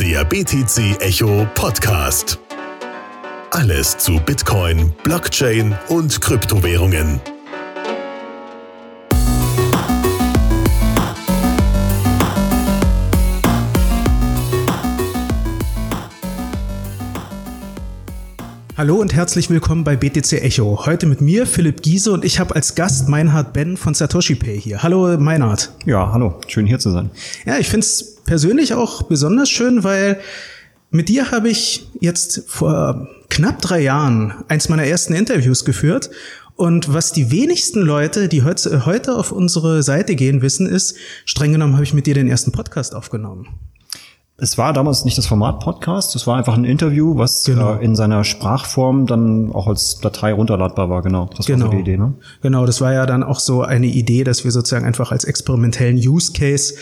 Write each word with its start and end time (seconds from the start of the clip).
Der 0.00 0.24
BTC 0.24 1.00
Echo 1.00 1.46
Podcast. 1.54 2.40
Alles 3.52 3.96
zu 3.96 4.18
Bitcoin, 4.18 4.92
Blockchain 5.04 5.78
und 5.88 6.20
Kryptowährungen. 6.20 7.20
Hallo 18.76 18.96
und 18.96 19.14
herzlich 19.14 19.50
willkommen 19.50 19.84
bei 19.84 19.94
BTC 19.94 20.32
Echo. 20.42 20.84
Heute 20.84 21.06
mit 21.06 21.20
mir, 21.20 21.46
Philipp 21.46 21.80
Giese, 21.80 22.10
und 22.10 22.24
ich 22.24 22.40
habe 22.40 22.56
als 22.56 22.74
Gast 22.74 23.08
Meinhard 23.08 23.52
Ben 23.52 23.76
von 23.76 23.94
Satoshi 23.94 24.34
Pay 24.34 24.60
hier. 24.60 24.82
Hallo 24.82 25.16
Meinhard. 25.16 25.70
Ja, 25.86 26.10
hallo. 26.12 26.40
Schön 26.48 26.66
hier 26.66 26.80
zu 26.80 26.90
sein. 26.90 27.10
Ja, 27.46 27.56
ich 27.56 27.68
finde 27.68 27.86
es 27.86 28.16
persönlich 28.24 28.74
auch 28.74 29.04
besonders 29.04 29.48
schön, 29.48 29.84
weil 29.84 30.18
mit 30.90 31.08
dir 31.08 31.30
habe 31.30 31.50
ich 31.50 31.88
jetzt 32.00 32.42
vor 32.48 33.06
knapp 33.30 33.62
drei 33.62 33.80
Jahren 33.80 34.34
eins 34.48 34.68
meiner 34.68 34.84
ersten 34.84 35.14
Interviews 35.14 35.64
geführt. 35.64 36.10
Und 36.56 36.92
was 36.92 37.12
die 37.12 37.30
wenigsten 37.30 37.80
Leute, 37.80 38.26
die 38.26 38.42
heute 38.42 39.14
auf 39.14 39.30
unsere 39.30 39.84
Seite 39.84 40.16
gehen, 40.16 40.42
wissen, 40.42 40.66
ist, 40.66 40.96
streng 41.24 41.52
genommen 41.52 41.74
habe 41.74 41.84
ich 41.84 41.94
mit 41.94 42.08
dir 42.08 42.14
den 42.14 42.28
ersten 42.28 42.50
Podcast 42.50 42.96
aufgenommen. 42.96 43.46
Es 44.36 44.58
war 44.58 44.72
damals 44.72 45.04
nicht 45.04 45.16
das 45.16 45.26
Format 45.26 45.60
Podcast, 45.60 46.16
es 46.16 46.26
war 46.26 46.36
einfach 46.36 46.54
ein 46.54 46.64
Interview, 46.64 47.16
was 47.16 47.44
genau. 47.44 47.74
äh, 47.74 47.84
in 47.84 47.94
seiner 47.94 48.24
Sprachform 48.24 49.06
dann 49.06 49.52
auch 49.52 49.68
als 49.68 50.00
Datei 50.00 50.32
runterladbar 50.32 50.90
war, 50.90 51.02
genau. 51.02 51.30
Das 51.36 51.46
genau. 51.46 51.66
war 51.66 51.70
so 51.70 51.76
die 51.76 51.82
Idee, 51.82 51.96
ne? 51.96 52.14
Genau, 52.42 52.66
das 52.66 52.80
war 52.80 52.92
ja 52.92 53.06
dann 53.06 53.22
auch 53.22 53.38
so 53.38 53.62
eine 53.62 53.86
Idee, 53.86 54.24
dass 54.24 54.42
wir 54.42 54.50
sozusagen 54.50 54.84
einfach 54.84 55.12
als 55.12 55.22
experimentellen 55.22 55.96
Use 55.96 56.32
Case 56.32 56.74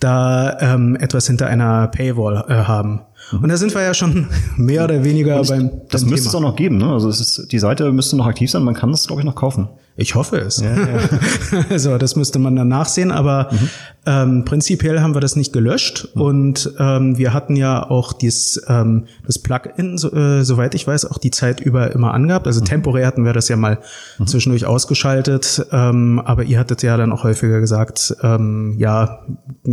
da 0.00 0.58
ähm, 0.60 0.96
etwas 0.96 1.26
hinter 1.26 1.46
einer 1.46 1.88
Paywall 1.88 2.44
äh, 2.46 2.54
haben. 2.64 3.00
Und 3.32 3.48
da 3.48 3.56
sind 3.56 3.74
wir 3.74 3.82
ja 3.82 3.94
schon 3.94 4.26
mehr 4.56 4.84
oder 4.84 5.04
weniger 5.04 5.40
ich, 5.40 5.48
beim, 5.48 5.68
beim 5.68 5.80
Das 5.90 6.04
müsste 6.04 6.28
Thema. 6.28 6.28
es 6.28 6.34
auch 6.34 6.40
noch 6.40 6.56
geben, 6.56 6.78
ne? 6.78 6.92
Also 6.92 7.08
es 7.08 7.20
ist, 7.20 7.52
die 7.52 7.58
Seite 7.58 7.92
müsste 7.92 8.16
noch 8.16 8.26
aktiv 8.26 8.50
sein, 8.50 8.62
man 8.62 8.74
kann 8.74 8.90
das, 8.90 9.06
glaube 9.06 9.22
ich, 9.22 9.26
noch 9.26 9.34
kaufen. 9.34 9.68
Ich 10.00 10.14
hoffe 10.14 10.38
es. 10.38 10.60
Ja, 10.60 10.76
ja. 10.76 11.00
also 11.70 11.98
das 11.98 12.14
müsste 12.14 12.38
man 12.38 12.54
dann 12.54 12.68
nachsehen, 12.68 13.10
aber 13.10 13.48
mhm. 13.50 13.68
ähm, 14.06 14.44
prinzipiell 14.44 15.00
haben 15.00 15.12
wir 15.12 15.20
das 15.20 15.34
nicht 15.34 15.52
gelöscht 15.52 16.10
mhm. 16.14 16.22
und 16.22 16.72
ähm, 16.78 17.18
wir 17.18 17.34
hatten 17.34 17.56
ja 17.56 17.90
auch 17.90 18.12
dies, 18.12 18.62
ähm, 18.68 19.06
das 19.26 19.40
Plugin, 19.40 19.98
so, 19.98 20.12
äh, 20.12 20.44
soweit 20.44 20.76
ich 20.76 20.86
weiß, 20.86 21.04
auch 21.06 21.18
die 21.18 21.32
Zeit 21.32 21.60
über 21.60 21.90
immer 21.90 22.14
angehabt. 22.14 22.46
Also 22.46 22.60
mhm. 22.60 22.66
temporär 22.66 23.08
hatten 23.08 23.24
wir 23.24 23.32
das 23.32 23.48
ja 23.48 23.56
mal 23.56 23.80
mhm. 24.18 24.28
zwischendurch 24.28 24.66
ausgeschaltet, 24.66 25.66
ähm, 25.72 26.22
aber 26.24 26.44
ihr 26.44 26.60
hattet 26.60 26.84
ja 26.84 26.96
dann 26.96 27.10
auch 27.10 27.24
häufiger 27.24 27.58
gesagt, 27.58 28.14
ähm, 28.22 28.76
ja, 28.78 29.26
äh, 29.66 29.70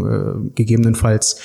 gegebenenfalls 0.56 1.38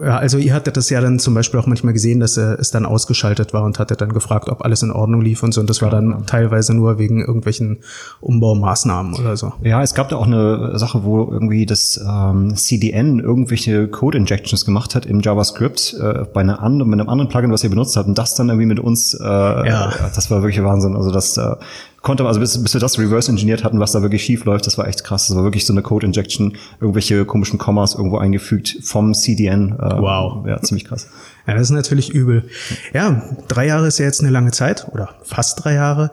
ja, 0.00 0.16
also 0.16 0.38
ihr 0.38 0.54
hattet 0.54 0.76
das 0.76 0.88
ja 0.90 1.00
dann 1.00 1.18
zum 1.18 1.34
Beispiel 1.34 1.60
auch 1.60 1.66
manchmal 1.66 1.92
gesehen, 1.92 2.18
dass 2.18 2.36
äh, 2.36 2.54
es 2.58 2.70
dann 2.70 2.86
ausgeschaltet 2.86 3.52
war 3.52 3.62
und 3.64 3.78
hattet 3.78 4.00
dann 4.00 4.12
gefragt, 4.12 4.48
ob 4.48 4.64
alles 4.64 4.82
in 4.82 4.90
Ordnung 4.90 5.20
lief 5.20 5.42
und 5.42 5.52
so. 5.52 5.60
Und 5.60 5.68
das 5.68 5.82
war 5.82 5.90
dann 5.90 6.24
teilweise 6.26 6.74
nur 6.74 6.98
wegen 6.98 7.20
irgendwelchen 7.20 7.80
Umbaumaßnahmen 8.20 9.14
oder 9.14 9.36
so. 9.36 9.52
Ja, 9.62 9.82
es 9.82 9.94
gab 9.94 10.08
da 10.08 10.16
auch 10.16 10.26
eine 10.26 10.78
Sache, 10.78 11.04
wo 11.04 11.30
irgendwie 11.30 11.66
das 11.66 12.00
ähm, 12.04 12.56
CDN 12.56 13.20
irgendwelche 13.20 13.86
Code-Injections 13.86 14.64
gemacht 14.64 14.94
hat 14.94 15.04
im 15.04 15.20
JavaScript 15.20 15.94
äh, 16.00 16.24
bei, 16.32 16.40
einer 16.40 16.62
anderen, 16.62 16.90
bei 16.90 16.98
einem 16.98 17.08
anderen 17.10 17.28
Plugin, 17.28 17.52
was 17.52 17.62
ihr 17.62 17.70
benutzt 17.70 17.96
habt. 17.96 18.08
Und 18.08 18.16
das 18.16 18.34
dann 18.34 18.48
irgendwie 18.48 18.66
mit 18.66 18.80
uns, 18.80 19.14
äh, 19.14 19.24
ja. 19.24 19.92
das 20.14 20.30
war 20.30 20.42
wirklich 20.42 20.64
Wahnsinn. 20.64 20.96
Also 20.96 21.10
das 21.12 21.36
äh, 21.36 21.54
konnte, 22.02 22.24
also 22.26 22.40
bis, 22.40 22.62
bis 22.62 22.74
wir 22.74 22.80
das 22.80 22.98
reverse 22.98 23.30
engineert 23.30 23.64
hatten, 23.64 23.80
was 23.80 23.92
da 23.92 24.02
wirklich 24.02 24.24
schief 24.24 24.44
läuft, 24.44 24.66
das 24.66 24.76
war 24.76 24.86
echt 24.86 25.04
krass. 25.04 25.28
Das 25.28 25.36
war 25.36 25.44
wirklich 25.44 25.64
so 25.64 25.72
eine 25.72 25.82
Code 25.82 26.06
Injection, 26.06 26.56
irgendwelche 26.80 27.24
komischen 27.24 27.58
Kommas 27.58 27.94
irgendwo 27.94 28.18
eingefügt 28.18 28.78
vom 28.82 29.14
CDN. 29.14 29.72
Äh, 29.78 30.00
wow. 30.00 30.46
Ja, 30.46 30.60
ziemlich 30.60 30.84
krass. 30.84 31.08
Ja, 31.44 31.54
das 31.54 31.62
ist 31.62 31.70
natürlich 31.70 32.10
übel. 32.10 32.48
Ja, 32.94 33.20
drei 33.48 33.66
Jahre 33.66 33.88
ist 33.88 33.98
ja 33.98 34.04
jetzt 34.04 34.20
eine 34.20 34.30
lange 34.30 34.52
Zeit 34.52 34.86
oder 34.92 35.16
fast 35.24 35.64
drei 35.64 35.74
Jahre. 35.74 36.12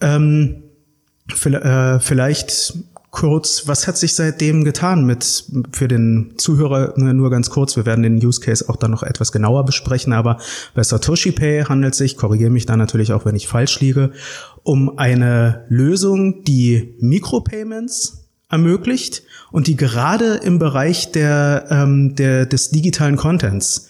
Mhm. 0.00 0.62
Ähm, 1.42 1.52
äh, 1.52 1.98
vielleicht 1.98 2.74
kurz, 3.18 3.66
was 3.66 3.88
hat 3.88 3.98
sich 3.98 4.14
seitdem 4.14 4.62
getan 4.62 5.04
mit 5.04 5.44
für 5.72 5.88
den 5.88 6.34
Zuhörer 6.36 6.94
nur 6.96 7.30
ganz 7.30 7.50
kurz, 7.50 7.74
wir 7.74 7.84
werden 7.84 8.04
den 8.04 8.24
Use 8.24 8.40
Case 8.40 8.68
auch 8.68 8.76
dann 8.76 8.92
noch 8.92 9.02
etwas 9.02 9.32
genauer 9.32 9.64
besprechen, 9.64 10.12
aber 10.12 10.38
bei 10.74 10.84
Satoshi 10.84 11.32
Pay 11.32 11.64
handelt 11.64 11.96
sich, 11.96 12.16
korrigiere 12.16 12.50
mich 12.50 12.64
da 12.64 12.76
natürlich 12.76 13.12
auch, 13.12 13.24
wenn 13.24 13.34
ich 13.34 13.48
falsch 13.48 13.80
liege, 13.80 14.12
um 14.62 14.98
eine 14.98 15.64
Lösung, 15.68 16.44
die 16.44 16.94
Micropayments 17.00 18.28
ermöglicht 18.48 19.24
und 19.50 19.66
die 19.66 19.74
gerade 19.74 20.34
im 20.34 20.60
Bereich 20.60 21.10
der, 21.10 21.66
ähm, 21.70 22.14
der, 22.14 22.46
des 22.46 22.70
digitalen 22.70 23.16
Contents 23.16 23.87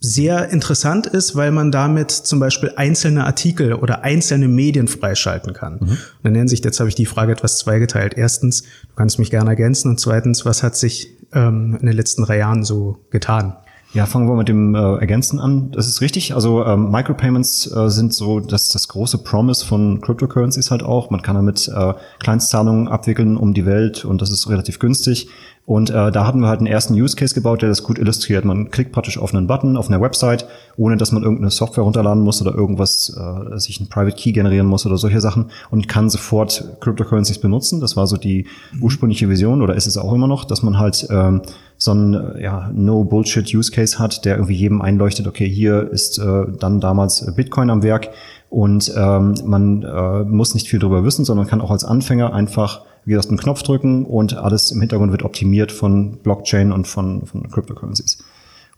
sehr 0.00 0.50
interessant 0.50 1.06
ist, 1.06 1.34
weil 1.34 1.50
man 1.50 1.72
damit 1.72 2.10
zum 2.10 2.38
Beispiel 2.38 2.72
einzelne 2.76 3.24
Artikel 3.24 3.74
oder 3.74 4.02
einzelne 4.02 4.46
Medien 4.46 4.86
freischalten 4.86 5.52
kann. 5.54 5.74
Mhm. 5.74 5.88
Und 5.88 5.98
dann 6.22 6.32
nennen 6.32 6.48
sich, 6.48 6.64
jetzt 6.64 6.78
habe 6.78 6.88
ich 6.88 6.94
die 6.94 7.06
Frage 7.06 7.32
etwas 7.32 7.58
zweigeteilt. 7.58 8.14
Erstens, 8.16 8.62
du 8.62 8.94
kannst 8.96 9.18
mich 9.18 9.30
gerne 9.30 9.50
ergänzen 9.50 9.90
und 9.90 9.98
zweitens, 9.98 10.44
was 10.44 10.62
hat 10.62 10.76
sich 10.76 11.16
ähm, 11.32 11.76
in 11.80 11.86
den 11.86 11.96
letzten 11.96 12.22
drei 12.22 12.38
Jahren 12.38 12.62
so 12.62 12.98
getan? 13.10 13.56
Ja, 13.94 14.04
fangen 14.04 14.28
wir 14.28 14.36
mit 14.36 14.48
dem 14.48 14.74
äh, 14.74 14.78
Ergänzen 14.78 15.40
an. 15.40 15.70
Das 15.70 15.88
ist 15.88 16.02
richtig. 16.02 16.34
Also 16.34 16.64
ähm, 16.64 16.90
Micropayments 16.90 17.74
äh, 17.74 17.88
sind 17.88 18.12
so 18.12 18.38
das, 18.38 18.68
das 18.70 18.88
große 18.88 19.18
Promise 19.18 19.64
von 19.64 20.02
Cryptocurrencies 20.02 20.70
halt 20.70 20.82
auch. 20.82 21.08
Man 21.10 21.22
kann 21.22 21.36
damit 21.36 21.68
äh, 21.74 21.94
Kleinstzahlungen 22.18 22.88
abwickeln 22.88 23.38
um 23.38 23.54
die 23.54 23.64
Welt 23.64 24.04
und 24.04 24.20
das 24.20 24.30
ist 24.30 24.48
relativ 24.50 24.78
günstig. 24.78 25.28
Und 25.64 25.90
äh, 25.90 26.10
da 26.10 26.26
hatten 26.26 26.40
wir 26.40 26.48
halt 26.48 26.60
einen 26.60 26.66
ersten 26.66 26.94
Use 26.94 27.14
Case 27.14 27.34
gebaut, 27.34 27.60
der 27.60 27.68
das 27.68 27.82
gut 27.82 27.98
illustriert. 27.98 28.44
Man 28.46 28.70
klickt 28.70 28.90
praktisch 28.90 29.18
auf 29.18 29.34
einen 29.34 29.46
Button 29.46 29.76
auf 29.76 29.88
einer 29.88 30.00
Website, 30.00 30.46
ohne 30.78 30.96
dass 30.96 31.12
man 31.12 31.22
irgendeine 31.22 31.50
Software 31.50 31.84
runterladen 31.84 32.22
muss 32.22 32.40
oder 32.40 32.54
irgendwas, 32.54 33.14
äh, 33.14 33.58
sich 33.58 33.78
ein 33.78 33.88
Private 33.88 34.16
Key 34.16 34.32
generieren 34.32 34.66
muss 34.66 34.86
oder 34.86 34.96
solche 34.96 35.20
Sachen 35.20 35.50
und 35.70 35.86
kann 35.86 36.08
sofort 36.08 36.78
Cryptocurrencies 36.80 37.38
benutzen. 37.38 37.80
Das 37.80 37.96
war 37.96 38.06
so 38.06 38.16
die 38.16 38.46
ursprüngliche 38.80 39.28
Vision 39.28 39.60
oder 39.60 39.74
ist 39.74 39.86
es 39.86 39.98
auch 39.98 40.14
immer 40.14 40.26
noch, 40.26 40.46
dass 40.46 40.62
man 40.62 40.78
halt 40.78 41.06
ähm, 41.10 41.42
so 41.78 41.94
ein 41.94 42.36
ja, 42.40 42.70
No-Bullshit-Use-Case 42.74 43.98
hat, 43.98 44.24
der 44.24 44.34
irgendwie 44.34 44.54
jedem 44.54 44.82
einleuchtet, 44.82 45.26
okay, 45.26 45.48
hier 45.48 45.88
ist 45.90 46.18
äh, 46.18 46.44
dann 46.58 46.80
damals 46.80 47.34
Bitcoin 47.34 47.70
am 47.70 47.82
Werk 47.82 48.10
und 48.50 48.92
ähm, 48.96 49.34
man 49.44 49.82
äh, 49.84 50.24
muss 50.24 50.54
nicht 50.54 50.68
viel 50.68 50.80
darüber 50.80 51.04
wissen, 51.04 51.24
sondern 51.24 51.46
kann 51.46 51.60
auch 51.60 51.70
als 51.70 51.84
Anfänger 51.84 52.34
einfach 52.34 52.82
wie 53.08 53.12
gesagt, 53.12 53.30
einen 53.30 53.38
Knopf 53.38 53.62
drücken 53.62 54.04
und 54.04 54.36
alles 54.36 54.70
im 54.70 54.80
Hintergrund 54.80 55.12
wird 55.12 55.22
optimiert 55.22 55.72
von 55.72 56.18
Blockchain 56.18 56.72
und 56.72 56.86
von, 56.86 57.24
von 57.24 57.48
Cryptocurrencies. 57.50 58.18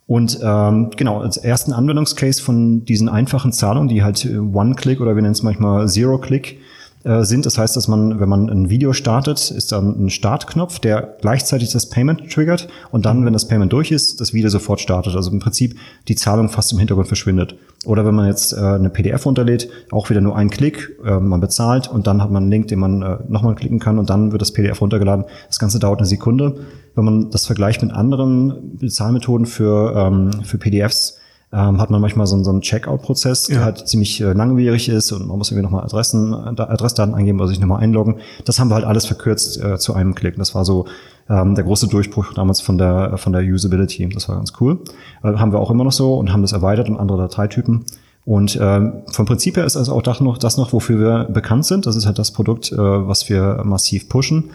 Und 0.06 0.38
ähm, 0.40 0.90
genau, 0.96 1.20
als 1.20 1.36
ersten 1.36 1.72
Anwendungscase 1.72 2.40
von 2.40 2.84
diesen 2.84 3.08
einfachen 3.08 3.52
Zahlungen, 3.52 3.88
die 3.88 4.04
halt 4.04 4.24
One-Click 4.24 5.00
oder 5.00 5.16
wir 5.16 5.22
nennen 5.22 5.32
es 5.32 5.42
manchmal 5.42 5.88
Zero-Click 5.88 6.58
äh, 7.02 7.24
sind. 7.24 7.46
Das 7.46 7.56
heißt, 7.56 7.76
dass 7.76 7.88
man, 7.88 8.20
wenn 8.20 8.28
man 8.28 8.50
ein 8.50 8.68
Video 8.68 8.92
startet, 8.92 9.50
ist 9.50 9.72
dann 9.72 10.04
ein 10.04 10.10
Startknopf, 10.10 10.80
der 10.80 11.16
gleichzeitig 11.22 11.70
das 11.70 11.88
Payment 11.88 12.30
triggert 12.30 12.68
und 12.90 13.06
dann, 13.06 13.24
wenn 13.24 13.32
das 13.32 13.48
Payment 13.48 13.72
durch 13.72 13.90
ist, 13.90 14.20
das 14.20 14.34
Video 14.34 14.50
sofort 14.50 14.80
startet. 14.80 15.16
Also 15.16 15.30
im 15.30 15.38
Prinzip 15.38 15.78
die 16.08 16.14
Zahlung 16.14 16.50
fast 16.50 16.72
im 16.72 16.78
Hintergrund 16.78 17.08
verschwindet. 17.08 17.56
Oder 17.86 18.04
wenn 18.04 18.14
man 18.14 18.26
jetzt 18.26 18.52
äh, 18.52 18.56
eine 18.56 18.90
PDF 18.90 19.24
runterlädt, 19.24 19.70
auch 19.90 20.10
wieder 20.10 20.20
nur 20.20 20.36
ein 20.36 20.50
Klick, 20.50 20.90
äh, 21.02 21.18
man 21.18 21.40
bezahlt 21.40 21.88
und 21.88 22.06
dann 22.06 22.22
hat 22.22 22.30
man 22.30 22.42
einen 22.42 22.52
Link, 22.52 22.68
den 22.68 22.78
man 22.78 23.00
äh, 23.00 23.16
nochmal 23.28 23.54
klicken 23.54 23.78
kann 23.78 23.98
und 23.98 24.10
dann 24.10 24.32
wird 24.32 24.42
das 24.42 24.52
PDF 24.52 24.82
runtergeladen. 24.82 25.24
Das 25.46 25.58
Ganze 25.58 25.78
dauert 25.78 26.00
eine 26.00 26.06
Sekunde. 26.06 26.60
Wenn 26.94 27.04
man 27.04 27.30
das 27.30 27.46
vergleicht 27.46 27.80
mit 27.80 27.92
anderen 27.92 28.76
Bezahlmethoden 28.78 29.46
für, 29.46 29.94
ähm, 29.96 30.42
für 30.44 30.58
PDFs, 30.58 31.19
ähm, 31.52 31.80
hat 31.80 31.90
man 31.90 32.00
manchmal 32.00 32.26
so, 32.26 32.42
so 32.42 32.50
einen 32.50 32.60
Checkout-Prozess, 32.60 33.44
der 33.44 33.56
ja. 33.56 33.64
halt 33.64 33.88
ziemlich 33.88 34.20
äh, 34.20 34.32
langwierig 34.32 34.88
ist 34.88 35.10
und 35.10 35.26
man 35.26 35.36
muss 35.36 35.50
irgendwie 35.50 35.64
nochmal 35.64 35.84
Adressen, 35.84 36.32
äh, 36.32 36.60
Adressdaten 36.62 37.14
eingeben 37.14 37.40
oder 37.40 37.48
sich 37.48 37.58
nochmal 37.58 37.80
einloggen. 37.80 38.16
Das 38.44 38.60
haben 38.60 38.68
wir 38.68 38.76
halt 38.76 38.84
alles 38.84 39.06
verkürzt 39.06 39.60
äh, 39.62 39.78
zu 39.78 39.94
einem 39.94 40.14
Klick. 40.14 40.36
Das 40.36 40.54
war 40.54 40.64
so 40.64 40.86
ähm, 41.28 41.56
der 41.56 41.64
große 41.64 41.88
Durchbruch 41.88 42.34
damals 42.34 42.60
von 42.60 42.78
der, 42.78 43.18
von 43.18 43.32
der 43.32 43.42
Usability. 43.42 44.08
Das 44.10 44.28
war 44.28 44.36
ganz 44.36 44.52
cool. 44.60 44.78
Äh, 45.24 45.34
haben 45.34 45.52
wir 45.52 45.58
auch 45.58 45.70
immer 45.70 45.84
noch 45.84 45.92
so 45.92 46.14
und 46.14 46.32
haben 46.32 46.42
das 46.42 46.52
erweitert 46.52 46.88
um 46.88 46.98
andere 46.98 47.18
Dateitypen. 47.18 47.84
Und 48.24 48.56
ähm, 48.60 49.02
vom 49.10 49.26
Prinzip 49.26 49.56
her 49.56 49.64
ist 49.64 49.76
also 49.76 49.92
auch 49.92 50.02
das 50.02 50.20
noch, 50.20 50.38
das 50.38 50.56
noch, 50.56 50.72
wofür 50.72 51.00
wir 51.00 51.24
bekannt 51.32 51.66
sind. 51.66 51.86
Das 51.86 51.96
ist 51.96 52.06
halt 52.06 52.18
das 52.18 52.30
Produkt, 52.30 52.70
äh, 52.70 52.76
was 52.76 53.28
wir 53.28 53.62
massiv 53.64 54.08
pushen. 54.08 54.50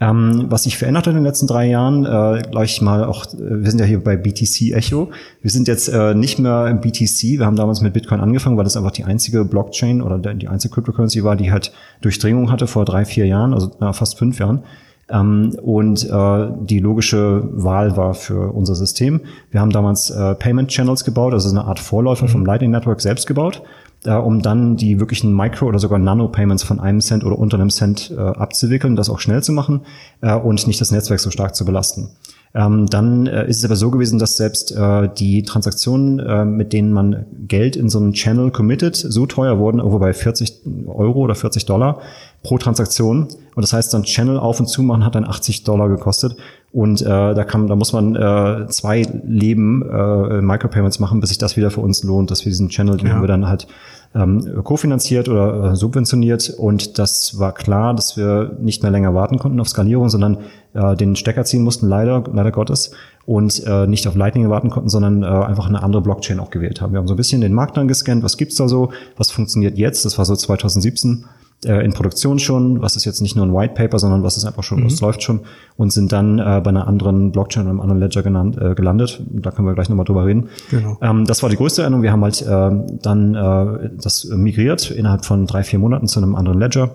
Ähm, 0.00 0.46
was 0.48 0.62
sich 0.62 0.78
verändert 0.78 1.06
hat 1.06 1.12
in 1.12 1.18
den 1.18 1.24
letzten 1.24 1.48
drei 1.48 1.66
Jahren, 1.66 2.04
äh, 2.04 2.42
gleich 2.48 2.80
mal 2.80 3.04
auch, 3.04 3.26
äh, 3.26 3.62
wir 3.62 3.68
sind 3.68 3.80
ja 3.80 3.86
hier 3.86 4.02
bei 4.02 4.16
BTC 4.16 4.72
Echo. 4.72 5.10
Wir 5.42 5.50
sind 5.50 5.66
jetzt 5.66 5.88
äh, 5.88 6.14
nicht 6.14 6.38
mehr 6.38 6.68
im 6.68 6.80
BTC. 6.80 7.38
Wir 7.38 7.46
haben 7.46 7.56
damals 7.56 7.80
mit 7.80 7.94
Bitcoin 7.94 8.20
angefangen, 8.20 8.56
weil 8.56 8.64
das 8.64 8.76
einfach 8.76 8.92
die 8.92 9.04
einzige 9.04 9.44
Blockchain 9.44 10.00
oder 10.00 10.18
die 10.18 10.46
einzige 10.46 10.74
Cryptocurrency 10.74 11.24
war, 11.24 11.34
die 11.34 11.50
halt 11.50 11.72
Durchdringung 12.00 12.52
hatte 12.52 12.68
vor 12.68 12.84
drei, 12.84 13.04
vier 13.04 13.26
Jahren, 13.26 13.52
also 13.52 13.72
na, 13.80 13.92
fast 13.92 14.16
fünf 14.18 14.38
Jahren. 14.38 14.62
Ähm, 15.10 15.56
und 15.62 16.08
äh, 16.08 16.48
die 16.60 16.78
logische 16.78 17.48
Wahl 17.52 17.96
war 17.96 18.14
für 18.14 18.52
unser 18.52 18.76
System. 18.76 19.22
Wir 19.50 19.60
haben 19.60 19.70
damals 19.70 20.10
äh, 20.10 20.36
Payment 20.36 20.68
Channels 20.68 21.04
gebaut, 21.04 21.32
also 21.32 21.50
eine 21.50 21.64
Art 21.64 21.80
Vorläufer 21.80 22.26
mhm. 22.26 22.30
vom 22.30 22.46
Lightning 22.46 22.70
Network 22.70 23.00
selbst 23.00 23.26
gebaut 23.26 23.62
äh, 24.04 24.12
um 24.14 24.42
dann 24.42 24.76
die 24.76 25.00
wirklichen 25.00 25.34
Micro- 25.34 25.66
oder 25.66 25.78
sogar 25.78 25.98
Nano-Payments 25.98 26.62
von 26.62 26.80
einem 26.80 27.00
Cent 27.00 27.24
oder 27.24 27.38
unter 27.38 27.58
einem 27.58 27.70
Cent 27.70 28.12
äh, 28.16 28.20
abzuwickeln, 28.20 28.96
das 28.96 29.10
auch 29.10 29.20
schnell 29.20 29.42
zu 29.42 29.52
machen 29.52 29.82
äh, 30.20 30.34
und 30.34 30.66
nicht 30.66 30.80
das 30.80 30.90
Netzwerk 30.90 31.20
so 31.20 31.30
stark 31.30 31.54
zu 31.54 31.64
belasten. 31.64 32.10
Ähm, 32.54 32.86
dann 32.86 33.26
äh, 33.26 33.46
ist 33.48 33.58
es 33.58 33.64
aber 33.64 33.76
so 33.76 33.90
gewesen, 33.90 34.18
dass 34.18 34.36
selbst 34.36 34.74
äh, 34.74 35.08
die 35.18 35.42
Transaktionen, 35.42 36.18
äh, 36.18 36.44
mit 36.44 36.72
denen 36.72 36.92
man 36.92 37.26
Geld 37.46 37.76
in 37.76 37.90
so 37.90 37.98
einen 37.98 38.14
Channel 38.14 38.50
committed, 38.50 38.96
so 38.96 39.26
teuer 39.26 39.58
wurden, 39.58 39.78
irgendwo 39.78 39.98
bei 39.98 40.12
40 40.14 40.62
Euro 40.86 41.20
oder 41.20 41.34
40 41.34 41.66
Dollar 41.66 42.00
pro 42.42 42.56
Transaktion. 42.56 43.28
Und 43.54 43.62
das 43.62 43.72
heißt, 43.72 43.92
dann 43.92 44.04
Channel 44.04 44.38
auf 44.38 44.60
und 44.60 44.66
zu 44.66 44.82
machen 44.82 45.04
hat 45.04 45.14
dann 45.14 45.24
80 45.24 45.64
Dollar 45.64 45.88
gekostet. 45.88 46.36
Und 46.70 47.00
äh, 47.00 47.06
da 47.06 47.44
kann, 47.44 47.66
da 47.66 47.76
muss 47.76 47.94
man 47.94 48.14
äh, 48.14 48.66
zwei 48.68 49.02
Leben 49.24 49.82
äh, 49.82 50.42
Micropayments 50.42 50.98
machen, 50.98 51.20
bis 51.20 51.30
sich 51.30 51.38
das 51.38 51.56
wieder 51.56 51.70
für 51.70 51.80
uns 51.80 52.02
lohnt, 52.02 52.30
dass 52.30 52.44
wir 52.44 52.50
diesen 52.50 52.68
Channel, 52.68 52.98
den 52.98 53.06
ja. 53.06 53.14
haben 53.14 53.22
wir 53.22 53.28
dann 53.28 53.48
halt 53.48 53.66
ähm, 54.14 54.62
kofinanziert 54.64 55.30
oder 55.30 55.72
äh, 55.72 55.76
subventioniert. 55.76 56.50
Und 56.50 56.98
das 56.98 57.38
war 57.38 57.52
klar, 57.52 57.94
dass 57.94 58.18
wir 58.18 58.56
nicht 58.60 58.82
mehr 58.82 58.92
länger 58.92 59.14
warten 59.14 59.38
konnten 59.38 59.60
auf 59.60 59.68
Skalierung, 59.68 60.10
sondern 60.10 60.38
äh, 60.74 60.94
den 60.94 61.16
Stecker 61.16 61.44
ziehen 61.44 61.62
mussten, 61.62 61.88
leider, 61.88 62.22
leider 62.32 62.50
Gottes, 62.50 62.92
und 63.24 63.62
äh, 63.66 63.86
nicht 63.86 64.06
auf 64.06 64.14
Lightning 64.14 64.50
warten 64.50 64.68
konnten, 64.68 64.90
sondern 64.90 65.22
äh, 65.22 65.26
einfach 65.26 65.68
eine 65.68 65.82
andere 65.82 66.02
Blockchain 66.02 66.38
auch 66.40 66.50
gewählt 66.50 66.80
haben. 66.80 66.92
Wir 66.92 66.98
haben 66.98 67.08
so 67.08 67.14
ein 67.14 67.18
bisschen 67.18 67.40
den 67.40 67.52
Markt 67.52 67.76
dann 67.78 67.88
gescannt, 67.88 68.22
was 68.22 68.36
gibt's 68.36 68.56
da 68.56 68.68
so, 68.68 68.90
was 69.16 69.30
funktioniert 69.30 69.78
jetzt, 69.78 70.04
das 70.04 70.18
war 70.18 70.24
so 70.24 70.36
2017 70.36 71.24
äh, 71.64 71.84
in 71.84 71.92
Produktion 71.92 72.38
schon, 72.38 72.80
was 72.82 72.96
ist 72.96 73.04
jetzt 73.04 73.20
nicht 73.20 73.36
nur 73.36 73.44
ein 73.44 73.54
White 73.54 73.74
Paper, 73.74 73.98
sondern 73.98 74.22
was 74.22 74.36
ist 74.36 74.44
einfach 74.44 74.62
schon, 74.62 74.80
mhm. 74.80 74.86
was 74.86 75.00
läuft 75.00 75.22
schon 75.22 75.40
und 75.76 75.92
sind 75.92 76.12
dann 76.12 76.38
äh, 76.38 76.60
bei 76.62 76.70
einer 76.70 76.86
anderen 76.86 77.32
Blockchain 77.32 77.62
oder 77.62 77.70
einem 77.70 77.80
anderen 77.80 78.00
Ledger 78.00 78.22
genannt, 78.22 78.56
äh, 78.60 78.74
gelandet. 78.74 79.20
Da 79.28 79.50
können 79.50 79.66
wir 79.66 79.74
gleich 79.74 79.88
nochmal 79.88 80.04
drüber 80.04 80.26
reden. 80.26 80.48
Genau. 80.70 80.98
Ähm, 81.02 81.24
das 81.24 81.42
war 81.42 81.50
die 81.50 81.56
größte 81.56 81.82
Änderung. 81.82 82.02
Wir 82.02 82.12
haben 82.12 82.22
halt 82.22 82.42
äh, 82.42 82.70
dann 83.02 83.34
äh, 83.34 83.90
das 84.00 84.24
migriert 84.24 84.90
innerhalb 84.90 85.24
von 85.24 85.46
drei, 85.46 85.62
vier 85.64 85.78
Monaten 85.78 86.06
zu 86.06 86.20
einem 86.20 86.34
anderen 86.34 86.58
Ledger 86.58 86.90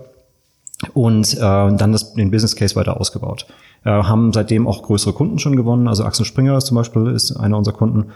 und 0.93 1.33
äh, 1.33 1.39
dann 1.39 1.91
das, 1.91 2.13
den 2.13 2.31
Business 2.31 2.55
Case 2.55 2.75
weiter 2.75 2.99
ausgebaut. 2.99 3.45
Äh, 3.85 3.89
haben 3.89 4.31
seitdem 4.31 4.67
auch 4.67 4.83
größere 4.83 5.13
Kunden 5.13 5.39
schon 5.39 5.55
gewonnen. 5.55 5.87
Also 5.87 6.05
Axel 6.05 6.25
Springer 6.25 6.57
ist 6.57 6.67
zum 6.67 6.75
Beispiel 6.75 7.07
ist 7.07 7.35
einer 7.35 7.57
unserer 7.57 7.75
Kunden 7.75 8.11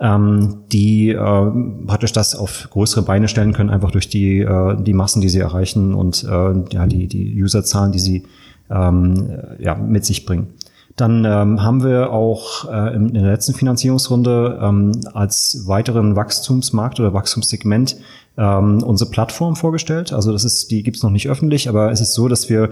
ähm, 0.00 0.62
die 0.70 1.10
äh, 1.10 1.50
praktisch 1.86 2.12
das 2.12 2.34
auf 2.34 2.68
größere 2.70 3.02
Beine 3.02 3.28
stellen 3.28 3.52
können, 3.52 3.70
einfach 3.70 3.90
durch 3.90 4.08
die, 4.08 4.40
äh, 4.40 4.76
die 4.80 4.94
Massen, 4.94 5.20
die 5.20 5.28
sie 5.28 5.40
erreichen 5.40 5.94
und 5.94 6.24
äh, 6.24 6.54
ja, 6.72 6.86
die, 6.86 7.08
die 7.08 7.42
Userzahlen, 7.42 7.92
die 7.92 7.98
sie 7.98 8.24
ähm, 8.70 9.28
ja, 9.58 9.74
mit 9.74 10.04
sich 10.04 10.24
bringen. 10.24 10.48
Dann 10.96 11.24
ähm, 11.24 11.62
haben 11.62 11.84
wir 11.84 12.10
auch 12.12 12.70
äh, 12.72 12.94
in 12.94 13.14
der 13.14 13.22
letzten 13.22 13.54
Finanzierungsrunde 13.54 14.58
ähm, 14.60 14.92
als 15.14 15.64
weiteren 15.66 16.16
Wachstumsmarkt 16.16 16.98
oder 16.98 17.14
Wachstumssegment 17.14 17.96
ähm, 18.36 18.82
unsere 18.82 19.08
Plattform 19.10 19.54
vorgestellt. 19.54 20.12
Also 20.12 20.32
das 20.32 20.44
ist, 20.44 20.72
die 20.72 20.82
gibt's 20.82 21.02
noch 21.04 21.10
nicht 21.10 21.28
öffentlich, 21.28 21.68
aber 21.68 21.92
es 21.92 22.00
ist 22.00 22.14
so, 22.14 22.26
dass 22.26 22.48
wir 22.48 22.70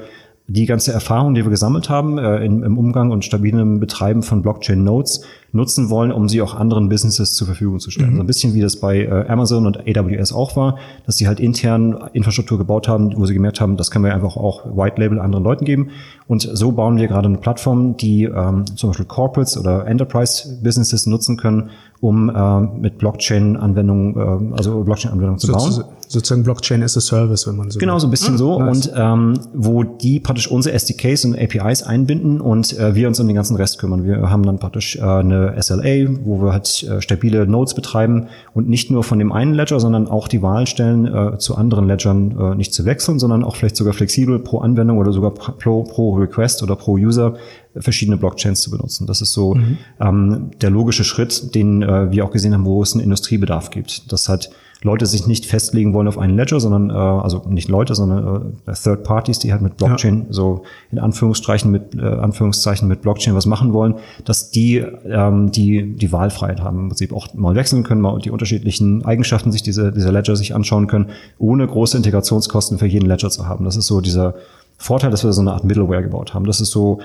die 0.48 0.66
ganze 0.66 0.92
Erfahrung, 0.92 1.34
die 1.34 1.44
wir 1.44 1.50
gesammelt 1.50 1.88
haben 1.88 2.18
äh, 2.18 2.44
in, 2.44 2.62
im 2.62 2.78
Umgang 2.78 3.10
und 3.10 3.24
stabilem 3.24 3.80
Betreiben 3.80 4.22
von 4.22 4.42
Blockchain-Nodes, 4.42 5.22
nutzen 5.56 5.90
wollen, 5.90 6.12
um 6.12 6.28
sie 6.28 6.40
auch 6.42 6.54
anderen 6.54 6.88
Businesses 6.88 7.34
zur 7.34 7.46
Verfügung 7.46 7.80
zu 7.80 7.90
stellen. 7.90 8.12
Mhm. 8.12 8.16
So 8.16 8.22
ein 8.22 8.26
bisschen 8.26 8.54
wie 8.54 8.60
das 8.60 8.76
bei 8.76 9.00
äh, 9.00 9.26
Amazon 9.28 9.66
und 9.66 9.78
AWS 9.78 10.32
auch 10.32 10.56
war, 10.56 10.78
dass 11.04 11.16
sie 11.16 11.26
halt 11.26 11.40
intern 11.40 12.08
Infrastruktur 12.12 12.58
gebaut 12.58 12.86
haben, 12.86 13.12
wo 13.16 13.26
sie 13.26 13.34
gemerkt 13.34 13.60
haben, 13.60 13.76
das 13.76 13.90
können 13.90 14.04
wir 14.04 14.14
einfach 14.14 14.36
auch 14.36 14.64
White 14.76 15.00
Label 15.00 15.18
anderen 15.18 15.44
Leuten 15.44 15.64
geben. 15.64 15.90
Und 16.28 16.48
so 16.52 16.72
bauen 16.72 16.96
wir 16.96 17.08
gerade 17.08 17.28
eine 17.28 17.38
Plattform, 17.38 17.96
die 17.96 18.24
ähm, 18.24 18.64
zum 18.76 18.90
Beispiel 18.90 19.06
Corporates 19.06 19.58
oder 19.58 19.86
Enterprise 19.86 20.60
Businesses 20.62 21.06
nutzen 21.06 21.36
können, 21.36 21.70
um 22.00 22.28
äh, 22.28 22.60
mit 22.60 22.98
Blockchain-Anwendungen, 22.98 24.52
äh, 24.52 24.56
also 24.56 24.82
Blockchain-Anwendungen 24.82 25.38
zu 25.38 25.52
bauen. 25.52 25.84
sozusagen 26.08 26.44
Blockchain 26.44 26.82
as 26.82 26.96
a 26.96 27.00
Service, 27.00 27.46
wenn 27.46 27.56
man 27.56 27.70
so 27.70 27.78
Genau, 27.78 27.98
so 27.98 28.06
ein 28.06 28.10
bisschen 28.10 28.34
ah, 28.34 28.38
so. 28.38 28.58
Nice. 28.60 28.88
Und 28.88 28.92
ähm, 28.96 29.40
wo 29.54 29.82
die 29.82 30.20
praktisch 30.20 30.50
unsere 30.50 30.74
SDKs 30.74 31.24
und 31.24 31.38
APIs 31.38 31.82
einbinden 31.82 32.40
und 32.40 32.78
äh, 32.78 32.94
wir 32.94 33.08
uns 33.08 33.18
um 33.18 33.26
den 33.26 33.36
ganzen 33.36 33.56
Rest 33.56 33.78
kümmern. 33.78 34.04
Wir 34.04 34.30
haben 34.30 34.44
dann 34.44 34.58
praktisch 34.58 34.96
äh, 34.96 35.02
eine 35.02 35.60
SLA, 35.60 36.06
wo 36.24 36.42
wir 36.42 36.52
halt 36.52 36.82
äh, 36.82 37.00
stabile 37.00 37.46
Nodes 37.46 37.74
betreiben 37.74 38.28
und 38.54 38.68
nicht 38.68 38.90
nur 38.90 39.02
von 39.02 39.18
dem 39.18 39.32
einen 39.32 39.54
Ledger, 39.54 39.80
sondern 39.80 40.06
auch 40.06 40.28
die 40.28 40.42
Wahl 40.42 40.66
stellen, 40.66 41.06
äh, 41.06 41.38
zu 41.38 41.56
anderen 41.56 41.86
Ledgern 41.86 42.36
äh, 42.38 42.54
nicht 42.54 42.74
zu 42.74 42.84
wechseln, 42.84 43.18
sondern 43.18 43.42
auch 43.42 43.56
vielleicht 43.56 43.76
sogar 43.76 43.94
flexibel 43.94 44.38
pro 44.38 44.58
Anwendung 44.58 44.98
oder 44.98 45.12
sogar 45.12 45.32
pro, 45.32 45.82
pro 45.82 46.14
Request 46.14 46.62
oder 46.62 46.76
pro 46.76 46.92
User 46.92 47.34
verschiedene 47.80 48.16
Blockchains 48.16 48.60
zu 48.60 48.70
benutzen. 48.70 49.06
Das 49.06 49.20
ist 49.20 49.32
so 49.32 49.54
mhm. 49.54 49.78
ähm, 50.00 50.50
der 50.60 50.70
logische 50.70 51.04
Schritt, 51.04 51.54
den 51.54 51.82
äh, 51.82 52.10
wir 52.10 52.24
auch 52.24 52.30
gesehen 52.30 52.54
haben, 52.54 52.64
wo 52.64 52.82
es 52.82 52.92
einen 52.92 53.02
Industriebedarf 53.02 53.70
gibt. 53.70 54.12
Dass 54.12 54.28
halt 54.28 54.50
Leute 54.82 55.06
sich 55.06 55.26
nicht 55.26 55.46
festlegen 55.46 55.94
wollen 55.94 56.06
auf 56.06 56.18
einen 56.18 56.36
Ledger, 56.36 56.60
sondern 56.60 56.90
äh, 56.90 56.92
also 56.92 57.44
nicht 57.48 57.68
Leute, 57.68 57.94
sondern 57.94 58.54
äh, 58.66 58.72
Third 58.72 59.04
Parties, 59.04 59.38
die 59.38 59.52
halt 59.52 59.62
mit 59.62 59.76
Blockchain 59.76 60.26
ja. 60.26 60.26
so 60.30 60.64
in 60.92 60.98
Anführungszeichen 60.98 61.70
mit 61.70 61.94
äh, 61.94 62.02
Anführungszeichen 62.02 62.86
mit 62.86 63.02
Blockchain 63.02 63.34
was 63.34 63.46
machen 63.46 63.72
wollen, 63.72 63.94
dass 64.24 64.50
die 64.50 64.76
ähm, 64.76 65.50
die 65.50 65.94
die 65.96 66.12
Wahlfreiheit 66.12 66.60
haben, 66.60 66.80
im 66.80 66.88
Prinzip 66.88 67.12
auch 67.12 67.32
mal 67.34 67.54
wechseln 67.54 67.84
können, 67.84 68.00
mal 68.00 68.18
die 68.18 68.30
unterschiedlichen 68.30 69.04
Eigenschaften 69.04 69.50
sich 69.50 69.62
diese 69.62 69.92
dieser 69.92 70.12
Ledger 70.12 70.36
sich 70.36 70.54
anschauen 70.54 70.86
können, 70.88 71.10
ohne 71.38 71.66
große 71.66 71.96
Integrationskosten 71.96 72.78
für 72.78 72.86
jeden 72.86 73.06
Ledger 73.06 73.30
zu 73.30 73.48
haben. 73.48 73.64
Das 73.64 73.76
ist 73.76 73.86
so 73.86 74.00
dieser 74.00 74.34
Vorteil, 74.78 75.10
dass 75.10 75.24
wir 75.24 75.32
so 75.32 75.40
eine 75.40 75.52
Art 75.52 75.64
Middleware 75.64 76.02
gebaut 76.02 76.34
haben. 76.34 76.44
Das 76.44 76.60
ist 76.60 76.70
so 76.70 77.00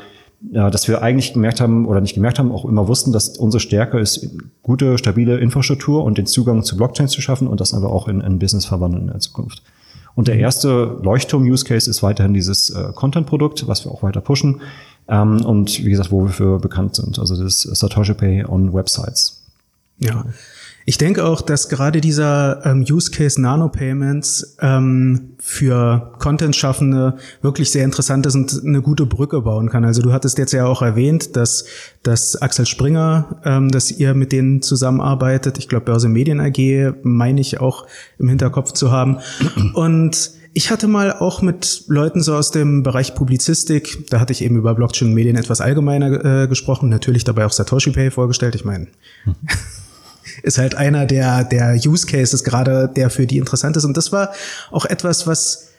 ja, 0.49 0.69
dass 0.69 0.88
wir 0.88 1.01
eigentlich 1.01 1.33
gemerkt 1.33 1.61
haben 1.61 1.85
oder 1.85 2.01
nicht 2.01 2.15
gemerkt 2.15 2.39
haben, 2.39 2.51
auch 2.51 2.65
immer 2.65 2.88
wussten, 2.88 3.11
dass 3.11 3.38
unsere 3.38 3.59
Stärke 3.59 3.99
ist, 3.99 4.27
gute, 4.63 4.97
stabile 4.97 5.38
Infrastruktur 5.38 6.03
und 6.03 6.17
den 6.17 6.25
Zugang 6.25 6.63
zu 6.63 6.77
Blockchains 6.77 7.11
zu 7.11 7.21
schaffen 7.21 7.47
und 7.47 7.59
das 7.61 7.73
aber 7.73 7.91
auch 7.91 8.07
in 8.07 8.21
ein 8.21 8.39
Business 8.39 8.65
verwandeln 8.65 9.03
in 9.03 9.11
der 9.11 9.19
Zukunft. 9.19 9.61
Und 10.15 10.27
der 10.27 10.38
erste 10.38 10.99
Leuchtturm-Use-Case 11.01 11.89
ist 11.89 12.03
weiterhin 12.03 12.33
dieses 12.33 12.69
äh, 12.69 12.91
Content-Produkt, 12.93 13.67
was 13.67 13.85
wir 13.85 13.91
auch 13.91 14.03
weiter 14.03 14.21
pushen. 14.21 14.61
Ähm, 15.07 15.45
und 15.45 15.85
wie 15.85 15.89
gesagt, 15.89 16.11
wo 16.11 16.23
wir 16.23 16.31
für 16.31 16.59
bekannt 16.59 16.95
sind, 16.95 17.17
also 17.17 17.41
das 17.41 17.61
Satoshi 17.61 18.13
Pay 18.13 18.45
on 18.45 18.73
Websites. 18.73 19.43
Ja. 19.99 20.25
Ich 20.86 20.98
denke 20.98 21.25
auch, 21.25 21.42
dass 21.42 21.69
gerade 21.69 22.01
dieser 22.01 22.66
ähm, 22.66 22.81
Use 22.89 23.12
Case 23.12 23.39
Nano 23.39 23.69
Payments 23.69 24.57
ähm, 24.62 25.33
für 25.39 26.13
Content-Schaffende 26.19 27.18
wirklich 27.42 27.72
sehr 27.72 27.83
interessant 27.83 28.25
ist 28.25 28.36
und 28.36 28.62
eine 28.66 28.81
gute 28.81 29.06
Brücke 29.06 29.42
bauen 29.42 29.69
kann. 29.69 29.86
Also 29.86 30.01
du 30.01 30.12
hattest 30.12 30.38
jetzt 30.38 30.54
ja 30.54 30.66
auch 30.66 30.81
erwähnt, 30.81 31.36
dass, 31.36 31.66
dass 32.04 32.42
Axel 32.42 32.66
Springer, 32.66 33.42
ähm, 33.45 33.69
dass 33.69 33.92
ihr 33.92 34.13
mit 34.13 34.31
denen 34.31 34.62
zusammenarbeitet. 34.62 35.57
Ich 35.60 35.69
glaube, 35.69 35.86
Börse 35.86 36.10
Medien 36.10 36.39
AG 36.39 36.95
meine 37.04 37.42
ich 37.42 37.60
auch 37.60 37.86
im 38.18 38.30
Hinterkopf 38.30 38.72
zu 38.72 38.92
haben. 38.92 39.19
Und 39.74 40.31
ich 40.54 40.72
hatte 40.72 40.88
mal 40.88 41.13
auch 41.13 41.42
mit 41.42 41.84
Leuten 41.88 42.22
so 42.22 42.36
aus 42.36 42.51
dem 42.51 42.84
Bereich 42.84 43.16
Publizistik, 43.16 44.10
da 44.10 44.19
hatte 44.19 44.34
ich 44.34 44.44
eben 44.44 44.57
über 44.57 44.75
Blockchain 44.75 45.10
und 45.10 45.13
Medien 45.13 45.38
etwas 45.38 45.62
allgemeiner 45.62 46.44
äh, 46.44 46.48
gesprochen, 46.48 46.89
natürlich 46.89 47.24
dabei 47.24 47.45
auch 47.45 47.54
Satoshi 47.54 47.92
Pay 47.92 48.12
vorgestellt. 48.12 48.56
Ich 48.56 48.66
meine, 48.66 48.88
hm 49.24 49.36
ist 50.43 50.57
halt 50.57 50.75
einer 50.75 51.05
der, 51.05 51.43
der 51.43 51.75
Use 51.86 52.07
Cases 52.07 52.43
gerade, 52.43 52.89
der 52.95 53.10
für 53.10 53.27
die 53.27 53.38
interessant 53.38 53.77
ist. 53.77 53.86
Und 53.86 53.98
das 53.98 54.12
war 54.12 54.31
auch 54.71 54.86
etwas, 54.86 55.27
was 55.27 55.69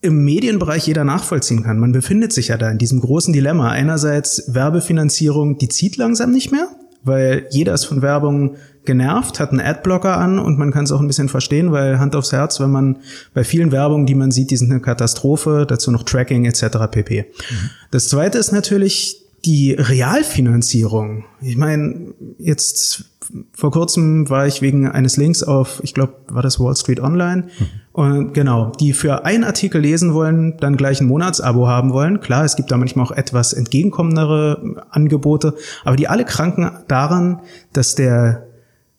im 0.00 0.24
Medienbereich 0.24 0.86
jeder 0.86 1.04
nachvollziehen 1.04 1.62
kann. 1.62 1.78
Man 1.78 1.92
befindet 1.92 2.32
sich 2.32 2.48
ja 2.48 2.56
da 2.56 2.70
in 2.70 2.78
diesem 2.78 3.00
großen 3.00 3.32
Dilemma. 3.32 3.70
Einerseits 3.70 4.52
Werbefinanzierung, 4.52 5.58
die 5.58 5.68
zieht 5.68 5.96
langsam 5.96 6.32
nicht 6.32 6.50
mehr, 6.50 6.68
weil 7.04 7.46
jeder 7.50 7.72
ist 7.72 7.84
von 7.84 8.02
Werbung 8.02 8.56
genervt, 8.84 9.38
hat 9.38 9.50
einen 9.50 9.60
Adblocker 9.60 10.16
an 10.18 10.40
und 10.40 10.58
man 10.58 10.72
kann 10.72 10.84
es 10.84 10.92
auch 10.92 11.00
ein 11.00 11.06
bisschen 11.06 11.28
verstehen, 11.28 11.70
weil 11.70 12.00
Hand 12.00 12.16
aufs 12.16 12.32
Herz, 12.32 12.58
wenn 12.58 12.70
man 12.70 12.96
bei 13.32 13.44
vielen 13.44 13.70
Werbungen, 13.70 14.06
die 14.06 14.16
man 14.16 14.32
sieht, 14.32 14.50
die 14.50 14.56
sind 14.56 14.72
eine 14.72 14.80
Katastrophe, 14.80 15.66
dazu 15.68 15.92
noch 15.92 16.02
Tracking 16.02 16.46
etc. 16.46 16.64
pp. 16.90 17.22
Mhm. 17.22 17.70
Das 17.92 18.08
zweite 18.08 18.38
ist 18.38 18.50
natürlich 18.50 19.21
die 19.44 19.72
Realfinanzierung. 19.72 21.24
Ich 21.40 21.56
meine, 21.56 22.14
jetzt 22.38 23.04
vor 23.52 23.70
kurzem 23.70 24.28
war 24.30 24.46
ich 24.46 24.62
wegen 24.62 24.88
eines 24.88 25.16
Links 25.16 25.42
auf, 25.42 25.80
ich 25.82 25.94
glaube, 25.94 26.14
war 26.28 26.42
das 26.42 26.60
Wall 26.60 26.76
Street 26.76 27.00
Online. 27.00 27.42
Mhm. 27.42 27.66
Und 27.92 28.34
genau, 28.34 28.72
die 28.78 28.92
für 28.92 29.24
einen 29.24 29.44
Artikel 29.44 29.80
lesen 29.80 30.14
wollen, 30.14 30.56
dann 30.58 30.76
gleich 30.76 31.00
ein 31.00 31.06
Monatsabo 31.06 31.66
haben 31.66 31.92
wollen. 31.92 32.20
Klar, 32.20 32.44
es 32.44 32.56
gibt 32.56 32.70
da 32.70 32.76
manchmal 32.76 33.06
auch 33.06 33.12
etwas 33.12 33.52
entgegenkommendere 33.52 34.86
Angebote, 34.90 35.54
aber 35.84 35.96
die 35.96 36.08
alle 36.08 36.24
kranken 36.24 36.70
daran, 36.88 37.40
dass 37.72 37.94
der, 37.94 38.46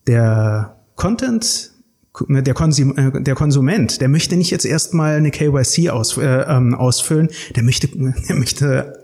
der 0.06 0.76
Content 0.96 1.70
der, 2.28 2.54
Konsum, 2.54 2.96
äh, 2.96 3.22
der 3.22 3.34
Konsument, 3.34 4.00
der 4.00 4.08
möchte 4.08 4.36
nicht 4.36 4.52
jetzt 4.52 4.64
erstmal 4.64 5.16
eine 5.16 5.32
KYC 5.32 5.90
aus, 5.90 6.16
äh, 6.16 6.22
ähm, 6.22 6.74
ausfüllen, 6.74 7.28
der 7.56 7.64
möchte, 7.64 7.88
der 8.28 8.36
möchte 8.36 9.03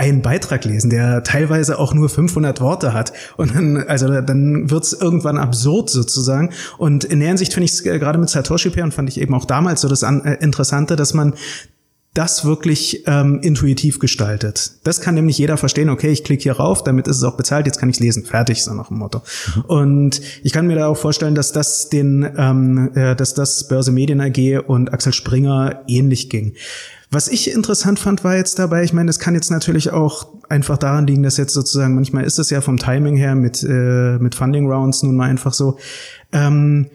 einen 0.00 0.22
Beitrag 0.22 0.64
lesen, 0.64 0.88
der 0.88 1.22
teilweise 1.24 1.78
auch 1.78 1.92
nur 1.92 2.08
500 2.08 2.62
Worte 2.62 2.94
hat. 2.94 3.12
Und 3.36 3.54
dann, 3.54 3.76
also 3.86 4.08
dann 4.22 4.70
wird's 4.70 4.94
irgendwann 4.94 5.36
absurd 5.36 5.90
sozusagen. 5.90 6.50
Und 6.78 7.04
in 7.04 7.20
der 7.20 7.28
Hinsicht 7.28 7.52
finde 7.52 7.66
ich 7.66 7.72
es 7.72 7.84
äh, 7.84 7.98
gerade 7.98 8.18
mit 8.18 8.30
Satoshi 8.30 8.70
Pay 8.70 8.82
und 8.82 8.94
fand 8.94 9.10
ich 9.10 9.20
eben 9.20 9.34
auch 9.34 9.44
damals 9.44 9.82
so 9.82 9.88
das 9.88 10.02
äh, 10.02 10.36
Interessante, 10.40 10.96
dass 10.96 11.12
man 11.12 11.34
das 12.14 12.46
wirklich 12.46 13.04
ähm, 13.06 13.40
intuitiv 13.42 13.98
gestaltet. 13.98 14.72
Das 14.84 15.02
kann 15.02 15.14
nämlich 15.14 15.36
jeder 15.36 15.58
verstehen, 15.58 15.90
okay, 15.90 16.08
ich 16.08 16.24
klicke 16.24 16.44
hier 16.44 16.54
rauf, 16.54 16.82
damit 16.82 17.06
ist 17.06 17.18
es 17.18 17.22
auch 17.22 17.36
bezahlt, 17.36 17.66
jetzt 17.66 17.78
kann 17.78 17.90
ich 17.90 18.00
lesen, 18.00 18.24
fertig, 18.24 18.64
so 18.64 18.72
nach 18.72 18.88
dem 18.88 18.98
Motto. 18.98 19.20
Mhm. 19.54 19.62
Und 19.66 20.20
ich 20.42 20.52
kann 20.52 20.66
mir 20.66 20.76
da 20.76 20.88
auch 20.88 20.96
vorstellen, 20.96 21.34
dass 21.34 21.52
das 21.52 21.90
den, 21.90 22.26
ähm, 22.36 22.90
äh, 22.94 23.14
dass 23.14 23.34
das 23.34 23.68
Börse 23.68 23.92
Medien 23.92 24.20
AG 24.20 24.64
und 24.66 24.92
Axel 24.92 25.12
Springer 25.12 25.82
ähnlich 25.86 26.30
ging. 26.30 26.54
Was 27.12 27.26
ich 27.26 27.52
interessant 27.52 27.98
fand, 27.98 28.22
war 28.22 28.36
jetzt 28.36 28.58
dabei, 28.60 28.84
ich 28.84 28.92
meine, 28.92 29.10
es 29.10 29.18
kann 29.18 29.34
jetzt 29.34 29.50
natürlich 29.50 29.92
auch 29.92 30.28
einfach 30.48 30.78
daran 30.78 31.08
liegen, 31.08 31.24
dass 31.24 31.36
jetzt 31.38 31.52
sozusagen, 31.52 31.96
manchmal 31.96 32.22
ist 32.22 32.38
es 32.38 32.50
ja 32.50 32.60
vom 32.60 32.76
Timing 32.76 33.16
her 33.16 33.34
mit, 33.34 33.64
äh, 33.64 34.18
mit 34.18 34.36
Funding 34.36 34.70
Rounds 34.70 35.02
nun 35.02 35.16
mal 35.16 35.28
einfach 35.28 35.52
so. 35.52 35.76
Ähm, 36.30 36.86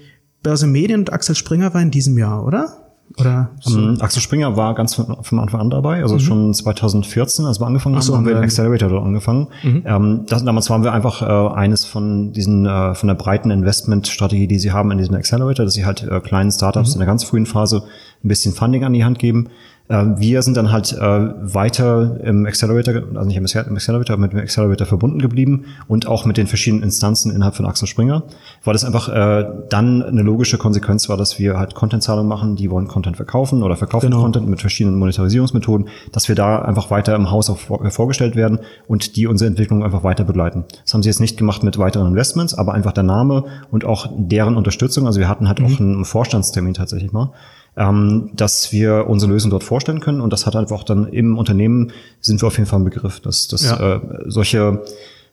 Börse 0.42 0.68
Medien 0.68 1.02
und 1.02 1.12
Axel 1.12 1.36
Springer 1.36 1.74
war 1.74 1.82
in 1.82 1.92
diesem 1.92 2.18
Jahr, 2.18 2.46
oder? 2.46 2.86
Oder 3.18 3.52
um, 3.66 4.00
Axel 4.02 4.22
Springer 4.22 4.58
war 4.58 4.74
ganz 4.74 4.96
von, 4.96 5.18
von 5.22 5.40
Anfang 5.40 5.62
an 5.62 5.70
dabei, 5.70 6.02
also 6.02 6.16
mhm. 6.16 6.20
schon 6.20 6.54
2014, 6.54 7.46
als 7.46 7.60
wir 7.60 7.68
angefangen 7.68 7.96
haben, 7.96 8.02
so, 8.02 8.16
haben 8.16 8.26
wir 8.26 8.34
den 8.34 8.44
Accelerator 8.44 8.90
dort 8.90 9.06
angefangen. 9.06 9.48
Mhm. 9.64 9.84
Ähm, 9.86 10.26
das, 10.28 10.44
damals 10.44 10.70
waren 10.70 10.84
wir 10.84 10.94
einfach 10.94 11.22
äh, 11.22 11.56
eines 11.56 11.86
von 11.86 12.32
diesen 12.32 12.66
äh, 12.66 12.96
von 12.96 13.08
der 13.08 13.16
breiten 13.16 13.52
Investmentstrategie, 13.52 14.48
die 14.48 14.60
sie 14.60 14.72
haben 14.72 14.92
in 14.92 14.98
diesem 14.98 15.16
Accelerator, 15.16 15.66
dass 15.66 15.76
sie 15.76 15.86
halt 15.86 16.04
äh, 16.04 16.20
kleinen 16.22 16.52
Startups 16.52 16.90
mhm. 16.90 16.94
in 16.94 17.00
der 17.00 17.08
ganz 17.08 17.24
frühen 17.24 17.46
Phase 17.46 17.84
ein 18.24 18.28
bisschen 18.28 18.54
Funding 18.54 18.84
an 18.84 18.94
die 18.94 19.04
Hand 19.04 19.20
geben 19.20 19.50
wir 19.88 20.42
sind 20.42 20.58
dann 20.58 20.72
halt 20.72 20.94
äh, 20.94 21.00
weiter 21.00 22.20
im 22.24 22.48
Accelerator, 22.48 23.04
also 23.14 23.28
nicht 23.28 23.38
im 23.38 23.44
Accelerator, 23.44 24.14
aber 24.16 24.22
mit 24.24 24.34
dem 24.34 24.40
Accelerator 24.40 24.88
verbunden 24.88 25.20
geblieben 25.20 25.66
und 25.88 26.08
auch 26.08 26.26
mit 26.26 26.38
den 26.38 26.48
verschiedenen 26.48 26.82
Instanzen 26.82 27.32
innerhalb 27.32 27.56
von 27.56 27.68
Axel 27.68 27.88
Springer, 27.88 28.24
weil 28.64 28.74
das 28.74 28.84
einfach 28.84 29.10
äh, 29.10 29.46
dann 29.70 30.02
eine 30.02 30.24
logische 30.24 30.58
Konsequenz 30.58 31.08
war, 31.08 31.18
dass 31.18 31.38
wir 31.38 31.60
halt 31.60 31.76
Content-Zahlungen 31.76 32.28
machen, 32.28 32.56
die 32.56 32.72
wollen 32.72 32.88
Content 32.88 33.16
verkaufen 33.16 33.62
oder 33.62 33.76
verkaufen 33.76 34.10
genau. 34.10 34.24
Content 34.24 34.50
mit 34.50 34.60
verschiedenen 34.60 34.98
Monetarisierungsmethoden, 34.98 35.88
dass 36.12 36.28
wir 36.30 36.36
da 36.36 36.64
einfach 36.64 36.90
weiter 36.90 37.14
im 37.14 37.30
Haus 37.30 37.52
auch 37.52 37.60
vorgestellt 37.60 38.36
werden 38.36 38.60
und 38.88 39.16
die 39.16 39.28
unsere 39.28 39.50
Entwicklung 39.50 39.84
einfach 39.84 40.04
weiter 40.04 40.24
begleiten. 40.24 40.66
Das 40.84 40.96
haben 40.96 41.04
sie 41.04 41.10
jetzt 41.10 41.20
nicht 41.20 41.38
gemacht 41.38 41.62
mit 41.62 41.78
weiteren 41.78 42.08
Investments, 42.08 42.56
aber 42.56 42.74
einfach 42.74 42.92
der 42.92 43.04
Name 43.04 43.44
und 43.70 43.86
auch 43.86 44.10
deren 44.18 44.58
Unterstützung. 44.58 45.06
Also 45.06 45.20
wir 45.20 45.30
hatten 45.30 45.48
halt 45.48 45.60
mhm. 45.60 45.66
auch 45.66 45.80
einen 45.80 46.06
Vorstandstermin 46.06 46.74
tatsächlich 46.74 47.12
mal 47.12 47.34
ähm, 47.78 48.32
dass 48.34 48.72
wir 48.72 49.08
unsere 49.08 49.32
Lösung 49.32 49.52
dort 49.52 49.64
vorstellen 49.64 50.00
können. 50.00 50.22
Und 50.22 50.32
das 50.32 50.46
hat 50.46 50.56
einfach 50.56 50.84
dann 50.84 51.08
im 51.08 51.38
Unternehmen 51.38 51.92
sind 52.22 52.42
wir 52.42 52.48
auf 52.48 52.58
jeden 52.58 52.70
Fall 52.70 52.80
ein 52.80 52.86
Begriff, 52.86 53.20
dass, 53.20 53.48
dass 53.48 53.64
ja. 53.64 53.96
äh, 53.96 54.00
solche 54.26 54.84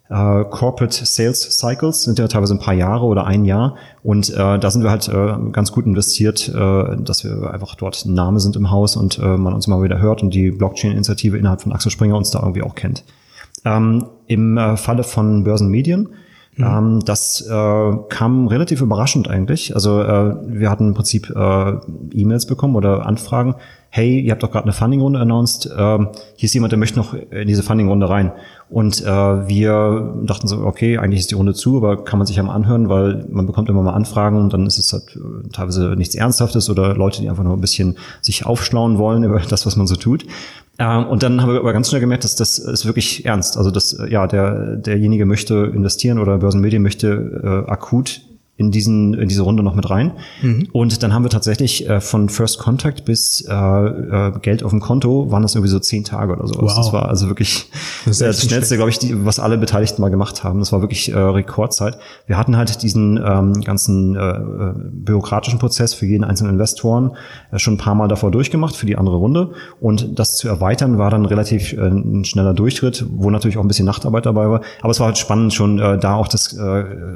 äh, 0.09 0.45
Corporate 0.45 1.05
Sales 1.05 1.59
Cycles 1.59 2.03
sind 2.03 2.19
ja 2.19 2.29
teilweise 2.29 2.55
ein 2.55 2.59
paar 2.59 2.75
Jahre 2.75 3.07
oder 3.07 3.27
ein 3.27 3.45
Jahr. 3.45 3.77
Und 4.03 4.31
äh, 4.31 4.59
da 4.59 4.71
sind 4.71 4.83
wir 4.83 4.91
halt 4.91 5.09
äh, 5.09 5.51
ganz 5.53 5.73
gut 5.73 5.87
investiert, 5.87 6.49
äh, 6.49 6.97
dass 6.99 7.25
wir 7.25 7.51
einfach 7.51 7.75
dort 7.77 8.05
ein 8.05 8.15
Name 8.15 8.41
sind 8.41 8.57
im 8.57 8.71
Haus 8.71 8.97
und 8.97 9.19
äh, 9.19 9.37
man 9.37 9.55
uns 9.55 9.67
immer 9.67 9.83
wieder 9.83 10.01
hört 10.01 10.23
und 10.23 10.35
die 10.35 10.51
Blockchain-Initiative 10.51 11.39
innerhalb 11.39 11.63
von 11.63 11.73
Axel 11.73 11.91
Springer 11.91 12.17
uns 12.17 12.31
da 12.31 12.41
irgendwie 12.41 12.63
auch 12.63 12.75
kennt. 12.75 13.05
Ähm, 13.65 14.07
Im 14.27 14.59
äh, 14.59 14.77
Falle 14.77 15.05
von 15.05 15.45
Börsenmedien 15.45 16.09
Mhm. 16.57 16.65
Ähm, 16.65 17.01
das 17.05 17.41
äh, 17.41 17.93
kam 18.09 18.47
relativ 18.47 18.81
überraschend 18.81 19.29
eigentlich. 19.29 19.75
Also 19.75 20.03
äh, 20.03 20.37
wir 20.47 20.71
hatten 20.71 20.89
im 20.89 20.95
Prinzip 20.95 21.31
äh, 21.31 21.73
E-Mails 22.13 22.47
bekommen 22.47 22.77
oder 22.77 23.07
Anfragen. 23.07 23.55
Hey, 23.95 24.21
ihr 24.21 24.33
habt 24.33 24.43
doch 24.43 24.51
gerade 24.51 24.65
eine 24.65 24.73
Funding-Runde 24.73 25.21
announced. 25.21 25.67
Äh, 25.67 25.99
hier 26.37 26.47
ist 26.47 26.55
jemand, 26.55 26.73
der 26.73 26.79
möchte 26.79 26.99
noch 26.99 27.13
in 27.13 27.47
diese 27.47 27.63
Funding-Runde 27.63 28.09
rein. 28.09 28.33
Und 28.71 29.03
äh, 29.03 29.07
wir 29.07 30.15
dachten 30.25 30.49
so, 30.49 30.65
okay, 30.65 30.97
eigentlich 30.97 31.21
ist 31.21 31.31
die 31.31 31.35
Runde 31.35 31.53
zu, 31.53 31.77
aber 31.77 32.03
kann 32.03 32.19
man 32.19 32.27
sich 32.27 32.37
ja 32.37 32.43
mal 32.43 32.55
anhören, 32.55 32.89
weil 32.89 33.27
man 33.29 33.47
bekommt 33.47 33.69
immer 33.69 33.83
mal 33.83 33.93
Anfragen 33.93 34.41
und 34.41 34.51
dann 34.55 34.65
ist 34.65 34.79
es 34.79 34.95
halt 34.95 35.15
äh, 35.15 35.47
teilweise 35.53 35.95
nichts 35.95 36.15
Ernsthaftes 36.15 36.71
oder 36.71 36.95
Leute, 36.95 37.21
die 37.21 37.29
einfach 37.29 37.45
nur 37.45 37.53
ein 37.53 37.61
bisschen 37.61 37.99
sich 38.23 38.47
aufschlauen 38.47 38.97
wollen 38.97 39.25
über 39.25 39.41
das, 39.41 39.67
was 39.67 39.77
man 39.77 39.87
so 39.87 39.97
tut. 39.97 40.25
Ähm, 40.79 41.07
und 41.09 41.23
dann 41.23 41.43
haben 41.43 41.53
wir 41.53 41.61
aber 41.61 41.75
ganz 41.75 41.91
schnell 41.91 42.01
gemerkt, 42.01 42.25
dass 42.25 42.35
das 42.35 42.59
ist 42.59 42.87
wirklich 42.87 43.27
ernst. 43.27 43.59
Also 43.59 43.71
dass 43.71 44.01
ja 44.09 44.27
der 44.27 44.77
derjenige 44.77 45.27
möchte 45.27 45.71
investieren 45.75 46.19
oder 46.19 46.39
Börsenmedien 46.39 46.83
möchte 46.83 47.67
äh, 47.67 47.71
akut 47.71 48.23
in 48.59 48.71
diesen 48.71 49.15
in 49.15 49.29
diese 49.29 49.43
Runde 49.43 49.63
noch 49.63 49.75
mit 49.75 49.89
rein. 49.89 50.13
Mhm. 50.43 50.69
Und 50.73 51.03
dann 51.03 51.15
haben 51.15 51.25
wir 51.25 51.31
tatsächlich 51.31 51.89
äh, 51.89 52.01
von 52.01 52.29
First 52.29 52.59
Contact 52.59 53.07
bis 53.07 53.41
äh, 53.49 53.53
äh, 53.55 54.33
Geld 54.41 54.63
auf 54.63 54.71
dem 54.71 54.81
Konto 54.81 55.31
waren 55.31 55.43
das 55.43 55.55
irgendwie 55.55 55.71
so 55.71 55.79
zehn 55.79 56.05
Tage 56.05 56.35
oder 56.35 56.47
so. 56.47 56.61
Wow. 56.61 56.75
Das 56.77 56.93
war 56.93 57.09
also 57.09 57.29
wirklich 57.29 57.71
das, 58.05 58.19
das 58.19 58.43
schnellste, 58.43 58.77
glaube 58.77 58.91
ich, 58.91 58.99
die, 58.99 59.25
was 59.25 59.41
alle 59.41 59.57
Beteiligten 59.57 60.03
mal 60.03 60.11
gemacht 60.11 60.45
haben. 60.45 60.59
Das 60.59 60.71
war 60.71 60.83
wirklich 60.83 61.11
äh, 61.11 61.17
Rekordzeit. 61.17 61.99
Wir 62.27 62.37
hatten 62.37 62.57
halt 62.57 62.83
diesen 62.83 63.17
ähm, 63.25 63.55
ganzen 63.63 64.17
äh, 64.17 64.21
äh, 64.21 64.75
bürokratischen 64.93 65.59
Prozess 65.59 65.95
für 65.95 66.05
jeden 66.05 66.25
einzelnen 66.25 66.53
Investoren 66.53 67.13
schon 67.57 67.75
ein 67.75 67.79
paar 67.79 67.95
Mal 67.95 68.09
davor 68.09 68.31
durchgemacht 68.31 68.77
für 68.77 68.87
die 68.87 68.97
andere 68.97 69.17
Runde. 69.17 69.53
Und 69.81 70.19
das 70.19 70.37
zu 70.37 70.49
erweitern 70.49 70.99
war 70.99 71.11
dann 71.11 71.25
relativ 71.25 71.73
ein 71.73 72.25
schneller 72.25 72.55
Durchtritt, 72.55 73.07
wo 73.11 73.31
natürlich 73.31 73.57
auch 73.57 73.63
ein 73.63 73.69
bisschen 73.69 73.87
Nachtarbeit 73.87 74.27
dabei 74.27 74.49
war. 74.49 74.61
Aber 74.81 74.91
es 74.91 75.01
war 75.01 75.07
halt 75.07 75.19
spannend, 75.19 75.55
schon 75.55 75.79
da 75.79 76.15
auch 76.15 76.29
das 76.29 76.57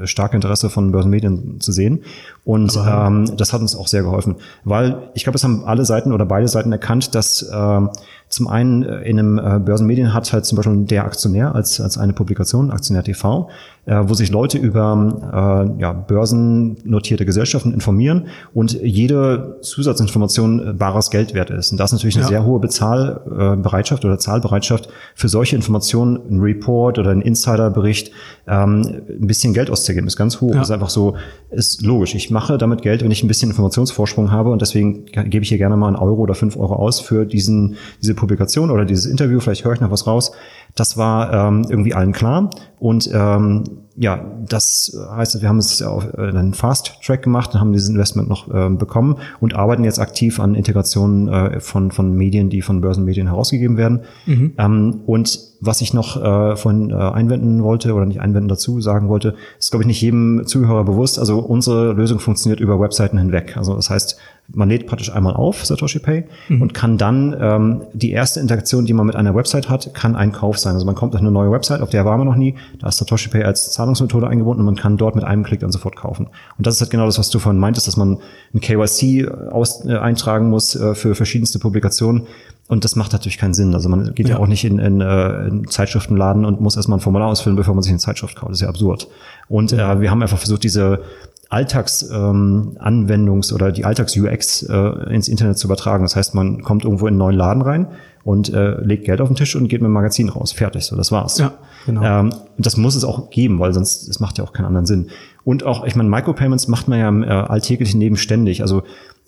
starke 0.03 0.35
Interesse 0.35 0.69
von 0.69 0.91
Börsenmedien 0.91 1.36
zu 1.59 1.71
sehen. 1.71 2.03
Und 2.43 2.77
ähm, 2.77 3.35
das 3.37 3.53
hat 3.53 3.61
uns 3.61 3.75
auch 3.75 3.87
sehr 3.87 4.03
geholfen, 4.03 4.35
weil 4.63 5.09
ich 5.13 5.23
glaube, 5.23 5.35
es 5.35 5.43
haben 5.43 5.65
alle 5.65 5.85
Seiten 5.85 6.13
oder 6.13 6.25
beide 6.25 6.47
Seiten 6.47 6.71
erkannt, 6.71 7.13
dass 7.15 7.41
äh, 7.41 7.81
zum 8.29 8.47
einen 8.47 8.83
äh, 8.83 9.01
in 9.03 9.19
einem 9.19 9.37
äh, 9.37 9.59
Börsenmedien 9.59 10.13
hat 10.13 10.31
halt 10.33 10.45
zum 10.45 10.57
Beispiel 10.57 10.75
der 10.85 11.05
Aktionär 11.05 11.55
als, 11.55 11.79
als 11.79 11.97
eine 11.97 12.11
Publikation, 12.11 12.71
Aktionär 12.71 13.03
TV, 13.03 13.49
äh, 13.85 14.03
wo 14.03 14.13
sich 14.15 14.31
Leute 14.31 14.57
über 14.57 15.71
äh, 15.77 15.81
ja, 15.81 15.93
börsennotierte 15.93 17.25
Gesellschaften 17.25 17.73
informieren 17.73 18.27
und 18.53 18.73
jede 18.73 19.57
Zusatzinformation 19.61 20.77
bares 20.77 21.09
Geld 21.09 21.33
wert 21.33 21.51
ist. 21.51 21.71
Und 21.71 21.79
das 21.79 21.91
ist 21.91 21.99
natürlich 21.99 22.17
eine 22.17 22.23
ja. 22.23 22.29
sehr 22.29 22.45
hohe 22.45 22.59
Bezahlbereitschaft 22.59 24.03
oder 24.03 24.19
Zahlbereitschaft 24.19 24.89
für 25.15 25.29
solche 25.29 25.55
Informationen, 25.55 26.19
ein 26.29 26.39
Report 26.41 26.99
oder 26.99 27.11
ein 27.11 27.21
Insiderbericht, 27.21 28.11
ähm, 28.45 29.03
ein 29.07 29.27
bisschen 29.27 29.53
Geld 29.53 29.69
auszugeben, 29.69 30.07
ist 30.07 30.17
ganz 30.17 30.41
hoch. 30.41 30.53
Ja. 30.53 30.61
Ist 30.61 30.71
einfach 30.71 30.89
so, 30.89 31.15
ist 31.49 31.81
logisch. 31.81 32.13
Ich 32.13 32.29
mache 32.29 32.57
damit 32.57 32.81
Geld, 32.81 33.03
wenn 33.03 33.11
ich 33.11 33.23
ein 33.23 33.29
bisschen 33.29 33.49
Informationsvorsprung 33.51 34.31
habe 34.31 34.49
und 34.49 34.61
deswegen 34.61 35.05
gebe 35.05 35.43
ich 35.43 35.49
hier 35.49 35.57
gerne 35.57 35.77
mal 35.77 35.87
einen 35.87 35.95
Euro 35.95 36.21
oder 36.21 36.35
fünf 36.35 36.57
Euro 36.57 36.75
aus 36.75 36.99
für 36.99 37.25
diesen, 37.25 37.77
diese 38.01 38.16
Publikation 38.17 38.69
oder 38.69 38.83
dieses 38.83 39.05
Interview. 39.05 39.39
Vielleicht 39.39 39.63
höre 39.63 39.73
ich 39.73 39.79
noch 39.79 39.91
was 39.91 40.05
raus. 40.05 40.33
Das 40.75 40.97
war 40.97 41.31
ähm, 41.31 41.65
irgendwie 41.69 41.93
allen 41.93 42.11
klar. 42.11 42.49
Und 42.79 43.09
ähm, 43.13 43.63
ja, 43.99 44.23
das 44.47 44.95
heißt, 45.11 45.41
wir 45.41 45.49
haben 45.49 45.57
es 45.57 45.81
auf 45.81 46.05
äh, 46.13 46.21
einen 46.21 46.53
Fast 46.53 47.01
Track 47.03 47.23
gemacht 47.23 47.53
und 47.53 47.59
haben 47.59 47.71
dieses 47.71 47.89
Investment 47.89 48.29
noch 48.29 48.47
äh, 48.53 48.69
bekommen 48.69 49.17
und 49.39 49.55
arbeiten 49.55 49.83
jetzt 49.83 49.99
aktiv 49.99 50.39
an 50.39 50.53
Integrationen 50.53 51.27
äh, 51.27 51.59
von, 51.59 51.89
von 51.89 52.13
Medien, 52.13 52.51
die 52.51 52.61
von 52.61 52.79
Börsenmedien 52.79 53.25
herausgegeben 53.25 53.75
werden. 53.75 54.01
Mhm. 54.27 54.53
Ähm, 54.59 55.01
und 55.07 55.39
was 55.61 55.81
ich 55.81 55.95
noch 55.95 56.21
äh, 56.23 56.55
von 56.55 56.91
äh, 56.91 56.93
einwenden 56.93 57.63
wollte 57.63 57.95
oder 57.95 58.05
nicht 58.05 58.21
einwenden 58.21 58.49
dazu 58.49 58.81
sagen 58.81 59.09
wollte, 59.09 59.33
ist, 59.57 59.71
glaube 59.71 59.83
ich, 59.83 59.87
nicht 59.87 60.01
jedem 60.01 60.45
Zuhörer 60.45 60.83
bewusst. 60.83 61.17
Also 61.17 61.39
unsere 61.39 61.93
Lösung 61.93 62.19
funktioniert 62.19 62.59
über 62.59 62.79
Webseiten 62.79 63.17
hinweg. 63.17 63.57
Also 63.57 63.75
das 63.75 63.89
heißt, 63.89 64.17
man 64.53 64.69
lädt 64.69 64.87
praktisch 64.87 65.11
einmal 65.13 65.33
auf 65.33 65.65
Satoshi 65.65 65.99
Pay 65.99 66.25
mhm. 66.47 66.61
und 66.61 66.73
kann 66.73 66.97
dann 66.97 67.35
ähm, 67.39 67.81
die 67.93 68.11
erste 68.11 68.39
Interaktion, 68.39 68.85
die 68.85 68.93
man 68.93 69.05
mit 69.05 69.15
einer 69.15 69.35
Website 69.35 69.69
hat, 69.69 69.93
kann 69.93 70.15
ein 70.15 70.31
Kauf 70.31 70.57
sein. 70.57 70.73
Also 70.73 70.85
man 70.85 70.95
kommt 70.95 71.13
auf 71.15 71.21
eine 71.21 71.31
neue 71.31 71.51
Website, 71.51 71.81
auf 71.81 71.89
der 71.89 72.05
waren 72.05 72.19
wir 72.19 72.25
noch 72.25 72.35
nie. 72.35 72.55
Da 72.79 72.87
ist 72.87 72.97
Satoshi 72.97 73.29
Pay 73.29 73.43
als 73.43 73.71
Zahlungsmethode 73.73 74.27
eingebunden 74.27 74.61
und 74.61 74.65
man 74.65 74.75
kann 74.75 74.97
dort 74.97 75.15
mit 75.15 75.25
einem 75.25 75.43
Klick 75.43 75.59
dann 75.59 75.71
sofort 75.71 75.95
kaufen. 75.97 76.27
Und 76.57 76.65
das 76.65 76.75
ist 76.75 76.81
halt 76.81 76.91
genau 76.91 77.05
das, 77.05 77.19
was 77.19 77.29
du 77.29 77.39
vorhin 77.39 77.59
meintest, 77.59 77.87
dass 77.87 77.97
man 77.97 78.19
ein 78.53 78.61
KYC 78.61 79.29
aus, 79.51 79.85
äh, 79.85 79.97
eintragen 79.97 80.49
muss 80.49 80.75
äh, 80.75 80.95
für 80.95 81.13
verschiedenste 81.13 81.59
Publikationen. 81.59 82.23
Und 82.69 82.83
das 82.83 82.95
macht 82.95 83.13
natürlich 83.13 83.37
keinen 83.37 83.53
Sinn. 83.53 83.73
Also 83.73 83.89
man 83.89 84.13
geht 84.13 84.27
ja, 84.27 84.35
ja 84.35 84.41
auch 84.41 84.47
nicht 84.47 84.65
in, 84.65 84.79
in, 84.79 85.01
äh, 85.01 85.47
in 85.47 85.67
Zeitschriftenladen 85.67 86.45
und 86.45 86.59
muss 86.59 86.75
erstmal 86.75 86.97
ein 86.99 87.01
Formular 87.01 87.29
ausfüllen, 87.29 87.55
bevor 87.55 87.73
man 87.73 87.81
sich 87.81 87.91
eine 87.91 87.99
Zeitschrift 87.99 88.35
kauft. 88.35 88.51
Das 88.51 88.57
ist 88.57 88.61
ja 88.61 88.69
absurd. 88.69 89.07
Und 89.47 89.71
äh, 89.71 90.01
wir 90.01 90.11
haben 90.11 90.21
einfach 90.21 90.37
versucht, 90.37 90.63
diese 90.63 91.01
Alltagsanwendungs- 91.49 93.49
ähm, 93.49 93.55
oder 93.55 93.71
die 93.71 93.85
Alltags-UX 93.85 94.63
äh, 94.63 95.13
ins 95.13 95.27
Internet 95.27 95.57
zu 95.57 95.67
übertragen. 95.67 96.03
Das 96.03 96.15
heißt, 96.15 96.35
man 96.35 96.61
kommt 96.61 96.83
irgendwo 96.83 97.07
in 97.07 97.13
einen 97.13 97.19
neuen 97.19 97.35
Laden 97.35 97.61
rein 97.61 97.87
und 98.23 98.53
äh, 98.53 98.81
legt 98.81 99.05
Geld 99.05 99.21
auf 99.21 99.29
den 99.29 99.37
Tisch 99.37 99.55
und 99.55 99.69
geht 99.69 99.81
mit 99.81 99.87
dem 99.87 99.93
Magazin 99.93 100.27
raus. 100.27 100.51
Fertig, 100.51 100.83
so 100.83 100.97
das 100.97 101.11
war's. 101.11 101.37
Ja, 101.37 101.53
genau. 101.85 102.03
Ähm, 102.03 102.33
das 102.57 102.75
muss 102.75 102.95
es 102.95 103.05
auch 103.05 103.29
geben, 103.29 103.59
weil 103.59 103.73
sonst 103.73 104.09
es 104.09 104.19
macht 104.19 104.37
ja 104.37 104.43
auch 104.43 104.51
keinen 104.51 104.65
anderen 104.65 104.85
Sinn. 104.85 105.07
Und 105.45 105.63
auch, 105.63 105.85
ich 105.85 105.95
meine, 105.95 106.09
Micropayments 106.09 106.67
macht 106.67 106.89
man 106.89 106.99
ja 106.99 107.07
im 107.07 107.23
äh, 107.23 107.27
alltäglichen 107.27 108.01
Leben 108.01 108.17
ständig. 108.17 108.61
Also 108.61 108.83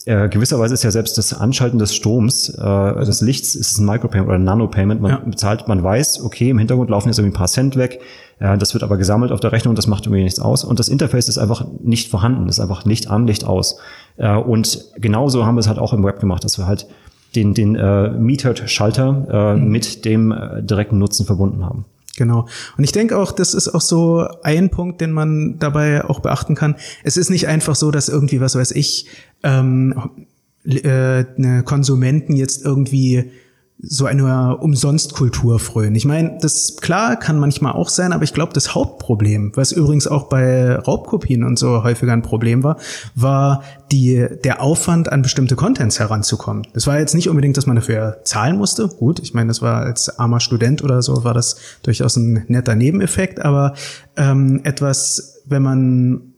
äh, 0.06 0.28
gewisserweise 0.28 0.74
ist 0.74 0.84
ja 0.84 0.92
selbst 0.92 1.18
das 1.18 1.34
Anschalten 1.34 1.80
des 1.80 1.96
Stroms, 1.96 2.50
äh, 2.50 3.06
des 3.06 3.22
Lichts, 3.22 3.56
ist 3.56 3.78
ein 3.78 3.86
Micropayment 3.86 4.28
oder 4.28 4.38
ein 4.38 4.44
Nanopayment. 4.44 5.02
Man 5.02 5.12
ja. 5.12 5.18
bezahlt, 5.20 5.70
man 5.70 5.82
weiß, 5.82 6.22
okay, 6.24 6.50
im 6.50 6.58
Hintergrund 6.58 6.90
laufen 6.90 7.08
jetzt 7.08 7.20
irgendwie 7.20 7.36
ein 7.36 7.38
paar 7.38 7.48
Cent 7.48 7.78
weg 7.78 8.02
ja, 8.40 8.56
das 8.56 8.74
wird 8.74 8.84
aber 8.84 8.98
gesammelt 8.98 9.32
auf 9.32 9.42
der 9.42 9.52
Rechnung, 9.52 9.76
das 9.76 9.88
macht 9.88 10.06
irgendwie 10.06 10.24
nichts 10.24 10.40
aus. 10.40 10.64
Und 10.64 10.80
das 10.80 10.88
Interface 10.88 11.28
ist 11.28 11.38
einfach 11.38 11.66
nicht 11.82 12.10
vorhanden, 12.10 12.48
ist 12.48 12.60
einfach 12.60 12.86
Licht 12.86 13.10
an, 13.10 13.28
Licht 13.28 13.44
aus. 13.44 13.78
Äh, 14.18 14.36
und 14.36 14.86
genauso 14.96 15.46
haben 15.46 15.56
wir 15.56 15.60
es 15.60 15.68
halt 15.68 15.80
auch 15.80 15.94
im 15.94 16.04
Web 16.04 16.20
gemacht, 16.20 16.44
dass 16.44 16.58
wir 16.58 16.66
halt 16.66 16.88
den, 17.36 17.54
den 17.54 17.76
äh, 17.76 18.10
Metered-Schalter 18.12 19.28
äh, 19.30 19.56
mhm. 19.56 19.70
mit 19.70 20.06
dem 20.06 20.32
äh, 20.32 20.64
direkten 20.64 20.98
Nutzen 20.98 21.26
verbunden 21.26 21.66
haben. 21.66 21.86
Genau. 22.18 22.48
Und 22.78 22.84
ich 22.84 22.92
denke 22.92 23.18
auch, 23.18 23.32
das 23.32 23.54
ist 23.54 23.70
auch 23.70 23.82
so 23.82 24.28
ein 24.44 24.70
Punkt, 24.70 25.00
den 25.00 25.12
man 25.12 25.58
dabei 25.60 26.04
auch 26.04 26.20
beachten 26.20 26.56
kann. 26.56 26.76
Es 27.04 27.18
ist 27.18 27.30
nicht 27.30 27.48
einfach 27.48 27.76
so, 27.76 27.92
dass 27.92 28.10
irgendwie, 28.10 28.42
was 28.42 28.56
weiß 28.56 28.72
ich, 28.72 29.08
ähm, 29.44 29.94
äh, 30.66 31.24
Konsumenten 31.64 32.36
jetzt 32.36 32.66
irgendwie 32.66 33.32
so 33.82 34.06
eine 34.06 34.58
Umsonstkultur 34.58 35.58
frönen. 35.58 35.96
Ich 35.96 36.04
meine, 36.04 36.38
das 36.42 36.76
klar 36.82 37.16
kann 37.16 37.40
manchmal 37.40 37.74
auch 37.74 37.88
sein, 37.88 38.12
aber 38.12 38.24
ich 38.26 38.34
glaube, 38.34 38.52
das 38.52 38.76
Hauptproblem, 38.76 39.54
was 39.56 39.72
übrigens 39.72 40.06
auch 40.06 40.28
bei 40.28 40.76
Raubkopien 40.76 41.46
und 41.46 41.58
so 41.58 41.82
häufiger 41.84 42.12
ein 42.12 42.22
Problem 42.22 42.64
war, 42.64 42.78
war 43.16 43.64
die, 43.92 44.28
der 44.44 44.62
Aufwand, 44.62 45.12
an 45.12 45.22
bestimmte 45.22 45.56
Contents 45.56 45.98
heranzukommen. 45.98 46.68
Das 46.74 46.88
war 46.88 47.00
jetzt 47.00 47.16
nicht 47.16 47.30
unbedingt, 47.30 47.56
dass 47.56 47.68
man 47.68 47.78
dafür 47.78 48.20
zahlen 48.26 48.58
musste. 48.58 48.90
Gut, 48.90 49.20
ich 49.20 49.34
meine, 49.34 49.48
das 49.48 49.62
war 49.62 49.78
als 49.78 50.20
armer 50.20 50.42
Student 50.42 50.84
oder 50.84 51.02
so, 51.02 51.24
war 51.24 51.34
das 51.34 51.56
durchaus 51.82 52.18
ein 52.18 52.44
netter 52.50 52.76
Nebeneffekt, 52.76 53.40
aber 53.40 53.76
ähm, 54.18 54.60
etwas, 54.66 55.42
wenn 55.46 55.64
man 55.64 56.29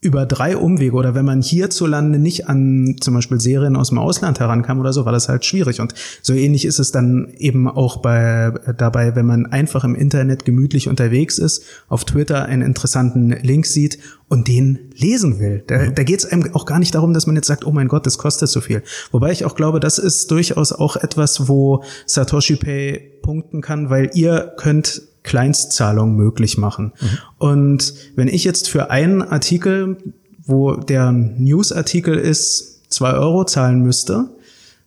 über 0.00 0.26
drei 0.26 0.56
Umwege 0.56 0.94
oder 0.94 1.16
wenn 1.16 1.24
man 1.24 1.42
hierzulande 1.42 2.20
nicht 2.20 2.48
an 2.48 2.96
zum 3.00 3.14
Beispiel 3.14 3.40
Serien 3.40 3.74
aus 3.74 3.88
dem 3.88 3.98
Ausland 3.98 4.38
herankam 4.38 4.78
oder 4.78 4.92
so, 4.92 5.04
war 5.04 5.12
das 5.12 5.28
halt 5.28 5.44
schwierig. 5.44 5.80
Und 5.80 5.92
so 6.22 6.34
ähnlich 6.34 6.64
ist 6.64 6.78
es 6.78 6.92
dann 6.92 7.32
eben 7.36 7.66
auch 7.66 7.96
bei, 7.96 8.52
dabei, 8.76 9.16
wenn 9.16 9.26
man 9.26 9.46
einfach 9.46 9.82
im 9.82 9.96
Internet 9.96 10.44
gemütlich 10.44 10.88
unterwegs 10.88 11.38
ist, 11.38 11.64
auf 11.88 12.04
Twitter 12.04 12.44
einen 12.44 12.62
interessanten 12.62 13.30
Link 13.30 13.66
sieht 13.66 13.98
und 14.28 14.46
den 14.46 14.78
lesen 14.94 15.40
will. 15.40 15.64
Da, 15.66 15.78
mhm. 15.78 15.94
da 15.96 16.04
geht 16.04 16.20
es 16.20 16.26
einem 16.26 16.54
auch 16.54 16.64
gar 16.64 16.78
nicht 16.78 16.94
darum, 16.94 17.12
dass 17.12 17.26
man 17.26 17.34
jetzt 17.34 17.48
sagt, 17.48 17.66
oh 17.66 17.72
mein 17.72 17.88
Gott, 17.88 18.06
das 18.06 18.18
kostet 18.18 18.48
so 18.48 18.60
viel. 18.60 18.84
Wobei 19.10 19.32
ich 19.32 19.44
auch 19.44 19.56
glaube, 19.56 19.80
das 19.80 19.98
ist 19.98 20.30
durchaus 20.30 20.72
auch 20.72 20.94
etwas, 20.94 21.48
wo 21.48 21.82
Satoshi 22.06 22.54
Pay 22.54 23.00
punkten 23.22 23.62
kann, 23.62 23.90
weil 23.90 24.10
ihr 24.14 24.52
könnt 24.56 25.02
Kleinstzahlungen 25.22 26.16
möglich 26.16 26.58
machen. 26.58 26.92
Mhm. 27.00 27.18
Und 27.38 27.94
wenn 28.16 28.28
ich 28.28 28.44
jetzt 28.44 28.68
für 28.68 28.90
einen 28.90 29.22
Artikel, 29.22 29.96
wo 30.44 30.76
der 30.76 31.12
Newsartikel 31.12 32.16
ist, 32.16 32.90
zwei 32.90 33.12
Euro 33.12 33.44
zahlen 33.44 33.82
müsste, 33.82 34.30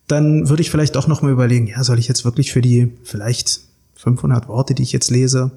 dann 0.08 0.48
würde 0.48 0.62
ich 0.62 0.70
vielleicht 0.70 0.96
doch 0.96 1.06
noch 1.06 1.22
mal 1.22 1.32
überlegen, 1.32 1.68
ja, 1.68 1.84
soll 1.84 1.98
ich 1.98 2.08
jetzt 2.08 2.24
wirklich 2.24 2.52
für 2.52 2.60
die 2.60 2.92
vielleicht 3.04 3.60
500 3.94 4.48
Worte, 4.48 4.74
die 4.74 4.82
ich 4.82 4.92
jetzt 4.92 5.10
lese, 5.10 5.52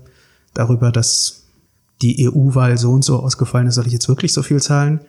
darüber, 0.53 0.91
dass 0.91 1.43
die 2.01 2.29
EU-Wahl 2.29 2.77
so 2.77 2.91
und 2.91 3.03
so 3.03 3.19
ausgefallen 3.19 3.67
ist, 3.67 3.75
soll 3.75 3.87
ich 3.87 3.93
jetzt 3.93 4.07
wirklich 4.07 4.33
so 4.33 4.43
viel 4.43 4.61
zahlen? 4.61 4.99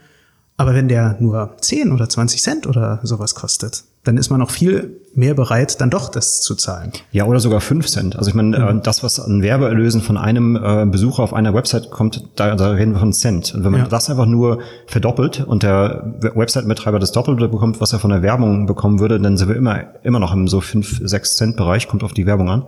Aber 0.57 0.75
wenn 0.75 0.89
der 0.89 1.17
nur 1.21 1.55
10 1.61 1.93
oder 1.93 2.09
20 2.09 2.43
Cent 2.43 2.67
oder 2.67 3.01
sowas 3.03 3.35
kostet, 3.35 3.85
dann 4.07 4.19
ist 4.19 4.31
man 4.31 4.41
auch 4.41 4.51
viel 4.51 5.01
mehr 5.15 5.35
bereit, 5.35 5.81
dann 5.81 5.91
doch 5.91 6.09
das 6.11 6.41
zu 6.41 6.55
zahlen. 6.55 6.93
Ja, 7.11 7.25
oder 7.25 7.41
sogar 7.41 7.61
5 7.61 7.87
Cent. 7.87 8.17
Also 8.17 8.29
ich 8.29 8.35
meine, 8.35 8.59
mhm. 8.59 8.83
das, 8.83 9.03
was 9.03 9.19
an 9.19 9.43
Werbeerlösen 9.43 10.01
von 10.01 10.17
einem 10.17 10.57
äh, 10.57 10.87
Besucher 10.87 11.23
auf 11.23 11.35
einer 11.35 11.55
Website 11.55 11.91
kommt, 11.91 12.23
da, 12.37 12.55
da 12.55 12.71
reden 12.71 12.93
wir 12.93 13.01
von 13.01 13.13
Cent. 13.13 13.53
Und 13.55 13.65
wenn 13.65 13.73
man 13.73 13.81
ja. 13.81 13.89
das 13.89 14.09
einfach 14.09 14.27
nur 14.27 14.61
verdoppelt 14.87 15.45
und 15.45 15.63
der 15.65 16.15
Website-Betreiber 16.35 16.99
das 16.99 17.13
Doppelte 17.13 17.49
bekommt, 17.49 17.81
was 17.81 17.93
er 17.93 17.99
von 17.99 18.11
der 18.11 18.23
Werbung 18.23 18.67
bekommen 18.67 19.01
würde, 19.01 19.19
dann 19.19 19.37
sind 19.37 19.49
wir 19.49 19.57
immer, 19.57 19.85
immer 20.05 20.21
noch 20.21 20.33
im 20.33 20.47
so 20.47 20.61
5, 20.61 21.01
6 21.03 21.37
Cent-Bereich, 21.37 21.89
kommt 21.89 22.05
auf 22.05 22.13
die 22.13 22.27
Werbung 22.27 22.49
an. 22.49 22.65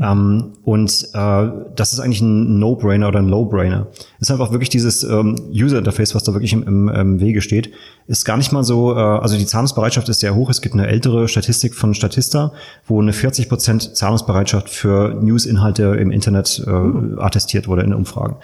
Ähm, 0.00 0.52
und 0.64 1.08
äh, 1.12 1.48
das 1.76 1.92
ist 1.92 2.00
eigentlich 2.00 2.22
ein 2.22 2.58
No-Brainer 2.58 3.08
oder 3.08 3.18
ein 3.18 3.28
Low-Brainer. 3.28 3.88
Ist 4.20 4.30
einfach 4.30 4.50
wirklich 4.50 4.70
dieses 4.70 5.04
ähm, 5.04 5.36
User-Interface, 5.52 6.14
was 6.14 6.24
da 6.24 6.32
wirklich 6.32 6.54
im, 6.54 6.62
im, 6.62 6.88
im 6.88 7.20
Wege 7.20 7.42
steht. 7.42 7.72
Ist 8.06 8.24
gar 8.24 8.36
nicht 8.36 8.52
mal 8.52 8.64
so, 8.64 8.94
äh, 8.94 8.98
also 8.98 9.36
die 9.36 9.46
Zahlungsbereitschaft 9.46 10.08
ist 10.08 10.20
sehr 10.20 10.34
hoch. 10.34 10.50
Es 10.50 10.60
gibt 10.60 10.74
eine 10.74 10.86
ältere 10.86 11.28
Statistik 11.28 11.74
von 11.74 11.94
Statista, 11.94 12.52
wo 12.86 13.00
eine 13.00 13.12
40% 13.12 13.94
Zahlungsbereitschaft 13.94 14.68
für 14.68 15.14
News-Inhalte 15.14 15.96
im 15.98 16.10
Internet 16.10 16.62
äh, 16.66 17.20
attestiert 17.20 17.68
wurde 17.68 17.82
in 17.82 17.94
Umfragen. 17.94 18.36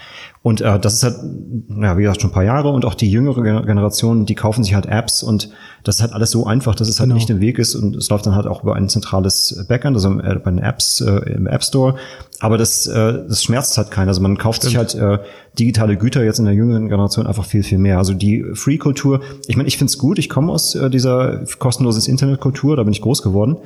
Und 0.43 0.61
äh, 0.61 0.79
das 0.79 0.95
ist 0.95 1.03
halt, 1.03 1.17
ja, 1.81 1.99
wie 1.99 2.03
gesagt, 2.03 2.23
schon 2.23 2.31
ein 2.31 2.35
paar 2.35 2.45
Jahre 2.45 2.71
und 2.71 2.85
auch 2.85 2.95
die 2.95 3.11
jüngere 3.11 3.63
Generation, 3.63 4.25
die 4.25 4.35
kaufen 4.35 4.63
sich 4.63 4.75
halt 4.75 4.87
Apps 4.87 5.23
und 5.23 5.51
das 5.85 5.97
ist 5.97 6.03
halt 6.03 6.13
alles 6.13 6.31
so 6.31 6.47
einfach, 6.47 6.75
dass 6.75 6.89
es 6.89 7.01
halt 7.01 7.09
genau. 7.09 7.17
nicht 7.17 7.31
im 7.31 7.41
Weg 7.41 7.59
ist 7.59 7.75
und 7.75 7.97
es 7.97 8.09
läuft 8.09 8.27
dann 8.27 8.35
halt 8.35 8.47
auch 8.47 8.63
über 8.63 8.77
ein 8.77 8.89
zentrales 8.89 9.65
Backend, 9.69 9.97
also 9.97 10.19
äh, 10.21 10.37
bei 10.37 10.51
den 10.51 10.61
Apps 10.61 11.01
äh, 11.01 11.33
im 11.33 11.47
App 11.47 11.65
Store. 11.65 11.97
Aber 12.41 12.57
das, 12.57 12.87
äh, 12.87 13.25
das 13.29 13.43
schmerzt 13.43 13.77
halt 13.79 13.91
keiner. 13.91 14.09
Also 14.09 14.21
man 14.21 14.39
kauft 14.39 14.63
Stimmt. 14.63 14.91
sich 14.91 15.01
halt 15.01 15.21
äh, 15.21 15.25
digitale 15.59 15.97
Güter 15.97 16.25
jetzt 16.25 16.39
in 16.39 16.45
der 16.45 16.55
jüngeren 16.55 16.89
Generation 16.89 17.27
einfach 17.27 17.45
viel, 17.45 17.65
viel 17.65 17.79
mehr. 17.79 17.99
Also 17.99 18.15
die 18.15 18.45
Free-Kultur, 18.55 19.21
ich 19.49 19.57
meine, 19.57 19.67
ich 19.67 19.77
find's 19.77 19.99
gut, 19.99 20.19
ich 20.19 20.29
komme 20.29 20.53
aus 20.53 20.75
äh, 20.75 20.89
dieser 20.89 21.45
kostenloses 21.59 22.07
Internet-Kultur, 22.07 22.77
da 22.77 22.85
bin 22.85 22.93
ich 22.93 23.03
groß 23.03 23.23
geworden. 23.23 23.57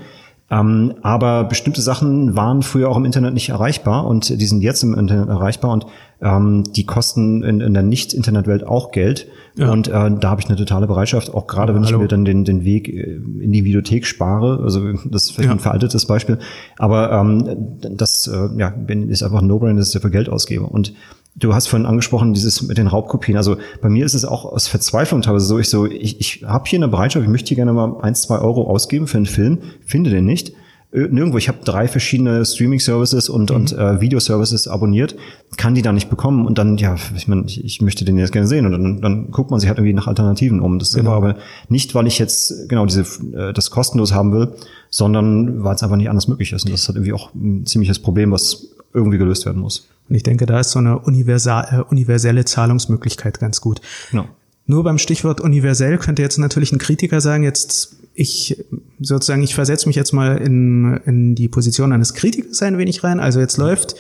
Ähm, 0.53 0.95
aber 1.01 1.45
bestimmte 1.45 1.81
Sachen 1.81 2.37
waren 2.37 2.61
früher 2.63 2.91
auch 2.91 2.99
im 2.99 3.07
Internet 3.07 3.33
nicht 3.33 3.49
erreichbar 3.49 4.07
und 4.07 4.29
die 4.29 4.45
sind 4.45 4.61
jetzt 4.61 4.83
im 4.83 4.93
Internet 4.93 5.31
erreichbar 5.31 5.71
und 5.71 5.87
ähm, 6.21 6.65
die 6.77 6.85
kosten 6.85 7.43
in, 7.43 7.63
in 7.63 7.73
der 7.73 7.83
Nicht-Internet-Welt 7.83 8.63
auch 8.67 8.91
Geld. 8.91 9.29
Ja. 9.57 9.73
Und 9.73 9.89
äh, 9.89 9.91
da 9.91 10.29
habe 10.29 10.43
ich 10.43 10.49
eine 10.49 10.57
totale 10.57 10.87
Bereitschaft, 10.87 11.33
auch 11.33 11.47
gerade 11.47 11.75
wenn 11.75 11.87
Hallo. 11.87 11.97
ich 11.97 12.03
mir 12.03 12.09
dann 12.09 12.27
den, 12.27 12.45
den 12.45 12.65
Weg 12.65 12.89
äh, 12.89 13.19
in 13.41 13.51
die 13.51 13.65
Videothek 13.65 14.05
spare. 14.05 14.61
Also 14.63 14.93
das 15.07 15.25
ist 15.25 15.31
vielleicht 15.31 15.49
ja. 15.49 15.53
ein 15.53 15.59
veraltetes 15.59 16.05
Beispiel. 16.05 16.39
Aber 16.77 17.11
ähm, 17.13 17.79
das 17.97 18.27
äh, 18.27 18.49
ja, 18.59 18.75
ist 19.09 19.23
einfach 19.23 19.41
ein 19.41 19.47
No-Brainer, 19.47 19.79
dass 19.79 19.89
ich 19.89 19.95
dafür 19.95 20.11
Geld 20.11 20.29
ausgebe. 20.29 20.67
Und 20.67 20.93
Du 21.35 21.55
hast 21.55 21.69
vorhin 21.69 21.87
angesprochen, 21.87 22.35
dieses 22.35 22.63
mit 22.63 22.77
den 22.77 22.89
Raubkopien. 22.89 23.39
Also 23.39 23.57
bei 23.81 23.89
mir 23.89 24.05
ist 24.05 24.15
es 24.15 24.25
auch 24.25 24.45
aus 24.45 24.69
Verzweiflung 24.69 25.23
teilweise 25.23 25.47
so, 25.47 25.59
ich 25.59 25.69
so, 25.69 25.87
ich, 25.87 26.21
ich 26.21 26.45
habe 26.47 26.69
hier 26.69 26.79
eine 26.79 26.89
Bereitschaft, 26.89 27.25
ich 27.25 27.31
möchte 27.31 27.49
hier 27.49 27.57
gerne 27.57 27.73
mal 27.73 28.01
eins, 28.03 28.23
zwei 28.23 28.39
Euro 28.39 28.69
ausgeben 28.69 29.07
für 29.07 29.17
einen 29.17 29.27
Film, 29.27 29.59
finde 29.85 30.11
den 30.11 30.27
nicht. 30.27 30.53
Nirgendwo, 30.95 31.39
ich 31.39 31.49
habe 31.49 31.61
drei 31.65 31.89
verschiedene 31.89 32.45
Streaming-Services 32.45 33.31
und, 33.31 33.49
mhm. 33.49 33.57
und 33.57 33.73
äh, 33.73 33.99
Video-Services 34.03 34.69
abonniert, 34.69 35.17
kann 35.57 35.75
die 35.75 35.81
da 35.81 35.91
nicht 35.91 36.11
bekommen 36.11 36.45
und 36.45 36.59
dann, 36.59 36.77
ja, 36.77 36.97
ich 37.17 37.27
meine, 37.29 37.45
ich, 37.47 37.65
ich 37.65 37.81
möchte 37.81 38.05
den 38.05 38.19
jetzt 38.19 38.33
gerne 38.33 38.47
sehen 38.47 38.67
und 38.67 38.73
dann, 38.73 39.01
dann 39.01 39.31
guckt 39.31 39.51
man 39.51 39.59
sich 39.59 39.71
halt 39.71 39.79
irgendwie 39.79 39.95
nach 39.95 40.07
Alternativen 40.07 40.61
um. 40.61 40.79
Das 40.79 40.93
genau. 40.93 41.13
war 41.13 41.17
aber 41.17 41.37
nicht, 41.71 41.95
weil 41.95 42.07
ich 42.07 42.19
jetzt 42.19 42.69
genau 42.69 42.85
diese 42.85 43.07
äh, 43.35 43.55
das 43.55 43.71
kostenlos 43.71 44.13
haben 44.13 44.35
will, 44.35 44.53
sondern 44.91 45.65
weil 45.65 45.77
es 45.77 45.83
einfach 45.83 45.97
nicht 45.97 46.11
anders 46.11 46.29
möglich 46.29 46.53
ist. 46.53 46.65
Und 46.67 46.73
das 46.73 46.83
ist 46.83 46.89
halt 46.89 46.97
irgendwie 46.97 47.15
auch 47.15 47.33
ein 47.33 47.65
ziemliches 47.65 47.99
Problem, 47.99 48.31
was 48.31 48.67
irgendwie 48.93 49.17
gelöst 49.17 49.47
werden 49.47 49.63
muss. 49.63 49.89
Und 50.13 50.17
ich 50.17 50.25
denke, 50.25 50.45
da 50.45 50.61
ist 50.61 50.73
so 50.73 50.79
eine 50.79 50.99
universal, 50.99 51.67
äh, 51.71 51.91
universelle 51.91 52.45
Zahlungsmöglichkeit 52.45 53.41
ganz 53.41 53.63
gut. 53.63 53.81
Genau. 54.11 54.27
Nur 54.67 54.85
beim 54.85 54.99
Stichwort 54.99 55.41
universell 55.41 55.97
könnte 55.97 56.21
jetzt 56.21 56.37
natürlich 56.37 56.71
ein 56.71 56.79
Kritiker 56.79 57.23
sagen, 57.23 57.45
jetzt 57.45 57.97
ich 58.13 58.63
sozusagen, 59.01 59.43
ich 59.43 59.55
versetze 59.55 59.87
mich 59.87 59.97
jetzt 59.97 60.13
mal 60.13 60.37
in, 60.37 61.01
in 61.07 61.35
die 61.35 61.49
Position 61.49 61.93
eines 61.93 62.13
Kritikers 62.13 62.61
ein 62.61 62.77
wenig 62.77 63.03
rein. 63.03 63.21
Also 63.21 63.41
jetzt 63.41 63.57
läuft 63.57 63.95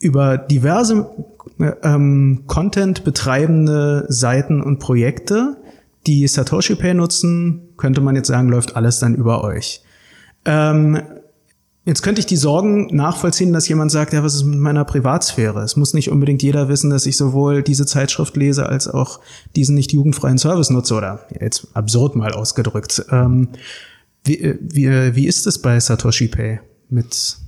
über 0.00 0.38
diverse 0.38 1.06
ähm, 1.82 2.44
Content 2.46 3.04
betreibende 3.04 4.06
Seiten 4.08 4.62
und 4.62 4.78
Projekte, 4.78 5.58
die 6.06 6.26
Satoshi 6.26 6.76
Pay 6.76 6.94
nutzen, 6.94 7.74
könnte 7.76 8.00
man 8.00 8.16
jetzt 8.16 8.28
sagen, 8.28 8.48
läuft 8.48 8.74
alles 8.74 9.00
dann 9.00 9.14
über 9.14 9.44
euch. 9.44 9.82
Ähm, 10.46 11.02
Jetzt 11.86 12.02
könnte 12.02 12.18
ich 12.18 12.26
die 12.26 12.36
Sorgen 12.36 12.88
nachvollziehen, 12.94 13.52
dass 13.52 13.68
jemand 13.68 13.92
sagt, 13.92 14.12
ja, 14.12 14.24
was 14.24 14.34
ist 14.34 14.42
mit 14.42 14.58
meiner 14.58 14.84
Privatsphäre? 14.84 15.62
Es 15.62 15.76
muss 15.76 15.94
nicht 15.94 16.10
unbedingt 16.10 16.42
jeder 16.42 16.68
wissen, 16.68 16.90
dass 16.90 17.06
ich 17.06 17.16
sowohl 17.16 17.62
diese 17.62 17.86
Zeitschrift 17.86 18.36
lese 18.36 18.66
als 18.68 18.88
auch 18.88 19.20
diesen 19.54 19.76
nicht 19.76 19.92
jugendfreien 19.92 20.36
Service 20.36 20.70
nutze 20.70 20.94
oder 20.94 21.20
jetzt 21.40 21.68
absurd 21.74 22.16
mal 22.16 22.32
ausgedrückt. 22.32 23.06
Ähm, 23.12 23.50
wie, 24.24 24.40
äh, 24.40 24.58
wie, 24.60 25.14
wie 25.14 25.26
ist 25.28 25.46
es 25.46 25.62
bei 25.62 25.78
Satoshi 25.78 26.26
Pay 26.26 26.58
mit 26.88 27.38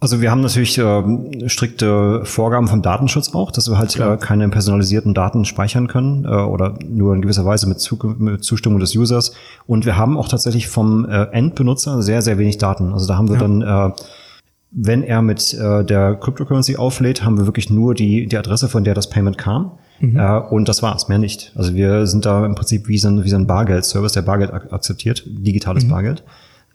also 0.00 0.20
wir 0.20 0.30
haben 0.30 0.42
natürlich 0.42 0.76
äh, 0.76 1.48
strikte 1.48 2.24
Vorgaben 2.24 2.68
vom 2.68 2.82
Datenschutz 2.82 3.34
auch, 3.34 3.50
dass 3.50 3.70
wir 3.70 3.78
halt 3.78 3.98
äh, 3.98 4.16
keine 4.18 4.48
personalisierten 4.50 5.14
Daten 5.14 5.46
speichern 5.46 5.88
können 5.88 6.26
äh, 6.26 6.28
oder 6.28 6.74
nur 6.86 7.14
in 7.14 7.22
gewisser 7.22 7.46
Weise 7.46 7.66
mit, 7.66 7.80
Zu 7.80 7.96
mit 8.18 8.44
Zustimmung 8.44 8.80
des 8.80 8.94
Users. 8.94 9.32
Und 9.66 9.86
wir 9.86 9.96
haben 9.96 10.18
auch 10.18 10.28
tatsächlich 10.28 10.68
vom 10.68 11.08
äh, 11.08 11.24
Endbenutzer 11.32 12.02
sehr, 12.02 12.20
sehr 12.20 12.36
wenig 12.38 12.58
Daten. 12.58 12.92
Also 12.92 13.06
da 13.06 13.16
haben 13.16 13.28
wir 13.28 13.36
ja. 13.36 13.40
dann, 13.40 13.62
äh, 13.62 13.94
wenn 14.72 15.02
er 15.04 15.22
mit 15.22 15.54
äh, 15.54 15.84
der 15.84 16.16
Cryptocurrency 16.16 16.76
auflädt, 16.76 17.24
haben 17.24 17.38
wir 17.38 17.46
wirklich 17.46 17.70
nur 17.70 17.94
die, 17.94 18.26
die 18.26 18.36
Adresse, 18.36 18.68
von 18.68 18.84
der 18.84 18.92
das 18.92 19.08
Payment 19.08 19.38
kam. 19.38 19.72
Mhm. 20.00 20.18
Äh, 20.18 20.38
und 20.38 20.68
das 20.68 20.82
war's, 20.82 21.08
mehr 21.08 21.18
nicht. 21.18 21.52
Also 21.54 21.74
wir 21.74 22.06
sind 22.06 22.26
da 22.26 22.44
im 22.44 22.54
Prinzip 22.54 22.88
wie 22.88 22.98
so 22.98 23.08
ein, 23.08 23.24
wie 23.24 23.30
so 23.30 23.36
ein 23.36 23.46
Bargeld-Service, 23.46 24.12
der 24.12 24.22
Bargeld 24.22 24.52
ak 24.52 24.72
akzeptiert, 24.72 25.22
digitales 25.26 25.84
mhm. 25.84 25.88
Bargeld. 25.88 26.24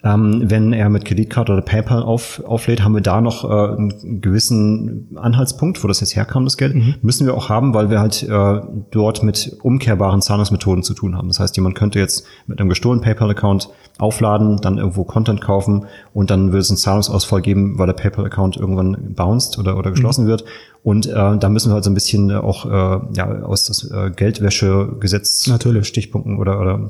Ähm, 0.02 0.44
wenn 0.46 0.72
er 0.72 0.88
mit 0.88 1.04
Kreditkarte 1.04 1.52
oder 1.52 1.62
PayPal 1.62 2.04
auf, 2.04 2.42
auflädt, 2.46 2.84
haben 2.84 2.94
wir 2.94 3.02
da 3.02 3.20
noch 3.20 3.44
äh, 3.44 3.76
einen 3.76 4.22
gewissen 4.22 5.10
Anhaltspunkt, 5.16 5.84
wo 5.84 5.90
das 5.90 6.00
jetzt 6.00 6.16
herkam, 6.16 6.46
das 6.46 6.56
Geld. 6.56 6.74
Mhm. 6.74 6.96
Müssen 7.02 7.28
wir 7.28 7.34
auch 7.34 7.50
haben, 7.50 7.74
weil 7.74 7.90
wir 7.90 8.00
halt 8.00 8.24
äh, 8.24 8.62
dort 8.92 9.24
mit 9.24 9.58
umkehrbaren 9.62 10.22
Zahlungsmethoden 10.22 10.84
zu 10.84 10.94
tun 10.94 11.18
haben. 11.18 11.28
Das 11.28 11.42
heißt, 11.42 11.58
jemand 11.58 11.76
könnte 11.76 12.00
jetzt 12.00 12.26
mit 12.48 12.62
einem 12.62 12.70
gestohlenen 12.70 13.04
PayPal-Account 13.04 13.70
aufladen, 13.98 14.62
dann 14.62 14.78
irgendwo 14.78 15.04
Content 15.04 15.42
kaufen 15.42 15.86
und 16.14 16.32
dann 16.32 16.48
würde 16.48 16.60
es 16.60 16.70
einen 16.70 16.78
Zahlungsausfall 16.78 17.42
geben, 17.42 17.78
weil 17.78 17.88
der 17.88 17.94
PayPal-Account 17.94 18.56
irgendwann 18.56 19.14
bounced 19.16 19.60
oder, 19.60 19.78
oder 19.78 19.92
geschlossen 19.92 20.24
mhm. 20.24 20.30
wird. 20.30 20.46
Und 20.82 21.08
äh, 21.08 21.38
da 21.38 21.50
müssen 21.50 21.72
wir 21.72 21.74
halt 21.74 21.84
so 21.84 21.92
ein 21.92 21.94
bisschen 21.94 22.32
auch 22.32 22.66
äh, 22.66 23.00
ja, 23.18 23.42
aus 23.44 23.66
das 23.66 23.92
äh, 23.92 24.12
Geldwäschegesetz 24.12 25.48
Natürlich. 25.48 25.88
Stichpunkten 25.88 26.38
oder, 26.38 26.62
oder 26.62 26.88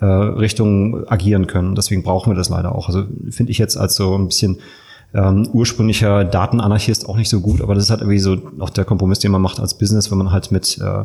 äh, 0.00 0.04
Richtung 0.06 1.08
agieren 1.08 1.46
können. 1.46 1.74
Deswegen 1.74 2.02
brauchen 2.02 2.32
wir 2.32 2.36
das 2.36 2.48
leider 2.48 2.74
auch. 2.74 2.88
Also 2.88 3.04
finde 3.30 3.52
ich 3.52 3.58
jetzt 3.58 3.76
als 3.76 3.94
so 3.96 4.16
ein 4.16 4.26
bisschen 4.26 4.58
ähm, 5.14 5.48
ursprünglicher 5.52 6.24
Datenanarchist 6.24 7.08
auch 7.08 7.16
nicht 7.16 7.30
so 7.30 7.40
gut, 7.40 7.62
aber 7.62 7.74
das 7.74 7.84
ist 7.84 7.90
halt 7.90 8.02
irgendwie 8.02 8.18
so 8.18 8.36
auch 8.60 8.70
der 8.70 8.84
Kompromiss, 8.84 9.18
den 9.20 9.32
man 9.32 9.40
macht 9.40 9.58
als 9.58 9.78
Business, 9.78 10.10
wenn 10.10 10.18
man 10.18 10.30
halt 10.30 10.52
mit 10.52 10.78
äh, 10.78 11.04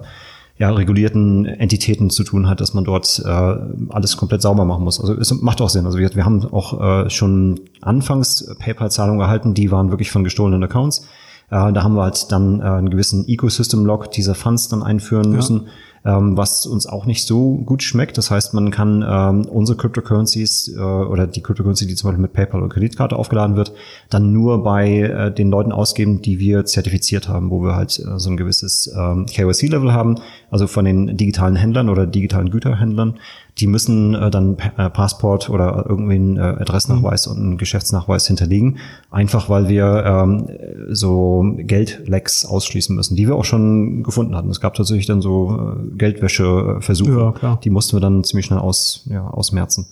ja, 0.60 0.70
regulierten 0.70 1.46
Entitäten 1.46 2.10
zu 2.10 2.24
tun 2.24 2.48
hat, 2.48 2.62
dass 2.62 2.74
man 2.74 2.84
dort 2.84 3.24
äh, 3.26 3.56
alles 3.90 4.18
komplett 4.18 4.42
sauber 4.42 4.66
machen 4.66 4.84
muss. 4.84 5.00
Also 5.00 5.14
es 5.16 5.32
macht 5.42 5.62
auch 5.62 5.70
Sinn. 5.70 5.86
Also 5.86 5.98
wir, 5.98 6.14
wir 6.16 6.26
haben 6.26 6.46
auch 6.54 7.06
äh, 7.06 7.10
schon 7.10 7.60
anfangs 7.82 8.54
PayPal-Zahlungen 8.60 9.22
erhalten, 9.22 9.54
die 9.54 9.72
waren 9.72 9.90
wirklich 9.90 10.12
von 10.12 10.24
gestohlenen 10.24 10.64
Accounts. 10.64 11.08
Äh, 11.50 11.74
da 11.74 11.84
haben 11.84 11.96
wir 11.96 12.04
halt 12.04 12.32
dann 12.32 12.60
äh, 12.60 12.64
einen 12.64 12.92
gewissen 12.92 13.28
Ecosystem-Log 13.28 14.12
dieser 14.12 14.36
Funds 14.36 14.68
dann 14.68 14.84
einführen 14.84 15.32
ja. 15.32 15.38
müssen 15.38 15.68
ähm, 16.06 16.36
was 16.38 16.66
uns 16.66 16.86
auch 16.86 17.06
nicht 17.06 17.26
so 17.26 17.56
gut 17.66 17.84
schmeckt. 17.84 18.18
Das 18.18 18.30
heißt, 18.30 18.54
man 18.54 18.72
kann 18.72 19.06
ähm, 19.08 19.46
unsere 19.46 19.78
Cryptocurrencies 19.78 20.76
äh, 20.76 20.80
oder 20.80 21.28
die 21.28 21.42
Cryptocurrency, 21.42 21.88
die 21.88 21.96
zum 21.96 22.10
Beispiel 22.10 22.22
mit 22.22 22.34
PayPal 22.34 22.62
oder 22.62 22.74
Kreditkarte 22.74 23.16
aufgeladen 23.16 23.56
wird, 23.56 23.74
dann 24.10 24.34
nur 24.34 24.64
bei 24.64 25.00
äh, 25.00 25.34
den 25.34 25.50
Leuten 25.50 25.72
ausgeben, 25.72 26.22
die 26.22 26.40
wir 26.40 26.66
zertifiziert 26.66 27.30
haben, 27.30 27.50
wo 27.50 27.62
wir 27.62 27.76
halt 27.76 28.00
äh, 28.00 28.20
so 28.20 28.30
ein 28.30 28.38
gewisses 28.38 28.94
ähm, 28.96 29.26
KYC-Level 29.26 29.94
haben, 29.94 30.16
also 30.52 30.68
von 30.68 30.86
den 30.86 31.16
digitalen 31.18 31.56
Händlern 31.56 31.90
oder 31.90 32.06
digitalen 32.06 32.50
Güterhändlern 32.50 33.20
die 33.60 33.68
müssen 33.68 34.16
äh, 34.16 34.32
dann 34.32 34.58
äh, 34.78 34.90
Passport 34.90 35.50
oder 35.50 35.86
irgendwie 35.88 36.16
einen 36.16 36.38
äh, 36.38 36.42
Adressnachweis 36.42 37.28
mhm. 37.28 37.32
und 37.32 37.40
einen 37.40 37.58
Geschäftsnachweis 37.58 38.26
hinterlegen, 38.26 38.78
einfach 39.12 39.50
weil 39.50 39.70
wir 39.70 40.04
ähm, 40.06 40.48
so 40.90 41.54
Geldlecks 41.58 42.46
ausschließen 42.46 42.96
müssen, 42.96 43.16
die 43.16 43.28
wir 43.28 43.36
auch 43.36 43.46
schon 43.46 44.04
gefunden 44.04 44.36
hatten. 44.36 44.50
Es 44.50 44.60
gab 44.60 44.74
tatsächlich 44.74 45.06
dann 45.06 45.22
so 45.22 45.76
äh, 45.78 45.98
Geldwäscheversuche, 45.98 47.34
ja, 47.42 47.60
die 47.64 47.70
mussten 47.70 47.96
wir 47.96 48.02
dann 48.02 48.24
ziemlich 48.24 48.48
schnell 48.48 48.60
aus, 48.60 49.08
ja, 49.10 49.28
ausmerzen. 49.28 49.88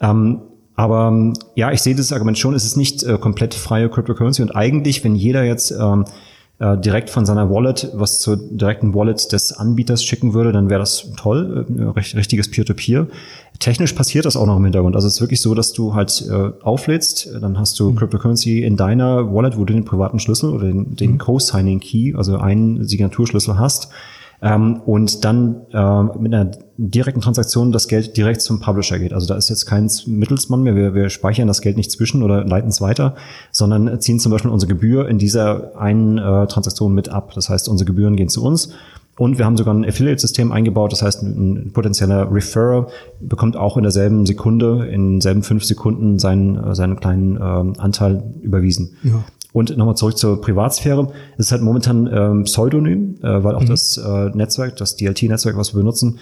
Ähm, 0.00 0.40
aber 0.74 1.32
ja, 1.54 1.70
ich 1.70 1.80
sehe 1.80 1.94
das 1.94 2.12
Argument 2.12 2.38
schon, 2.38 2.54
es 2.54 2.64
ist 2.64 2.76
nicht 2.76 3.02
äh, 3.02 3.18
komplett 3.18 3.54
freie 3.54 3.88
Cryptocurrency 3.88 4.42
und 4.42 4.54
eigentlich, 4.54 5.04
wenn 5.04 5.14
jeder 5.14 5.44
jetzt 5.44 5.70
ähm, 5.70 6.04
äh, 6.58 6.78
direkt 6.78 7.10
von 7.10 7.26
seiner 7.26 7.50
Wallet 7.50 7.90
was 7.94 8.20
zur 8.20 8.36
direkten 8.36 8.94
Wallet 8.94 9.32
des 9.32 9.52
Anbieters 9.52 10.04
schicken 10.04 10.34
würde, 10.34 10.52
dann 10.52 10.70
wäre 10.70 10.80
das 10.80 11.12
toll, 11.16 11.66
äh, 11.76 12.00
richtiges 12.16 12.50
Peer-to-Peer. 12.50 13.02
-Peer. 13.02 13.08
Technisch 13.58 13.92
passiert 13.92 14.24
das 14.24 14.36
auch 14.36 14.46
noch 14.46 14.56
im 14.56 14.64
Hintergrund. 14.64 14.96
Also 14.96 15.06
es 15.06 15.14
ist 15.14 15.20
wirklich 15.20 15.40
so, 15.40 15.54
dass 15.54 15.72
du 15.72 15.94
halt 15.94 16.24
äh, 16.28 16.50
auflädst, 16.62 17.30
dann 17.40 17.58
hast 17.58 17.78
du 17.78 17.90
mhm. 17.90 17.96
Cryptocurrency 17.96 18.62
in 18.62 18.76
deiner 18.76 19.32
Wallet, 19.32 19.56
wo 19.56 19.64
du 19.64 19.72
den 19.72 19.84
privaten 19.84 20.18
Schlüssel 20.18 20.50
oder 20.50 20.66
den, 20.66 20.96
den 20.96 21.12
mhm. 21.12 21.18
Co-Signing 21.18 21.80
Key, 21.80 22.14
also 22.14 22.38
einen 22.38 22.84
Signaturschlüssel 22.86 23.58
hast 23.58 23.88
ähm, 24.42 24.80
und 24.84 25.24
dann 25.24 25.62
äh, 25.72 26.02
mit 26.18 26.34
einer 26.34 26.50
direkten 26.76 27.20
Transaktion 27.20 27.70
das 27.70 27.86
Geld 27.86 28.16
direkt 28.16 28.42
zum 28.42 28.60
Publisher 28.60 28.98
geht. 28.98 29.12
Also 29.12 29.28
da 29.28 29.36
ist 29.36 29.48
jetzt 29.48 29.66
kein 29.66 29.88
Mittelsmann 30.06 30.62
mehr. 30.62 30.74
Wir, 30.74 30.94
wir 30.94 31.10
speichern 31.10 31.46
das 31.46 31.60
Geld 31.60 31.76
nicht 31.76 31.92
zwischen 31.92 32.24
oder 32.24 32.44
leiten 32.44 32.70
es 32.70 32.80
weiter, 32.80 33.14
sondern 33.52 34.00
ziehen 34.00 34.18
zum 34.18 34.32
Beispiel 34.32 34.50
unsere 34.50 34.72
Gebühr 34.72 35.08
in 35.08 35.18
dieser 35.18 35.78
einen 35.78 36.18
äh, 36.18 36.46
Transaktion 36.48 36.92
mit 36.92 37.08
ab. 37.08 37.32
Das 37.34 37.48
heißt, 37.48 37.68
unsere 37.68 37.86
Gebühren 37.86 38.16
gehen 38.16 38.28
zu 38.28 38.42
uns. 38.42 38.74
Und 39.18 39.38
wir 39.38 39.44
haben 39.44 39.56
sogar 39.56 39.74
ein 39.74 39.84
Affiliate-System 39.84 40.52
eingebaut, 40.52 40.90
das 40.90 41.02
heißt, 41.02 41.22
ein 41.22 41.70
potenzieller 41.72 42.32
Referrer 42.32 42.88
bekommt 43.20 43.56
auch 43.56 43.76
in 43.76 43.82
derselben 43.82 44.24
Sekunde, 44.24 44.86
in 44.86 45.12
denselben 45.12 45.42
fünf 45.42 45.64
Sekunden 45.64 46.18
seinen, 46.18 46.56
äh, 46.56 46.74
seinen 46.74 46.98
kleinen 46.98 47.36
äh, 47.36 47.78
Anteil 47.78 48.24
überwiesen. 48.40 48.96
Ja. 49.02 49.22
Und 49.52 49.76
nochmal 49.76 49.96
zurück 49.96 50.16
zur 50.16 50.40
Privatsphäre. 50.40 51.12
Es 51.36 51.46
ist 51.46 51.52
halt 51.52 51.62
momentan 51.62 52.08
ähm, 52.12 52.44
Pseudonym, 52.44 53.16
äh, 53.22 53.44
weil 53.44 53.54
auch 53.54 53.62
mhm. 53.62 53.68
das 53.68 53.98
äh, 53.98 54.30
Netzwerk, 54.30 54.76
das 54.76 54.96
DLT-Netzwerk, 54.96 55.56
was 55.56 55.74
wir 55.74 55.78
benutzen, 55.80 56.18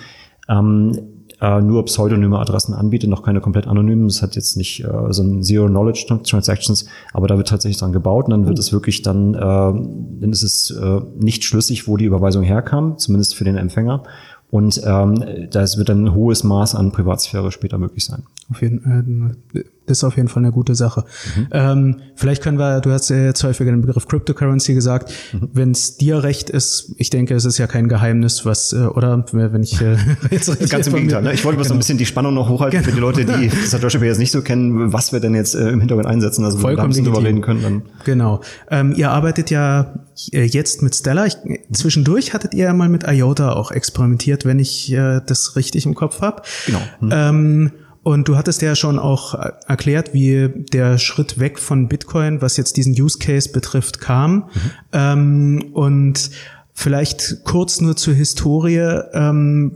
ähm, 0.49 0.99
äh, 1.40 1.61
nur 1.61 1.85
pseudonyme 1.87 2.38
Adressen 2.38 2.75
anbietet, 2.75 3.09
noch 3.09 3.23
keine 3.23 3.40
komplett 3.40 3.66
anonymen. 3.66 4.09
Das 4.09 4.21
hat 4.21 4.37
jetzt 4.37 4.57
nicht 4.57 4.85
äh, 4.85 5.12
so 5.12 5.23
ein 5.23 5.43
Zero-Knowledge-Transactions, 5.43 6.87
aber 7.12 7.29
da 7.29 7.37
wird 7.37 7.49
tatsächlich 7.49 7.79
dran 7.79 7.93
gebaut 7.93 8.27
und 8.27 8.33
dann 8.33 8.47
wird 8.47 8.59
oh. 8.59 8.61
es 8.61 8.73
wirklich 8.73 9.03
dann, 9.03 9.35
äh, 9.35 9.38
dann 9.38 10.31
ist 10.31 10.43
es 10.43 10.71
äh, 10.71 11.01
nicht 11.19 11.45
schlüssig, 11.45 11.88
wo 11.88 11.97
die 11.97 12.05
Überweisung 12.05 12.43
herkam, 12.43 12.99
zumindest 12.99 13.35
für 13.35 13.45
den 13.45 13.57
Empfänger. 13.57 14.03
Und 14.51 14.83
ähm, 14.85 15.49
das 15.51 15.79
wird 15.79 15.88
dann 15.88 16.07
ein 16.07 16.14
hohes 16.14 16.43
Maß 16.43 16.75
an 16.75 16.90
Privatsphäre 16.90 17.53
später 17.53 17.79
möglich 17.79 18.05
sein. 18.05 18.25
Auf 18.51 18.62
jeden, 18.62 19.31
äh, 19.55 19.62
das 19.80 19.80
ist 19.90 20.05
auf 20.05 20.16
jeden 20.16 20.29
Fall 20.29 20.42
eine 20.42 20.53
gute 20.53 20.74
Sache. 20.74 21.05
Mhm. 21.37 21.48
Ähm, 21.53 21.96
vielleicht 22.14 22.42
können 22.42 22.59
wir, 22.59 22.81
du 22.81 22.90
hast 22.90 23.11
ja 23.11 23.16
jetzt 23.16 23.42
häufiger 23.44 23.70
den 23.70 23.83
Begriff 23.83 24.07
Cryptocurrency 24.07 24.74
gesagt, 24.74 25.12
mhm. 25.33 25.48
wenn 25.53 25.70
es 25.72 25.96
dir 25.96 26.22
recht 26.22 26.50
ist, 26.50 26.94
ich 26.96 27.11
denke, 27.11 27.35
es 27.35 27.44
ist 27.44 27.59
ja 27.59 27.66
kein 27.66 27.88
Geheimnis, 27.88 28.46
was, 28.46 28.72
äh, 28.72 28.87
oder 28.87 29.24
wenn 29.33 29.62
ich 29.62 29.81
äh, 29.81 29.96
jetzt 30.31 30.70
Ganz 30.70 30.87
im 30.87 30.94
Gegenteil, 30.94 31.22
ne? 31.22 31.33
ich 31.33 31.44
wollte 31.44 31.61
genau. 31.61 31.74
ein 31.74 31.79
bisschen 31.79 31.98
die 31.98 32.07
Spannung 32.07 32.35
noch 32.35 32.48
hochhalten 32.48 32.81
genau. 32.81 32.88
für 32.88 32.94
die 32.94 33.00
Leute, 33.00 33.24
die 33.24 33.48
Satoshi 33.66 33.98
Pay 33.98 34.09
jetzt 34.09 34.18
nicht 34.18 34.33
so 34.33 34.42
kennen, 34.42 34.92
was 34.92 35.12
wir 35.12 35.20
denn 35.20 35.35
jetzt 35.35 35.55
äh, 35.55 35.68
im 35.70 35.81
Hintergrund 35.81 36.07
einsetzen, 36.07 36.44
also 36.44 36.62
wenn 36.62 36.76
wir 36.76 37.03
drüber 37.05 37.22
reden 37.22 37.40
können. 37.40 37.62
Dann. 37.62 37.83
Genau. 38.05 38.40
Ähm, 38.70 38.94
ihr 38.96 39.11
arbeitet 39.11 39.50
ja 39.50 39.94
äh, 40.33 40.44
jetzt 40.44 40.83
mit 40.83 40.94
Stella. 40.94 41.26
Ich, 41.26 41.37
zwischendurch 41.72 42.35
hattet 42.35 42.55
ihr 42.55 42.64
ja 42.64 42.72
mal 42.72 42.88
mit 42.88 43.05
IOTA 43.07 43.53
auch 43.53 43.70
experimentiert, 43.70 44.44
wenn 44.44 44.59
ich 44.59 44.92
äh, 44.92 45.20
das 45.24 45.57
richtig 45.57 45.87
im 45.87 45.94
Kopf 45.94 46.20
habe. 46.20 46.42
Genau. 46.66 46.81
Hm. 47.00 47.11
Ähm, 47.12 47.72
und 48.02 48.28
du 48.28 48.36
hattest 48.36 48.62
ja 48.62 48.74
schon 48.74 48.98
auch 48.98 49.34
äh, 49.34 49.52
erklärt, 49.66 50.14
wie 50.14 50.48
der 50.72 50.98
Schritt 50.98 51.38
weg 51.38 51.58
von 51.58 51.88
Bitcoin, 51.88 52.40
was 52.40 52.56
jetzt 52.56 52.76
diesen 52.76 52.92
Use 53.00 53.18
Case 53.18 53.50
betrifft, 53.50 54.00
kam. 54.00 54.34
Mhm. 54.34 54.44
Ähm, 54.92 55.70
und 55.74 56.30
vielleicht 56.72 57.44
kurz 57.44 57.80
nur 57.80 57.96
zur 57.96 58.14
Historie. 58.14 59.00
Ähm, 59.12 59.74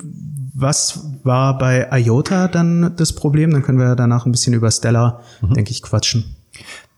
was 0.54 1.00
war 1.24 1.58
bei 1.58 1.88
IOTA 1.90 2.48
dann 2.48 2.94
das 2.96 3.12
Problem? 3.12 3.50
Dann 3.50 3.62
können 3.62 3.78
wir 3.78 3.96
danach 3.96 4.24
ein 4.24 4.32
bisschen 4.32 4.54
über 4.54 4.70
Stellar, 4.70 5.20
mhm. 5.42 5.54
denke 5.54 5.72
ich, 5.72 5.82
quatschen. 5.82 6.36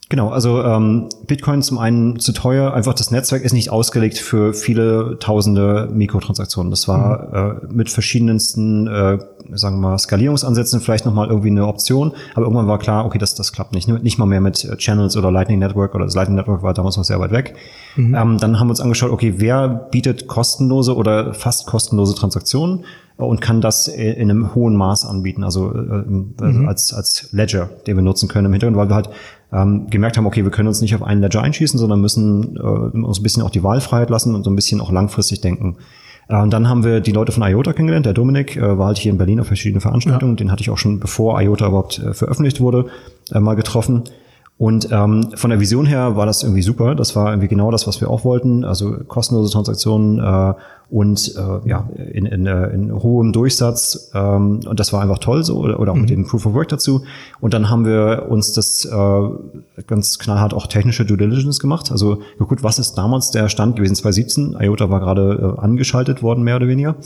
Genau, 0.08 0.28
also 0.28 0.62
ähm, 0.62 1.08
Bitcoin 1.26 1.62
zum 1.62 1.78
einen 1.78 2.20
zu 2.20 2.32
teuer, 2.32 2.72
einfach 2.72 2.94
das 2.94 3.10
Netzwerk 3.10 3.42
ist 3.42 3.52
nicht 3.52 3.70
ausgelegt 3.70 4.18
für 4.18 4.54
viele 4.54 5.18
tausende 5.18 5.88
Mikrotransaktionen. 5.92 6.70
Das 6.70 6.86
war 6.86 7.58
mhm. 7.62 7.70
äh, 7.70 7.74
mit 7.74 7.90
verschiedensten, 7.90 8.86
äh, 8.86 9.18
sagen 9.52 9.76
wir 9.80 9.90
mal, 9.90 9.98
Skalierungsansätzen 9.98 10.80
vielleicht 10.80 11.06
nochmal 11.06 11.28
irgendwie 11.28 11.50
eine 11.50 11.66
Option, 11.66 12.12
aber 12.34 12.44
irgendwann 12.44 12.68
war 12.68 12.78
klar, 12.78 13.04
okay, 13.04 13.18
das, 13.18 13.34
das 13.34 13.52
klappt 13.52 13.72
nicht. 13.72 13.88
Nicht 13.88 14.18
mal 14.18 14.26
mehr 14.26 14.40
mit 14.40 14.64
äh, 14.64 14.76
Channels 14.76 15.16
oder 15.16 15.30
Lightning 15.30 15.58
Network 15.58 15.94
oder 15.94 16.04
das 16.04 16.14
Lightning 16.14 16.36
Network 16.36 16.62
war 16.62 16.74
damals 16.74 16.96
noch 16.96 17.04
sehr 17.04 17.20
weit 17.20 17.32
weg. 17.32 17.54
Mhm. 17.96 18.14
Ähm, 18.14 18.38
dann 18.38 18.58
haben 18.58 18.68
wir 18.68 18.72
uns 18.72 18.80
angeschaut, 18.80 19.10
okay, 19.10 19.34
wer 19.38 19.68
bietet 19.68 20.26
kostenlose 20.26 20.94
oder 20.94 21.34
fast 21.34 21.66
kostenlose 21.66 22.14
Transaktionen? 22.14 22.84
und 23.18 23.40
kann 23.40 23.62
das 23.62 23.88
in 23.88 24.30
einem 24.30 24.54
hohen 24.54 24.76
Maß 24.76 25.06
anbieten, 25.06 25.42
also 25.42 25.72
äh, 25.72 25.78
mhm. 25.78 26.68
als, 26.68 26.92
als 26.92 27.28
Ledger, 27.32 27.70
den 27.86 27.96
wir 27.96 28.02
nutzen 28.02 28.28
können 28.28 28.46
im 28.46 28.52
Hintergrund, 28.52 28.76
weil 28.76 28.90
wir 28.90 28.94
halt 28.94 29.08
ähm, 29.52 29.88
gemerkt 29.88 30.18
haben, 30.18 30.26
okay, 30.26 30.44
wir 30.44 30.50
können 30.50 30.68
uns 30.68 30.82
nicht 30.82 30.94
auf 30.94 31.02
einen 31.02 31.22
Ledger 31.22 31.40
einschießen, 31.40 31.78
sondern 31.78 32.00
müssen 32.00 32.56
äh, 32.56 32.60
uns 32.60 33.18
ein 33.18 33.22
bisschen 33.22 33.42
auch 33.42 33.50
die 33.50 33.62
Wahlfreiheit 33.62 34.10
lassen 34.10 34.34
und 34.34 34.44
so 34.44 34.50
ein 34.50 34.56
bisschen 34.56 34.80
auch 34.80 34.92
langfristig 34.92 35.40
denken. 35.40 35.76
Äh, 36.28 36.40
und 36.40 36.50
dann 36.52 36.68
haben 36.68 36.84
wir 36.84 37.00
die 37.00 37.12
Leute 37.12 37.32
von 37.32 37.42
IOTA 37.42 37.72
kennengelernt. 37.72 38.06
Der 38.06 38.14
Dominik 38.14 38.56
äh, 38.56 38.78
war 38.78 38.86
halt 38.86 38.98
hier 38.98 39.12
in 39.12 39.18
Berlin 39.18 39.40
auf 39.40 39.46
verschiedenen 39.46 39.80
Veranstaltungen. 39.80 40.32
Ja. 40.32 40.36
Den 40.36 40.52
hatte 40.52 40.62
ich 40.62 40.70
auch 40.70 40.78
schon, 40.78 41.00
bevor 41.00 41.40
IOTA 41.40 41.68
überhaupt 41.68 41.98
äh, 41.98 42.14
veröffentlicht 42.14 42.60
wurde, 42.60 42.86
äh, 43.32 43.40
mal 43.40 43.54
getroffen. 43.54 44.04
Und 44.58 44.88
ähm, 44.90 45.32
von 45.34 45.50
der 45.50 45.60
Vision 45.60 45.84
her 45.84 46.16
war 46.16 46.24
das 46.24 46.42
irgendwie 46.42 46.62
super. 46.62 46.94
Das 46.94 47.14
war 47.14 47.28
irgendwie 47.28 47.48
genau 47.48 47.70
das, 47.70 47.86
was 47.86 48.00
wir 48.00 48.08
auch 48.08 48.24
wollten. 48.24 48.64
Also 48.64 48.96
kostenlose 49.06 49.52
Transaktionen 49.52 50.18
äh, 50.18 50.54
und 50.88 51.34
äh, 51.36 51.68
ja 51.68 51.86
in, 52.12 52.24
in, 52.24 52.46
äh, 52.46 52.68
in 52.68 52.90
hohem 52.90 53.34
Durchsatz. 53.34 54.10
Ähm, 54.14 54.60
und 54.66 54.80
das 54.80 54.94
war 54.94 55.02
einfach 55.02 55.18
toll 55.18 55.44
so 55.44 55.58
oder, 55.58 55.78
oder 55.78 55.92
auch 55.92 55.96
mhm. 55.96 56.02
mit 56.02 56.10
dem 56.10 56.26
Proof 56.26 56.46
of 56.46 56.54
Work 56.54 56.68
dazu. 56.68 57.02
Und 57.38 57.52
dann 57.52 57.68
haben 57.68 57.84
wir 57.84 58.28
uns 58.30 58.52
das 58.52 58.86
äh, 58.86 59.82
ganz 59.86 60.18
knallhart 60.18 60.54
auch 60.54 60.68
technische 60.68 61.04
Due 61.04 61.18
Diligence 61.18 61.60
gemacht. 61.60 61.92
Also 61.92 62.20
geguckt, 62.38 62.62
was 62.62 62.78
ist 62.78 62.94
damals 62.94 63.30
der 63.32 63.50
Stand 63.50 63.76
gewesen 63.76 63.94
2017. 63.94 64.56
IOTA 64.58 64.88
war 64.88 65.00
gerade 65.00 65.54
äh, 65.58 65.60
angeschaltet 65.60 66.22
worden, 66.22 66.44
mehr 66.44 66.56
oder 66.56 66.66
weniger. 66.66 66.96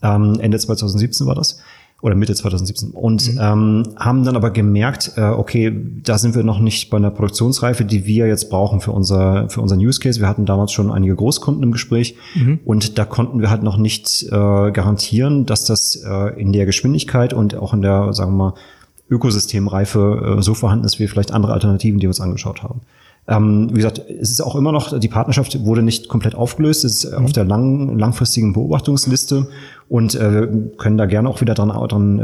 Ähm, 0.00 0.38
Ende 0.38 0.60
2017 0.60 1.26
war 1.26 1.34
das 1.34 1.58
oder 2.04 2.14
Mitte 2.14 2.34
2017 2.34 2.90
und 2.90 3.32
mhm. 3.32 3.40
ähm, 3.40 3.82
haben 3.96 4.24
dann 4.24 4.36
aber 4.36 4.50
gemerkt, 4.50 5.12
äh, 5.16 5.22
okay, 5.22 5.74
da 6.02 6.18
sind 6.18 6.34
wir 6.34 6.42
noch 6.42 6.60
nicht 6.60 6.90
bei 6.90 6.98
einer 6.98 7.10
Produktionsreife, 7.10 7.86
die 7.86 8.04
wir 8.04 8.26
jetzt 8.26 8.50
brauchen 8.50 8.82
für 8.82 8.92
unser 8.92 9.48
für 9.48 9.62
unseren 9.62 9.80
Use 9.80 10.00
Case. 10.00 10.20
Wir 10.20 10.28
hatten 10.28 10.44
damals 10.44 10.72
schon 10.72 10.92
einige 10.92 11.16
Großkunden 11.16 11.62
im 11.62 11.72
Gespräch 11.72 12.14
mhm. 12.34 12.60
und 12.66 12.98
da 12.98 13.06
konnten 13.06 13.40
wir 13.40 13.48
halt 13.48 13.62
noch 13.62 13.78
nicht 13.78 14.22
äh, 14.24 14.28
garantieren, 14.30 15.46
dass 15.46 15.64
das 15.64 15.96
äh, 15.96 16.38
in 16.38 16.52
der 16.52 16.66
Geschwindigkeit 16.66 17.32
und 17.32 17.56
auch 17.56 17.72
in 17.72 17.80
der, 17.80 18.12
sagen 18.12 18.32
wir 18.32 18.50
mal, 18.50 18.54
Ökosystemreife 19.08 20.36
äh, 20.38 20.42
so 20.42 20.52
vorhanden 20.52 20.84
ist 20.84 20.98
wie 20.98 21.08
vielleicht 21.08 21.32
andere 21.32 21.54
Alternativen, 21.54 22.00
die 22.00 22.04
wir 22.04 22.10
uns 22.10 22.20
angeschaut 22.20 22.62
haben. 22.62 22.82
Ähm, 23.26 23.70
wie 23.70 23.76
gesagt, 23.76 23.98
es 24.00 24.30
ist 24.30 24.42
auch 24.42 24.54
immer 24.54 24.70
noch, 24.70 24.98
die 24.98 25.08
Partnerschaft 25.08 25.64
wurde 25.64 25.82
nicht 25.82 26.08
komplett 26.08 26.34
aufgelöst, 26.34 26.84
es 26.84 27.04
ist 27.04 27.18
mhm. 27.18 27.24
auf 27.24 27.32
der 27.32 27.44
lang, 27.44 27.98
langfristigen 27.98 28.52
Beobachtungsliste 28.52 29.48
und 29.88 30.14
äh, 30.14 30.32
wir 30.32 30.76
können 30.76 30.98
da 30.98 31.06
gerne 31.06 31.28
auch 31.30 31.40
wieder 31.40 31.54
dran, 31.54 31.68
dran 31.68 32.18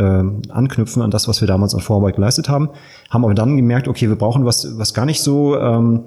äh, 0.48 0.52
anknüpfen 0.52 1.02
an 1.02 1.10
das, 1.10 1.26
was 1.26 1.40
wir 1.40 1.48
damals 1.48 1.74
an 1.74 1.80
Vorarbeit 1.80 2.16
geleistet 2.16 2.50
haben. 2.50 2.68
Haben 3.08 3.24
aber 3.24 3.34
dann 3.34 3.56
gemerkt, 3.56 3.88
okay, 3.88 4.08
wir 4.08 4.16
brauchen 4.16 4.44
was, 4.44 4.78
was 4.78 4.92
gar 4.92 5.06
nicht 5.06 5.22
so 5.22 5.58
ähm, 5.58 6.02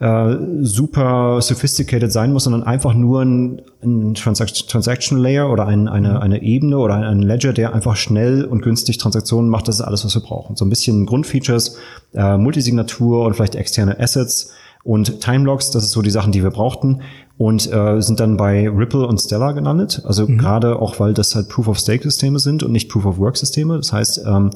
äh, 0.00 0.36
super 0.62 1.40
sophisticated 1.40 2.12
sein 2.12 2.32
muss, 2.32 2.44
sondern 2.44 2.64
einfach 2.64 2.94
nur 2.94 3.22
ein, 3.22 3.62
ein 3.82 4.14
Transaction, 4.14 4.68
Transaction 4.68 5.18
Layer 5.18 5.50
oder 5.50 5.66
ein, 5.66 5.88
eine, 5.88 6.20
eine 6.20 6.42
Ebene 6.42 6.78
oder 6.78 6.94
ein, 6.94 7.04
ein, 7.04 7.22
Ledger, 7.22 7.52
der 7.52 7.74
einfach 7.74 7.96
schnell 7.96 8.44
und 8.44 8.62
günstig 8.62 8.98
Transaktionen 8.98 9.48
macht. 9.48 9.68
Das 9.68 9.76
ist 9.76 9.82
alles, 9.82 10.04
was 10.04 10.14
wir 10.14 10.22
brauchen. 10.22 10.56
So 10.56 10.64
ein 10.64 10.70
bisschen 10.70 11.06
Grundfeatures, 11.06 11.76
äh, 12.12 12.36
Multisignatur 12.36 13.24
und 13.24 13.34
vielleicht 13.34 13.54
externe 13.54 13.98
Assets 14.00 14.52
und 14.82 15.20
Timelogs, 15.20 15.70
das 15.70 15.84
ist 15.84 15.92
so 15.92 16.02
die 16.02 16.10
Sachen, 16.10 16.30
die 16.30 16.42
wir 16.42 16.50
brauchten. 16.50 17.00
und 17.36 17.72
äh, 17.72 18.00
sind 18.00 18.20
dann 18.20 18.36
bei 18.36 18.68
Ripple 18.68 19.06
und 19.06 19.18
Stellar 19.18 19.54
gelandet. 19.54 20.02
Also 20.04 20.26
mhm. 20.26 20.38
gerade 20.38 20.80
auch, 20.80 21.00
weil 21.00 21.14
das 21.14 21.34
halt 21.34 21.48
Proof-of-Stake-Systeme 21.48 22.38
sind 22.38 22.62
und 22.62 22.70
nicht 22.70 22.88
Proof-of-Work-Systeme. 22.90 23.76
Das 23.76 23.92
heißt, 23.92 24.24
ähm, 24.26 24.50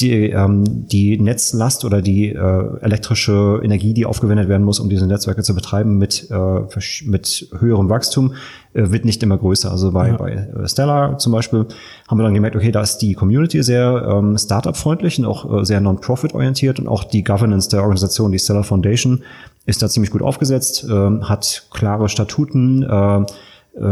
die, 0.00 0.30
ähm, 0.30 0.88
die 0.88 1.20
Netzlast 1.20 1.84
oder 1.84 2.02
die 2.02 2.30
äh, 2.30 2.80
elektrische 2.80 3.60
Energie, 3.62 3.94
die 3.94 4.06
aufgewendet 4.06 4.48
werden 4.48 4.64
muss, 4.64 4.80
um 4.80 4.88
diese 4.88 5.06
Netzwerke 5.06 5.42
zu 5.42 5.54
betreiben, 5.54 5.98
mit, 5.98 6.28
äh, 6.30 6.60
mit 7.04 7.48
höherem 7.58 7.88
Wachstum, 7.88 8.34
äh, 8.72 8.90
wird 8.90 9.04
nicht 9.04 9.22
immer 9.22 9.38
größer. 9.38 9.70
Also 9.70 9.92
bei, 9.92 10.08
ja. 10.08 10.16
bei 10.16 10.32
äh, 10.32 10.68
Stellar 10.68 11.18
zum 11.18 11.32
Beispiel 11.32 11.66
haben 12.08 12.18
wir 12.18 12.24
dann 12.24 12.34
gemerkt, 12.34 12.56
okay, 12.56 12.72
da 12.72 12.82
ist 12.82 12.98
die 12.98 13.14
Community 13.14 13.62
sehr 13.62 14.04
ähm, 14.10 14.36
Startup-freundlich 14.36 15.20
und 15.20 15.26
auch 15.26 15.60
äh, 15.60 15.64
sehr 15.64 15.80
Non-Profit-orientiert 15.80 16.80
und 16.80 16.88
auch 16.88 17.04
die 17.04 17.22
Governance 17.22 17.68
der 17.68 17.82
Organisation, 17.82 18.32
die 18.32 18.40
Stellar 18.40 18.64
Foundation, 18.64 19.22
ist 19.66 19.80
da 19.80 19.88
ziemlich 19.88 20.10
gut 20.10 20.22
aufgesetzt, 20.22 20.84
äh, 20.88 21.20
hat 21.20 21.68
klare 21.70 22.08
Statuten, 22.08 22.82
äh, 22.82 22.86
äh, 22.86 23.24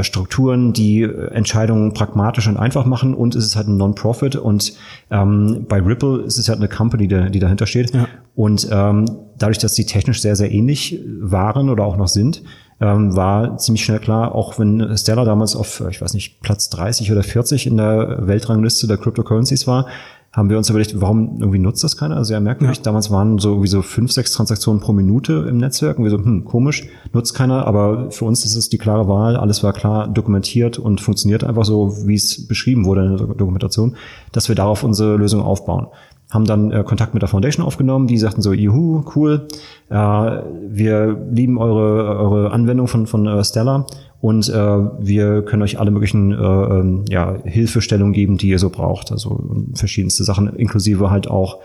Strukturen, 0.02 0.72
die 0.72 1.02
äh, 1.02 1.28
Entscheidungen 1.32 1.92
pragmatisch 1.92 2.46
und 2.48 2.56
einfach 2.56 2.86
machen 2.86 3.14
und 3.14 3.34
es 3.34 3.44
ist 3.44 3.56
halt 3.56 3.68
ein 3.68 3.76
Non-Profit 3.76 4.36
und 4.36 4.74
ähm, 5.10 5.66
bei 5.68 5.80
Ripple 5.80 6.22
ist 6.22 6.38
es 6.38 6.48
halt 6.48 6.58
eine 6.58 6.68
Company, 6.68 7.08
die, 7.08 7.30
die 7.30 7.38
dahinter 7.40 7.66
steht 7.66 7.92
ja. 7.92 8.06
und 8.34 8.68
ähm, 8.70 9.06
dadurch, 9.38 9.58
dass 9.58 9.74
die 9.74 9.84
technisch 9.84 10.20
sehr, 10.20 10.36
sehr 10.36 10.52
ähnlich 10.52 11.00
waren 11.20 11.68
oder 11.68 11.84
auch 11.84 11.96
noch 11.96 12.08
sind, 12.08 12.42
ähm, 12.80 13.16
war 13.16 13.58
ziemlich 13.58 13.84
schnell 13.84 13.98
klar, 13.98 14.34
auch 14.34 14.58
wenn 14.58 14.96
Stellar 14.96 15.24
damals 15.24 15.56
auf, 15.56 15.82
ich 15.90 16.00
weiß 16.00 16.14
nicht, 16.14 16.40
Platz 16.42 16.70
30 16.70 17.10
oder 17.10 17.22
40 17.22 17.66
in 17.66 17.76
der 17.76 18.26
Weltrangliste 18.26 18.86
der 18.86 18.98
Cryptocurrencies 18.98 19.66
war, 19.66 19.86
haben 20.32 20.48
wir 20.48 20.56
uns 20.56 20.70
überlegt, 20.70 20.98
warum 20.98 21.36
irgendwie 21.40 21.58
nutzt 21.58 21.84
das 21.84 21.98
keiner? 21.98 22.16
Also 22.16 22.28
sehr 22.28 22.40
merkwürdig. 22.40 22.78
Ja. 22.78 22.82
Damals 22.84 23.10
waren 23.10 23.38
so 23.38 23.50
irgendwie 23.50 23.68
so 23.68 23.82
fünf, 23.82 24.12
sechs 24.12 24.32
Transaktionen 24.32 24.80
pro 24.80 24.92
Minute 24.92 25.46
im 25.48 25.58
Netzwerk. 25.58 25.98
Und 25.98 26.04
wir 26.04 26.10
so, 26.10 26.16
hm, 26.16 26.46
komisch, 26.46 26.88
nutzt 27.12 27.34
keiner. 27.34 27.66
Aber 27.66 28.10
für 28.10 28.24
uns 28.24 28.44
ist 28.46 28.56
es 28.56 28.70
die 28.70 28.78
klare 28.78 29.08
Wahl. 29.08 29.36
Alles 29.36 29.62
war 29.62 29.74
klar 29.74 30.08
dokumentiert 30.08 30.78
und 30.78 31.02
funktioniert 31.02 31.44
einfach 31.44 31.66
so, 31.66 32.06
wie 32.06 32.14
es 32.14 32.46
beschrieben 32.46 32.86
wurde 32.86 33.04
in 33.04 33.16
der 33.18 33.26
Dokumentation, 33.26 33.96
dass 34.32 34.48
wir 34.48 34.54
darauf 34.54 34.84
unsere 34.84 35.16
Lösung 35.16 35.42
aufbauen 35.42 35.88
haben 36.32 36.46
dann 36.46 36.70
äh, 36.72 36.82
Kontakt 36.82 37.14
mit 37.14 37.22
der 37.22 37.28
Foundation 37.28 37.64
aufgenommen, 37.64 38.06
die 38.06 38.18
sagten 38.18 38.42
so, 38.42 38.52
juhu, 38.52 39.04
cool, 39.14 39.48
äh, 39.90 39.94
wir 39.94 41.16
lieben 41.30 41.58
eure, 41.58 42.18
eure 42.18 42.50
Anwendung 42.52 42.88
von, 42.88 43.06
von 43.06 43.26
äh, 43.26 43.44
Stella 43.44 43.86
und 44.20 44.48
äh, 44.48 44.52
wir 44.52 45.42
können 45.42 45.62
euch 45.62 45.78
alle 45.78 45.90
möglichen 45.90 46.32
äh, 46.32 46.36
ähm, 46.36 47.04
ja, 47.08 47.36
Hilfestellungen 47.44 48.12
geben, 48.12 48.38
die 48.38 48.48
ihr 48.48 48.58
so 48.58 48.70
braucht. 48.70 49.12
Also 49.12 49.42
verschiedenste 49.74 50.24
Sachen, 50.24 50.48
inklusive 50.56 51.10
halt 51.10 51.28
auch 51.28 51.58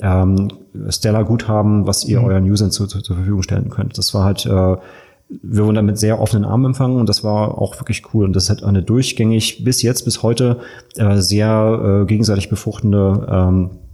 ähm, 0.00 0.48
Stellar-Guthaben, 0.88 1.86
was 1.86 2.04
ihr 2.04 2.20
mhm. 2.20 2.26
euren 2.26 2.50
Usern 2.50 2.70
zu, 2.70 2.86
zu, 2.86 3.00
zur 3.00 3.16
Verfügung 3.16 3.42
stellen 3.42 3.68
könnt. 3.68 3.98
Das 3.98 4.14
war 4.14 4.24
halt, 4.24 4.46
äh, 4.46 4.48
wir 4.48 5.64
wurden 5.64 5.74
damit 5.74 5.98
sehr 5.98 6.20
offenen 6.20 6.44
Armen 6.44 6.66
empfangen 6.66 6.98
und 6.98 7.08
das 7.08 7.24
war 7.24 7.58
auch 7.58 7.78
wirklich 7.80 8.02
cool. 8.14 8.24
Und 8.24 8.34
das 8.34 8.48
hat 8.48 8.62
eine 8.62 8.82
durchgängig 8.82 9.64
bis 9.64 9.82
jetzt, 9.82 10.04
bis 10.04 10.22
heute 10.22 10.58
äh, 10.96 11.16
sehr 11.16 12.02
äh, 12.02 12.06
gegenseitig 12.06 12.48
befruchtende 12.48 13.26
ähm, 13.28 13.70
äh, 13.72 13.84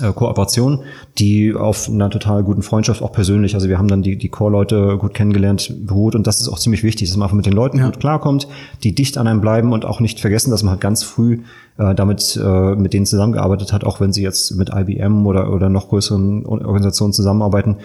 Kooperation, 0.00 0.80
die 1.18 1.54
auf 1.54 1.88
einer 1.88 2.10
total 2.10 2.42
guten 2.42 2.62
Freundschaft 2.62 3.02
auch 3.02 3.12
persönlich, 3.12 3.54
also 3.54 3.68
wir 3.68 3.78
haben 3.78 3.88
dann 3.88 4.02
die, 4.02 4.16
die 4.16 4.28
Core-Leute 4.28 4.98
gut 4.98 5.14
kennengelernt, 5.14 5.86
beruht 5.86 6.14
und 6.14 6.26
das 6.26 6.40
ist 6.40 6.48
auch 6.48 6.58
ziemlich 6.58 6.82
wichtig, 6.82 7.08
dass 7.08 7.16
man 7.16 7.26
einfach 7.26 7.36
mit 7.36 7.46
den 7.46 7.52
Leuten 7.52 7.78
ja. 7.78 7.86
gut 7.86 8.00
klarkommt, 8.00 8.48
die 8.82 8.94
dicht 8.94 9.18
an 9.18 9.26
einem 9.26 9.40
bleiben 9.40 9.72
und 9.72 9.84
auch 9.84 10.00
nicht 10.00 10.20
vergessen, 10.20 10.50
dass 10.50 10.62
man 10.62 10.72
halt 10.72 10.80
ganz 10.80 11.02
früh 11.02 11.42
äh, 11.78 11.94
damit 11.94 12.40
äh, 12.42 12.74
mit 12.74 12.92
denen 12.92 13.06
zusammengearbeitet 13.06 13.72
hat, 13.72 13.84
auch 13.84 14.00
wenn 14.00 14.12
sie 14.12 14.22
jetzt 14.22 14.54
mit 14.56 14.70
IBM 14.74 15.26
oder, 15.26 15.52
oder 15.52 15.68
noch 15.68 15.88
größeren 15.88 16.46
Organisationen 16.46 17.12
zusammenarbeiten. 17.12 17.76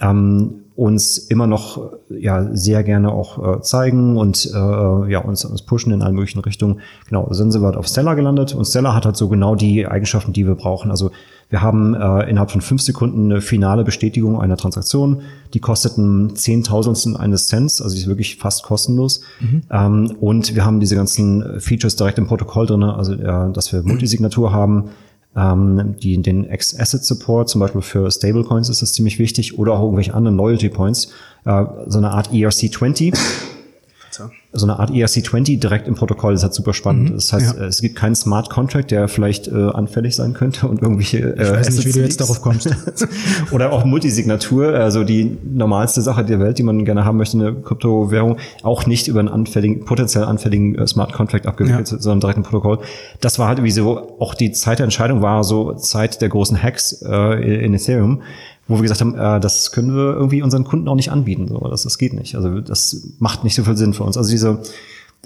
Ähm, 0.00 0.60
uns 0.80 1.18
immer 1.18 1.46
noch 1.46 1.90
ja 2.08 2.56
sehr 2.56 2.82
gerne 2.82 3.12
auch 3.12 3.58
äh, 3.58 3.60
zeigen 3.60 4.16
und 4.16 4.46
äh, 4.46 5.10
ja 5.12 5.18
uns, 5.18 5.44
uns 5.44 5.60
pushen 5.60 5.92
in 5.92 6.00
allen 6.00 6.14
möglichen 6.14 6.40
Richtungen. 6.40 6.80
Genau, 7.06 7.30
sind 7.32 7.52
sie 7.52 7.60
halt 7.60 7.76
auf 7.76 7.86
Stella 7.86 8.14
gelandet 8.14 8.54
und 8.54 8.64
Stella 8.64 8.94
hat 8.94 9.04
halt 9.04 9.14
so 9.14 9.28
genau 9.28 9.54
die 9.54 9.86
Eigenschaften, 9.86 10.32
die 10.32 10.46
wir 10.46 10.54
brauchen. 10.54 10.90
Also 10.90 11.10
wir 11.50 11.60
haben 11.60 11.94
äh, 11.94 12.30
innerhalb 12.30 12.50
von 12.50 12.62
fünf 12.62 12.80
Sekunden 12.80 13.30
eine 13.30 13.42
finale 13.42 13.84
Bestätigung 13.84 14.40
einer 14.40 14.56
Transaktion. 14.56 15.20
Die 15.52 15.60
kosteten 15.60 16.34
Zehntausendstel 16.34 17.14
eines 17.14 17.48
Cents, 17.48 17.82
also 17.82 17.94
die 17.94 18.00
ist 18.00 18.08
wirklich 18.08 18.36
fast 18.36 18.62
kostenlos. 18.62 19.20
Mhm. 19.40 19.62
Ähm, 19.70 20.16
und 20.18 20.54
wir 20.54 20.64
haben 20.64 20.80
diese 20.80 20.94
ganzen 20.94 21.60
Features 21.60 21.96
direkt 21.96 22.16
im 22.16 22.26
Protokoll 22.26 22.66
drin, 22.66 22.84
also 22.84 23.12
äh, 23.12 23.52
dass 23.52 23.70
wir 23.70 23.82
Multisignatur 23.82 24.50
haben, 24.50 24.90
ähm, 25.36 25.96
die, 26.02 26.20
den 26.20 26.44
X-Asset-Support, 26.44 27.48
zum 27.48 27.60
Beispiel 27.60 27.82
für 27.82 28.10
Stablecoins 28.10 28.68
ist 28.68 28.82
das 28.82 28.92
ziemlich 28.92 29.18
wichtig, 29.18 29.58
oder 29.58 29.74
auch 29.74 29.82
irgendwelche 29.82 30.14
anderen 30.14 30.36
Loyalty-Points, 30.36 31.12
äh, 31.44 31.64
so 31.86 31.98
eine 31.98 32.10
Art 32.10 32.30
ERC20 32.32 33.16
so 34.52 34.66
eine 34.66 34.78
Art 34.78 34.90
ERC20 34.90 35.60
direkt 35.60 35.86
im 35.86 35.94
Protokoll. 35.94 36.32
Das 36.32 36.40
ist 36.40 36.44
halt 36.44 36.54
super 36.54 36.74
spannend. 36.74 37.10
Mhm, 37.10 37.14
das 37.14 37.32
heißt, 37.32 37.56
ja. 37.56 37.64
es 37.64 37.80
gibt 37.80 37.96
keinen 37.96 38.14
Smart 38.14 38.50
Contract, 38.50 38.90
der 38.90 39.08
vielleicht 39.08 39.48
äh, 39.48 39.52
anfällig 39.52 40.16
sein 40.16 40.34
könnte 40.34 40.66
und 40.66 40.82
irgendwelche 40.82 41.18
äh, 41.18 41.42
Ich 41.42 41.50
weiß 41.50 41.76
nicht, 41.76 41.86
wie 41.86 41.92
du 41.92 42.00
jetzt 42.00 42.20
darauf 42.20 42.42
kommst. 42.42 42.68
Oder 43.52 43.72
auch 43.72 43.84
Multisignatur, 43.84 44.74
also 44.74 45.04
die 45.04 45.38
normalste 45.44 46.02
Sache 46.02 46.24
der 46.24 46.40
Welt, 46.40 46.58
die 46.58 46.62
man 46.62 46.84
gerne 46.84 47.04
haben 47.04 47.18
möchte, 47.18 47.38
eine 47.38 47.54
Kryptowährung, 47.54 48.38
auch 48.62 48.86
nicht 48.86 49.08
über 49.08 49.20
einen 49.20 49.28
anfälligen, 49.28 49.84
potenziell 49.84 50.24
anfälligen 50.24 50.76
äh, 50.76 50.86
Smart 50.86 51.12
Contract 51.12 51.46
abgewickelt, 51.46 51.90
ja. 51.90 51.98
sondern 51.98 52.20
direkt 52.20 52.38
im 52.38 52.44
Protokoll. 52.44 52.80
Das 53.20 53.38
war 53.38 53.48
halt 53.48 53.62
wie 53.62 53.70
so, 53.70 54.16
auch 54.18 54.34
die 54.34 54.52
Zeit 54.52 54.80
der 54.80 54.84
Entscheidung 54.84 55.22
war 55.22 55.44
so 55.44 55.74
Zeit 55.74 56.20
der 56.20 56.28
großen 56.28 56.60
Hacks 56.60 57.02
äh, 57.02 57.64
in 57.64 57.74
Ethereum 57.74 58.22
wo 58.70 58.76
wir 58.76 58.82
gesagt 58.82 59.00
haben, 59.00 59.16
äh, 59.16 59.40
das 59.40 59.72
können 59.72 59.94
wir 59.94 60.14
irgendwie 60.14 60.42
unseren 60.42 60.64
Kunden 60.64 60.88
auch 60.88 60.94
nicht 60.94 61.10
anbieten. 61.10 61.48
So, 61.48 61.58
das, 61.68 61.82
das 61.82 61.98
geht 61.98 62.12
nicht. 62.12 62.36
Also 62.36 62.60
das 62.60 63.08
macht 63.18 63.42
nicht 63.42 63.56
so 63.56 63.64
viel 63.64 63.76
Sinn 63.76 63.92
für 63.92 64.04
uns. 64.04 64.16
Also 64.16 64.30
diese 64.30 64.62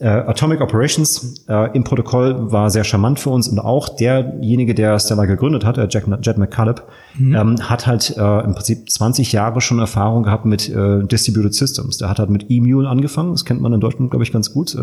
äh, 0.00 0.09
Atomic 0.09 0.61
Operations 0.61 1.44
äh, 1.48 1.74
im 1.76 1.85
Protokoll 1.85 2.50
war 2.50 2.68
sehr 2.70 2.83
charmant 2.83 3.20
für 3.20 3.30
uns 3.30 3.46
und 3.46 3.61
auch 3.61 3.88
derjenige, 3.88 4.74
der 4.74 4.98
Stellar 4.98 5.28
gegründet 5.28 5.64
hat, 5.64 5.76
der 5.76 5.87
Jack, 5.88 6.07
Jet 6.20 6.37
McCullough, 6.37 6.83
mhm. 7.16 7.35
ähm, 7.35 7.70
hat 7.70 7.87
halt 7.87 8.16
äh, 8.16 8.40
im 8.40 8.54
Prinzip 8.54 8.90
20 8.90 9.30
Jahre 9.30 9.61
schon 9.61 9.78
Erfahrung 9.78 10.24
gehabt 10.24 10.46
mit 10.46 10.68
äh, 10.68 11.04
Distributed 11.04 11.54
Systems. 11.54 11.98
Der 11.98 12.09
hat 12.09 12.18
halt 12.18 12.28
mit 12.28 12.46
E-Mule 12.48 12.88
angefangen, 12.88 13.30
das 13.33 13.44
kennt 13.44 13.61
man 13.61 13.72
in 13.72 13.80
Deutschland, 13.80 14.11
glaube 14.11 14.24
ich, 14.24 14.33
ganz 14.33 14.52
gut. 14.52 14.74
Äh, 14.74 14.80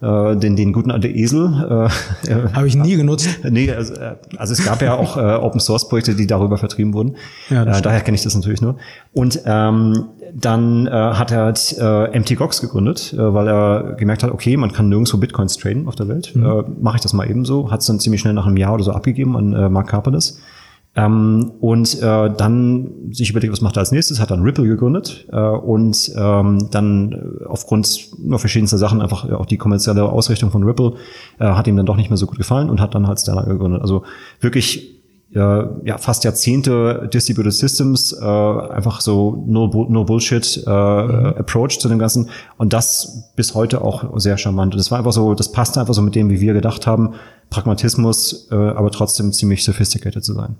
ja. 0.00 0.30
äh, 0.30 0.36
den, 0.36 0.56
den 0.56 0.72
guten 0.72 0.90
alten 0.90 1.14
Esel. 1.14 1.90
Äh, 2.26 2.34
Habe 2.54 2.66
ich 2.66 2.74
nie 2.74 2.96
genutzt. 2.96 3.28
nee, 3.50 3.70
also, 3.70 3.92
äh, 3.94 4.16
also 4.38 4.54
es 4.54 4.64
gab 4.64 4.80
ja 4.80 4.94
auch 4.94 5.18
äh, 5.18 5.20
Open 5.20 5.60
Source 5.60 5.90
Projekte, 5.90 6.14
die 6.14 6.26
darüber 6.26 6.56
vertrieben 6.56 6.94
wurden. 6.94 7.16
Ja, 7.50 7.64
äh, 7.64 7.82
daher 7.82 8.00
kenne 8.00 8.14
ich 8.14 8.22
das 8.22 8.34
natürlich 8.34 8.62
nur. 8.62 8.76
Und 9.12 9.42
ähm, 9.44 10.06
dann 10.34 10.86
äh, 10.86 10.90
hat 10.90 11.30
er 11.30 11.44
halt 11.44 11.76
äh, 11.78 12.18
MTGOX 12.18 12.60
gegründet, 12.60 13.12
äh, 13.12 13.34
weil 13.34 13.48
er 13.48 13.94
gemerkt 13.94 14.22
hat, 14.22 14.30
okay, 14.30 14.56
man 14.56 14.72
kann 14.72 14.88
nirgendwo 14.88 15.18
Bitcoins 15.18 15.56
traden 15.56 15.88
auf 15.88 15.94
der 15.94 16.08
Welt. 16.08 16.34
Mhm. 16.34 16.44
Äh, 16.44 16.62
Mache 16.80 16.96
ich 16.96 17.02
das 17.02 17.12
mal 17.12 17.28
ebenso. 17.28 17.70
Hat 17.70 17.80
es 17.80 17.86
dann 17.86 18.00
ziemlich 18.00 18.20
schnell 18.20 18.34
nach 18.34 18.46
einem 18.46 18.56
Jahr 18.56 18.74
oder 18.74 18.84
so 18.84 18.92
abgegeben 18.92 19.36
an 19.36 19.52
äh, 19.52 19.68
Mark 19.68 19.88
Carpenes. 19.88 20.40
Ähm, 20.94 21.52
und 21.60 22.02
äh, 22.02 22.30
dann 22.36 22.90
sich 23.12 23.30
überlegt, 23.30 23.52
was 23.52 23.62
macht 23.62 23.76
er 23.76 23.80
als 23.80 23.92
nächstes, 23.92 24.20
hat 24.20 24.30
dann 24.30 24.42
Ripple 24.42 24.66
gegründet 24.66 25.26
äh, 25.32 25.40
und 25.40 26.12
ähm, 26.16 26.68
dann 26.70 27.12
äh, 27.12 27.44
aufgrund 27.46 28.10
nur 28.18 28.38
verschiedenster 28.38 28.76
Sachen 28.76 29.00
einfach 29.00 29.30
auch 29.30 29.46
die 29.46 29.56
kommerzielle 29.56 30.04
Ausrichtung 30.04 30.50
von 30.50 30.64
Ripple 30.64 30.94
äh, 31.38 31.46
hat 31.46 31.66
ihm 31.66 31.76
dann 31.76 31.86
doch 31.86 31.96
nicht 31.96 32.10
mehr 32.10 32.18
so 32.18 32.26
gut 32.26 32.36
gefallen 32.36 32.68
und 32.68 32.78
hat 32.78 32.94
dann 32.94 33.06
halt 33.06 33.20
Stellar 33.20 33.46
gegründet. 33.46 33.80
Also 33.80 34.02
wirklich 34.40 35.01
äh, 35.34 35.38
ja, 35.38 35.98
fast 35.98 36.24
Jahrzehnte 36.24 37.08
Distributed 37.12 37.52
Systems, 37.52 38.12
äh, 38.12 38.24
einfach 38.24 39.00
so 39.00 39.44
no, 39.46 39.66
no 39.88 40.04
Bullshit 40.04 40.62
äh, 40.66 40.70
mhm. 40.70 41.26
Approach 41.38 41.78
zu 41.78 41.88
dem 41.88 41.98
Ganzen 41.98 42.28
und 42.58 42.72
das 42.72 43.32
bis 43.34 43.54
heute 43.54 43.82
auch 43.82 44.18
sehr 44.18 44.36
charmant. 44.36 44.74
Und 44.74 44.78
das 44.78 44.90
war 44.90 44.98
einfach 44.98 45.12
so, 45.12 45.34
das 45.34 45.52
passte 45.52 45.80
einfach 45.80 45.94
so 45.94 46.02
mit 46.02 46.14
dem, 46.14 46.30
wie 46.30 46.40
wir 46.40 46.52
gedacht 46.52 46.86
haben, 46.86 47.14
Pragmatismus, 47.50 48.48
äh, 48.50 48.54
aber 48.54 48.90
trotzdem 48.90 49.32
ziemlich 49.32 49.64
sophisticated 49.64 50.24
zu 50.24 50.34
sein. 50.34 50.56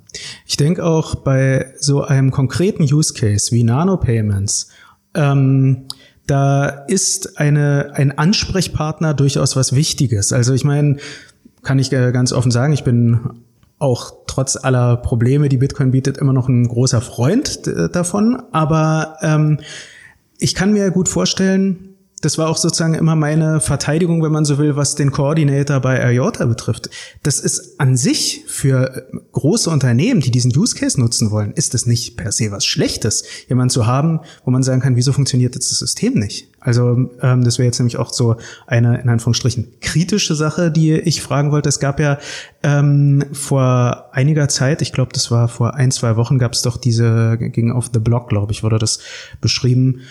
Ich 0.47 0.57
denke 0.57 0.85
auch 0.85 1.15
bei 1.17 1.73
so 1.79 2.03
einem 2.03 2.31
konkreten 2.31 2.83
Use 2.85 3.15
Case 3.15 3.53
wie 3.53 3.65
Nano-Payments, 3.65 4.69
ähm, 5.15 5.85
da 6.27 6.67
ist 6.67 7.39
eine, 7.39 7.93
ein 7.95 8.17
Ansprechpartner 8.17 9.13
durchaus 9.13 9.57
was 9.57 9.75
Wichtiges. 9.75 10.33
Also 10.33 10.55
ich 10.55 10.65
meine, 10.65 10.97
kann 11.63 11.79
ich 11.79 11.93
äh, 11.93 12.13
ganz 12.13 12.33
offen 12.33 12.51
sagen, 12.51 12.73
ich 12.73 12.85
bin 12.85 13.21
auch 13.83 14.15
trotz 14.27 14.57
aller 14.57 14.97
Probleme, 14.97 15.49
die 15.49 15.59
Bitcoin 15.59 15.91
bietet, 15.91 16.17
immer 16.19 16.33
noch 16.33 16.49
ein 16.49 16.67
großer 16.69 17.01
Freund 17.01 17.67
davon. 17.93 18.43
Aber 18.53 19.17
ähm, 19.21 19.59
ich 20.39 20.55
kann 20.55 20.73
mir 20.73 20.91
gut 20.91 21.09
vorstellen, 21.09 21.93
das 22.23 22.39
war 22.39 22.49
auch 22.49 22.57
sozusagen 22.57 22.95
immer 22.95 23.17
meine 23.17 23.61
Verteidigung, 23.61 24.23
wenn 24.23 24.31
man 24.31 24.45
so 24.45 24.57
will, 24.57 24.77
was 24.77 24.95
den 24.95 25.11
Koordinator 25.11 25.81
bei 25.81 26.13
IOTA 26.15 26.47
betrifft. 26.47 26.89
Das 27.25 27.41
ist 27.41 27.81
an 27.81 27.97
sich 27.97 28.45
für 28.47 29.09
große 29.33 29.69
Unternehmen, 29.69 30.21
die 30.21 30.31
diesen 30.31 30.57
Use 30.57 30.77
Case 30.77 30.99
nutzen 30.99 31.33
wollen, 31.33 31.53
ist 31.53 31.75
es 31.75 31.85
nicht 31.85 32.17
per 32.17 32.31
se 32.31 32.53
was 32.53 32.65
Schlechtes, 32.65 33.25
jemand 33.49 33.73
zu 33.73 33.87
haben, 33.87 34.21
wo 34.45 34.53
man 34.53 34.63
sagen 34.63 34.81
kann, 34.81 34.95
wieso 34.95 35.13
funktioniert 35.13 35.57
jetzt 35.57 35.73
das 35.73 35.81
System 35.81 36.15
nicht? 36.15 36.52
Also 36.65 37.11
ähm, 37.21 37.45
das 37.45 37.59
wäre 37.59 37.67
jetzt 37.67 37.79
nämlich 37.79 37.97
auch 37.97 38.13
so 38.13 38.37
eine 38.67 39.01
in 39.01 39.09
Anführungsstrichen 39.09 39.69
kritische 39.81 40.35
Sache, 40.35 40.71
die 40.71 40.93
ich 40.93 41.23
fragen 41.23 41.51
wollte. 41.51 41.69
Es 41.69 41.81
gab 41.81 41.99
ja 41.99 42.19
ähm, 42.63 43.25
vor 43.33 44.11
einiger 44.13 44.49
Zeit, 44.49 44.81
ich 44.83 44.93
glaube, 44.93 45.13
das 45.13 45.31
war 45.31 45.49
vor 45.49 45.75
ein 45.75 45.91
zwei 45.91 46.17
Wochen, 46.17 46.39
gab 46.39 46.53
es 46.53 46.63
doch 46.63 46.77
diese 46.77 47.37
ging 47.39 47.73
auf 47.73 47.91
the 47.93 47.99
Blog, 47.99 48.29
glaube 48.29 48.53
ich, 48.53 48.63
wurde 48.63 48.79
das 48.79 49.01
beschrieben 49.41 50.03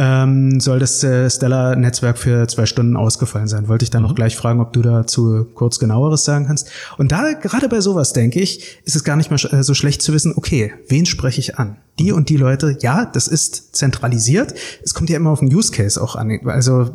ähm, 0.00 0.60
soll 0.60 0.78
das 0.78 1.02
äh, 1.02 1.28
Stellar-Netzwerk 1.28 2.18
für 2.18 2.46
zwei 2.46 2.66
Stunden 2.66 2.96
ausgefallen 2.96 3.48
sein. 3.48 3.66
Wollte 3.66 3.82
ich 3.82 3.90
dann 3.90 4.02
mhm. 4.02 4.08
noch 4.08 4.14
gleich 4.14 4.36
fragen, 4.36 4.60
ob 4.60 4.72
du 4.72 4.80
dazu 4.80 5.44
kurz 5.54 5.80
genaueres 5.80 6.24
sagen 6.24 6.46
kannst. 6.46 6.70
Und 6.98 7.10
da, 7.10 7.32
gerade 7.32 7.68
bei 7.68 7.80
sowas, 7.80 8.12
denke 8.12 8.38
ich, 8.38 8.78
ist 8.84 8.94
es 8.94 9.02
gar 9.02 9.16
nicht 9.16 9.32
mal 9.32 9.40
äh, 9.50 9.64
so 9.64 9.74
schlecht 9.74 10.00
zu 10.00 10.12
wissen, 10.12 10.34
okay, 10.36 10.72
wen 10.86 11.04
spreche 11.04 11.40
ich 11.40 11.58
an? 11.58 11.78
Die 11.98 12.12
und 12.12 12.28
die 12.28 12.36
Leute, 12.36 12.78
ja, 12.80 13.06
das 13.06 13.26
ist 13.26 13.74
zentralisiert. 13.74 14.54
Es 14.84 14.94
kommt 14.94 15.10
ja 15.10 15.16
immer 15.16 15.30
auf 15.30 15.40
den 15.40 15.52
Use 15.52 15.72
Case 15.72 16.00
auch 16.00 16.14
an. 16.14 16.38
Also 16.44 16.90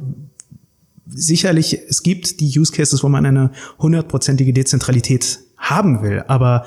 sicherlich, 1.05 1.77
es 1.89 2.03
gibt 2.03 2.39
die 2.39 2.57
Use 2.57 2.71
Cases, 2.71 3.03
wo 3.03 3.09
man 3.09 3.25
eine 3.25 3.51
hundertprozentige 3.79 4.53
Dezentralität 4.53 5.39
haben 5.57 6.01
will, 6.03 6.23
aber 6.27 6.65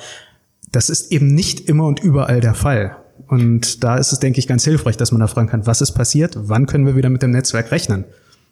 das 0.71 0.91
ist 0.91 1.13
eben 1.13 1.35
nicht 1.35 1.61
immer 1.61 1.87
und 1.87 2.01
überall 2.01 2.41
der 2.41 2.55
Fall. 2.55 2.97
Und 3.29 3.83
da 3.83 3.97
ist 3.97 4.13
es, 4.13 4.21
denke 4.21 4.39
ich, 4.39 4.47
ganz 4.47 4.65
hilfreich, 4.65 4.97
dass 4.97 5.13
man 5.13 5.21
da 5.21 5.27
fragen 5.27 5.49
kann, 5.49 5.67
was 5.67 5.81
ist 5.81 5.93
passiert, 5.93 6.37
wann 6.41 6.67
können 6.67 6.87
wir 6.87 6.97
wieder 6.97 7.11
mit 7.11 7.23
dem 7.23 7.31
Netzwerk 7.31 7.71
rechnen. 7.71 8.05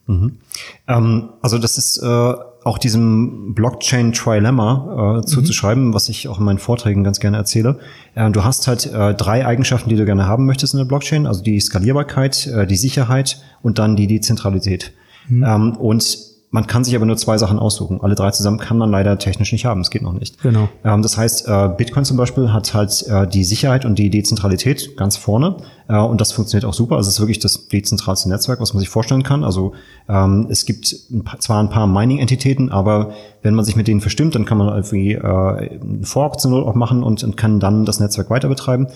Mhm. 0.07 0.39
Ähm, 0.87 1.29
also 1.41 1.59
das 1.59 1.79
ist 1.79 1.99
äh, 1.99 2.35
auch 2.65 2.79
diesem 2.79 3.55
Blockchain 3.55 4.13
Trilemma 4.13 5.21
äh, 5.21 5.27
zuzuschreiben, 5.27 5.89
mhm. 5.89 5.95
was 5.95 6.09
ich 6.09 6.29
auch 6.29 6.39
in 6.39 6.45
meinen 6.45 6.59
Vorträgen 6.59 7.05
ganz 7.05 7.21
gerne 7.21 7.37
erzähle. 7.37 7.79
Äh, 8.15 8.31
du 8.31 8.45
hast 8.45 8.67
halt 8.67 8.87
äh, 8.87 9.15
drei 9.15 9.47
Eigenschaften, 9.47 9.89
die 9.89 9.97
du 9.97 10.05
gerne 10.05 10.27
haben 10.27 10.47
möchtest 10.47 10.75
in 10.75 10.79
der 10.79 10.87
Blockchain, 10.87 11.27
also 11.27 11.43
die 11.43 11.61
Skalierbarkeit, 11.61 12.47
äh, 12.47 12.67
die 12.67 12.77
Sicherheit 12.77 13.43
und 13.63 13.79
dann 13.79 13.97
die 13.97 14.07
Dezentralität. 14.07 14.93
Mhm. 15.29 15.45
Ähm, 15.45 15.77
und 15.77 16.34
man 16.55 16.69
kann 16.69 16.85
sich 16.85 16.95
aber 16.95 17.05
nur 17.05 17.17
zwei 17.17 17.37
Sachen 17.37 17.59
aussuchen. 17.59 18.01
Alle 18.01 18.15
drei 18.15 18.31
zusammen 18.31 18.59
kann 18.61 18.79
man 18.79 18.89
leider 18.89 19.19
technisch 19.19 19.51
nicht 19.51 19.65
haben. 19.65 19.81
Es 19.81 19.91
geht 19.91 20.03
noch 20.03 20.13
nicht. 20.13 20.41
Genau. 20.41 20.69
Ähm, 20.85 21.03
das 21.03 21.19
heißt, 21.19 21.49
äh, 21.49 21.69
Bitcoin 21.77 22.05
zum 22.05 22.17
Beispiel 22.17 22.53
hat 22.53 22.73
halt 22.75 23.05
äh, 23.09 23.27
die 23.27 23.43
Sicherheit 23.43 23.85
und 23.85 23.99
die 23.99 24.09
Dezentralität 24.09 24.97
ganz 24.97 25.17
vorne. 25.17 25.57
Äh, 25.89 25.97
und 25.99 26.21
das 26.21 26.31
funktioniert 26.31 26.65
auch 26.65 26.73
super. 26.73 26.95
Also 26.95 27.09
es 27.09 27.15
ist 27.15 27.21
wirklich 27.21 27.41
das 27.41 27.67
dezentralste 27.67 28.29
Netzwerk, 28.29 28.61
was 28.61 28.73
man 28.73 28.79
sich 28.79 28.89
vorstellen 28.89 29.25
kann. 29.25 29.43
Also 29.43 29.73
ähm, 30.09 30.47
es 30.49 30.65
gibt 30.65 30.95
ein 31.11 31.25
paar, 31.25 31.41
zwar 31.41 31.61
ein 31.61 31.71
paar 31.71 31.89
Mining-Entitäten, 31.89 32.71
aber 32.71 33.11
wenn 33.43 33.55
man 33.55 33.65
sich 33.65 33.75
mit 33.75 33.89
denen 33.89 34.01
verstimmt, 34.01 34.37
dann 34.37 34.45
kann 34.45 34.59
man 34.59 34.69
irgendwie 34.69 35.15
äh, 35.15 35.21
einen 35.21 36.05
Fork 36.05 36.39
zur 36.39 36.53
Not 36.53 36.69
auch 36.69 36.77
machen 36.77 37.03
und, 37.03 37.25
und 37.25 37.37
kann 37.37 37.59
dann 37.59 37.85
das 37.85 37.99
Netzwerk 37.99 38.31
weiter 38.31 38.49
betreiben. 38.49 38.87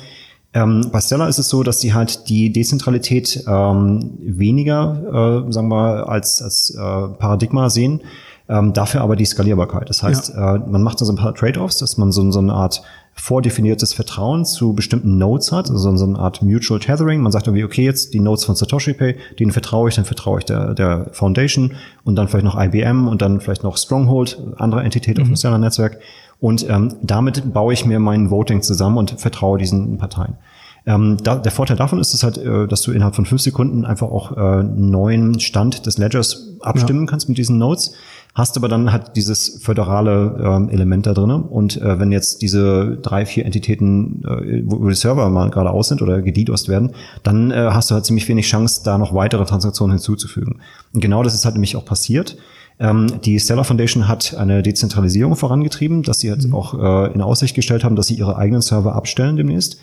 Ähm, 0.55 0.89
bei 0.91 1.01
Stellar 1.01 1.29
ist 1.29 1.39
es 1.39 1.49
so, 1.49 1.63
dass 1.63 1.81
sie 1.81 1.93
halt 1.93 2.29
die 2.29 2.53
Dezentralität 2.53 3.45
ähm, 3.47 4.19
weniger, 4.21 5.45
äh, 5.47 5.53
sagen 5.53 5.69
wir 5.69 6.09
als, 6.09 6.41
als 6.41 6.71
äh, 6.71 6.79
Paradigma 6.79 7.69
sehen, 7.69 8.03
ähm, 8.49 8.73
dafür 8.73 9.03
aber 9.03 9.15
die 9.15 9.27
Skalierbarkeit. 9.27 9.91
Das 9.91 10.03
heißt, 10.03 10.31
ja. 10.31 10.57
äh, 10.57 10.59
man 10.59 10.83
macht 10.83 10.99
so 10.99 11.13
ein 11.13 11.17
paar 11.17 11.35
Trade-offs, 11.35 11.77
dass 11.79 11.99
man 11.99 12.13
so, 12.13 12.31
so 12.31 12.39
eine 12.39 12.55
Art 12.55 12.83
vordefiniertes 13.15 13.93
Vertrauen 13.93 14.45
zu 14.45 14.73
bestimmten 14.73 15.19
Nodes 15.19 15.53
hat, 15.53 15.71
also 15.71 15.97
so 15.97 16.05
eine 16.05 16.19
Art 16.19 16.41
Mutual 16.41 16.81
Tethering. 16.81 17.21
Man 17.21 17.33
sagt 17.33 17.47
irgendwie, 17.47 17.65
okay, 17.65 17.85
jetzt 17.85 18.15
die 18.15 18.21
Nodes 18.21 18.45
von 18.45 18.55
Satoshi 18.55 18.95
Pay, 18.95 19.17
denen 19.39 19.51
vertraue 19.51 19.89
ich, 19.89 19.97
dann 19.97 20.05
vertraue 20.05 20.39
ich 20.39 20.45
der, 20.45 20.73
der 20.75 21.09
Foundation 21.13 21.75
und 22.05 22.17
dann 22.17 22.29
vielleicht 22.29 22.45
noch 22.45 22.59
IBM 22.59 23.09
und 23.09 23.21
dann 23.21 23.41
vielleicht 23.41 23.65
noch 23.65 23.77
Stronghold, 23.77 24.41
andere 24.57 24.83
Entität 24.83 25.17
mhm. 25.17 25.23
auf 25.23 25.29
dem 25.29 25.37
Stellar-Netzwerk. 25.37 25.99
Und 26.41 26.69
ähm, 26.69 26.97
damit 27.03 27.53
baue 27.53 27.73
ich 27.73 27.85
mir 27.85 27.99
mein 27.99 28.31
Voting 28.31 28.63
zusammen 28.63 28.97
und 28.97 29.21
vertraue 29.21 29.59
diesen 29.59 29.99
Parteien. 29.99 30.37
Ähm, 30.87 31.19
da, 31.23 31.35
der 31.37 31.53
Vorteil 31.53 31.77
davon 31.77 31.99
ist 31.99 32.15
es 32.15 32.23
halt, 32.23 32.39
äh, 32.39 32.67
dass 32.67 32.81
du 32.83 32.93
innerhalb 32.93 33.15
von 33.15 33.27
fünf 33.27 33.43
Sekunden 33.43 33.85
einfach 33.85 34.09
auch 34.09 34.37
äh, 34.37 34.63
neuen 34.63 35.39
Stand 35.39 35.85
des 35.85 35.99
Ledgers 35.99 36.57
abstimmen 36.61 37.01
ja. 37.01 37.07
kannst 37.07 37.29
mit 37.29 37.37
diesen 37.37 37.59
Nodes. 37.59 37.93
Hast 38.35 38.57
aber 38.57 38.69
dann 38.69 38.93
halt 38.93 39.17
dieses 39.17 39.61
föderale 39.63 40.39
ähm, 40.43 40.69
Element 40.71 41.07
da 41.07 41.13
drin. 41.13 41.31
Und 41.31 41.77
äh, 41.83 41.99
wenn 41.99 42.13
jetzt 42.13 42.41
diese 42.41 42.97
drei, 43.03 43.27
vier 43.27 43.45
Entitäten, 43.45 44.23
äh, 44.25 44.63
wo 44.65 44.89
die 44.89 44.95
Server 44.95 45.29
mal 45.29 45.51
gerade 45.51 45.71
aus 45.71 45.89
sind 45.89 46.01
oder 46.01 46.23
gedidost 46.23 46.69
werden, 46.69 46.93
dann 47.23 47.51
äh, 47.51 47.69
hast 47.71 47.91
du 47.91 47.95
halt 47.95 48.07
ziemlich 48.07 48.29
wenig 48.29 48.47
Chance, 48.47 48.83
da 48.85 48.97
noch 48.97 49.13
weitere 49.13 49.45
Transaktionen 49.45 49.97
hinzuzufügen. 49.97 50.61
Und 50.95 51.01
genau 51.01 51.23
das 51.23 51.35
ist 51.35 51.45
halt 51.45 51.57
nämlich 51.57 51.77
auch 51.77 51.85
passiert. 51.85 52.39
Ähm, 52.81 53.21
die 53.25 53.39
Stellar 53.41 53.65
Foundation 53.65 54.07
hat 54.09 54.35
eine 54.37 54.63
Dezentralisierung 54.63 55.37
vorangetrieben, 55.37 56.03
dass 56.03 56.21
sie 56.21 56.31
halt 56.31 56.47
mhm. 56.47 56.55
auch 56.55 56.75
äh, 56.75 57.13
in 57.13 57.21
Aussicht 57.23 57.55
gestellt 57.55 57.85
haben, 57.85 57.97
dass 57.97 58.07
sie 58.07 58.15
ihre 58.15 58.37
eigenen 58.37 58.63
Server 58.63 58.95
abstellen 58.95 59.37
demnächst 59.37 59.79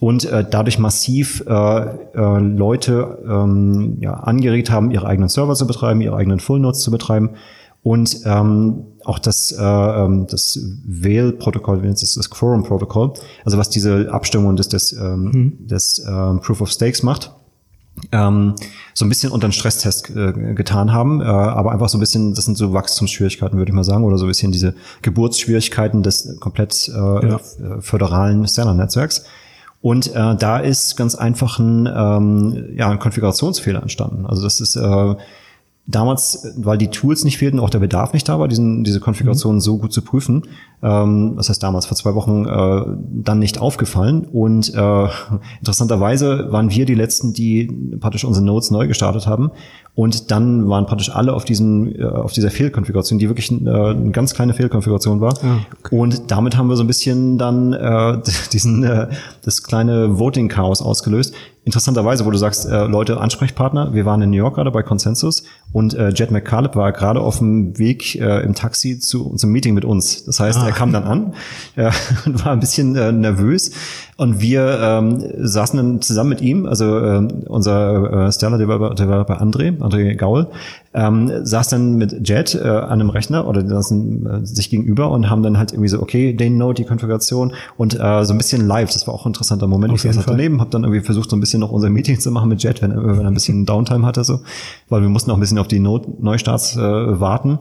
und 0.00 0.24
äh, 0.24 0.44
dadurch 0.48 0.78
massiv 0.78 1.44
äh, 1.46 1.52
äh, 1.52 2.38
Leute 2.38 3.18
ähm, 3.28 3.98
ja, 4.00 4.14
angeregt 4.14 4.70
haben, 4.70 4.90
ihre 4.90 5.06
eigenen 5.06 5.28
Server 5.28 5.54
zu 5.54 5.66
betreiben, 5.66 6.00
ihre 6.00 6.16
eigenen 6.16 6.40
Full 6.40 6.60
Nodes 6.60 6.80
zu 6.80 6.90
betreiben 6.90 7.30
und 7.82 8.20
ähm, 8.24 8.84
auch 9.04 9.18
das, 9.18 9.52
äh, 9.52 9.62
ähm, 9.62 10.26
das 10.28 10.58
Veil-Protokoll, 10.86 11.80
das 11.82 12.02
ist 12.02 12.16
das 12.16 12.30
Quorum-Protokoll, 12.30 13.14
also 13.44 13.58
was 13.58 13.70
diese 13.70 14.12
Abstimmung 14.12 14.56
des, 14.56 14.68
des, 14.68 14.92
ähm, 14.92 15.24
mhm. 15.24 15.66
des 15.66 16.04
ähm, 16.06 16.40
Proof 16.40 16.60
of 16.60 16.70
Stakes 16.70 17.02
macht, 17.02 17.32
ähm, 18.12 18.54
so 18.94 19.04
ein 19.04 19.08
bisschen 19.08 19.32
unter 19.32 19.48
den 19.48 19.52
Stresstest 19.52 20.10
äh, 20.10 20.32
getan 20.54 20.92
haben, 20.92 21.20
äh, 21.20 21.24
aber 21.24 21.72
einfach 21.72 21.88
so 21.88 21.98
ein 21.98 22.00
bisschen, 22.00 22.34
das 22.34 22.44
sind 22.44 22.56
so 22.56 22.72
Wachstumsschwierigkeiten, 22.72 23.58
würde 23.58 23.70
ich 23.70 23.74
mal 23.74 23.84
sagen, 23.84 24.04
oder 24.04 24.18
so 24.18 24.24
ein 24.24 24.28
bisschen 24.28 24.52
diese 24.52 24.74
Geburtsschwierigkeiten 25.02 26.02
des 26.02 26.38
komplett 26.40 26.88
äh, 26.88 27.28
ja. 27.28 27.40
föderalen 27.80 28.46
Stellar-Netzwerks. 28.46 29.24
Und 29.82 30.14
äh, 30.14 30.36
da 30.36 30.58
ist 30.58 30.96
ganz 30.96 31.14
einfach 31.14 31.58
ein, 31.58 31.86
ähm, 31.86 32.68
ja, 32.76 32.90
ein 32.90 32.98
Konfigurationsfehler 32.98 33.80
entstanden. 33.80 34.26
Also 34.26 34.42
das 34.42 34.60
ist 34.60 34.76
äh, 34.76 35.14
damals, 35.90 36.46
weil 36.56 36.78
die 36.78 36.88
Tools 36.88 37.24
nicht 37.24 37.38
fehlten, 37.38 37.58
auch 37.58 37.70
der 37.70 37.78
Bedarf 37.78 38.12
nicht 38.12 38.28
da 38.28 38.38
war, 38.38 38.48
diesen, 38.48 38.84
diese 38.84 39.00
Konfiguration 39.00 39.56
mhm. 39.56 39.60
so 39.60 39.78
gut 39.78 39.92
zu 39.92 40.02
prüfen. 40.02 40.42
Ähm, 40.82 41.34
das 41.36 41.48
heißt 41.48 41.62
damals 41.62 41.86
vor 41.86 41.96
zwei 41.96 42.14
Wochen 42.14 42.46
äh, 42.46 42.96
dann 43.22 43.38
nicht 43.38 43.60
aufgefallen. 43.60 44.24
Und 44.24 44.74
äh, 44.74 45.08
interessanterweise 45.58 46.50
waren 46.50 46.70
wir 46.70 46.86
die 46.86 46.94
letzten, 46.94 47.32
die 47.32 47.70
praktisch 48.00 48.24
unsere 48.24 48.44
Nodes 48.44 48.70
neu 48.70 48.86
gestartet 48.86 49.26
haben. 49.26 49.50
Und 49.94 50.30
dann 50.30 50.68
waren 50.68 50.86
praktisch 50.86 51.14
alle 51.14 51.34
auf 51.34 51.44
diesem, 51.44 51.94
äh, 51.94 52.04
auf 52.04 52.32
dieser 52.32 52.50
Fehlkonfiguration, 52.50 53.18
die 53.18 53.28
wirklich 53.28 53.50
äh, 53.50 53.68
eine 53.68 54.10
ganz 54.12 54.34
kleine 54.34 54.54
Fehlkonfiguration 54.54 55.20
war. 55.20 55.34
Ah, 55.42 55.58
okay. 55.78 55.98
Und 55.98 56.30
damit 56.30 56.56
haben 56.56 56.68
wir 56.68 56.76
so 56.76 56.84
ein 56.84 56.86
bisschen 56.86 57.38
dann 57.38 57.72
äh, 57.72 58.18
diesen 58.52 58.82
äh, 58.84 59.08
das 59.42 59.62
kleine 59.62 60.18
Voting-Chaos 60.18 60.82
ausgelöst. 60.82 61.34
Interessanterweise, 61.62 62.24
wo 62.24 62.30
du 62.30 62.38
sagst, 62.38 62.66
äh, 62.66 62.86
Leute, 62.86 63.20
Ansprechpartner, 63.20 63.92
wir 63.92 64.06
waren 64.06 64.22
in 64.22 64.30
New 64.30 64.36
York 64.36 64.54
gerade 64.54 64.70
bei 64.70 64.82
Consensus 64.82 65.42
und 65.72 65.92
äh, 65.92 66.08
Jet 66.08 66.30
McCaleb 66.30 66.74
war 66.74 66.90
gerade 66.92 67.20
auf 67.20 67.38
dem 67.38 67.78
Weg 67.78 68.14
äh, 68.14 68.40
im 68.40 68.54
Taxi 68.54 68.98
zu 68.98 69.34
zum 69.36 69.52
Meeting 69.52 69.74
mit 69.74 69.84
uns. 69.84 70.24
Das 70.24 70.40
heißt, 70.40 70.58
ah. 70.58 70.66
er 70.66 70.72
kam 70.72 70.90
dann 70.90 71.04
an 71.04 71.34
ja, 71.76 71.90
und 72.24 72.42
war 72.44 72.52
ein 72.52 72.60
bisschen 72.60 72.96
äh, 72.96 73.12
nervös. 73.12 73.72
Und 74.16 74.40
wir 74.40 74.78
ähm, 74.80 75.22
saßen 75.36 75.76
dann 75.76 76.02
zusammen 76.02 76.30
mit 76.30 76.40
ihm, 76.40 76.64
also 76.66 76.98
äh, 76.98 77.28
unser 77.46 78.26
äh, 78.26 78.32
Stellar 78.32 78.58
Developer, 78.58 78.94
Developer 78.94 79.42
André, 79.42 79.78
André 79.78 80.14
Gaul, 80.14 80.48
ähm, 80.92 81.44
saß 81.44 81.68
dann 81.68 81.96
mit 81.96 82.28
Jet 82.28 82.54
äh, 82.54 82.66
an 82.66 83.00
einem 83.00 83.10
Rechner 83.10 83.46
oder 83.46 83.66
saßen 83.66 84.26
äh, 84.26 84.46
sich 84.46 84.70
gegenüber 84.70 85.10
und 85.10 85.30
haben 85.30 85.42
dann 85.42 85.56
halt 85.56 85.72
irgendwie 85.72 85.88
so, 85.88 86.02
okay, 86.02 86.32
den 86.32 86.58
Node, 86.58 86.82
die 86.82 86.84
Konfiguration 86.84 87.52
und 87.76 87.94
äh, 87.94 88.24
so 88.24 88.34
ein 88.34 88.38
bisschen 88.38 88.66
live. 88.66 88.92
Das 88.92 89.06
war 89.06 89.14
auch 89.14 89.24
ein 89.24 89.28
interessanter 89.28 89.68
Moment. 89.68 89.94
ich 89.94 90.02
saß 90.02 90.16
halt 90.16 90.28
daneben, 90.28 90.60
habe 90.60 90.70
dann 90.70 90.82
irgendwie 90.82 91.00
versucht, 91.00 91.30
so 91.30 91.36
ein 91.36 91.40
bisschen 91.40 91.60
noch 91.60 91.70
unser 91.70 91.90
Meeting 91.90 92.18
zu 92.18 92.32
machen 92.32 92.48
mit 92.48 92.62
Jet, 92.62 92.82
wenn, 92.82 92.90
wenn 92.90 93.20
er 93.20 93.26
ein 93.28 93.34
bisschen 93.34 93.66
Downtime 93.66 94.04
hatte, 94.04 94.24
so, 94.24 94.40
weil 94.88 95.02
wir 95.02 95.08
mussten 95.08 95.30
auch 95.30 95.36
ein 95.36 95.40
bisschen 95.40 95.58
auf 95.58 95.68
die 95.68 95.78
Node 95.78 96.08
Neustarts 96.18 96.76
äh, 96.76 96.80
warten. 97.20 97.58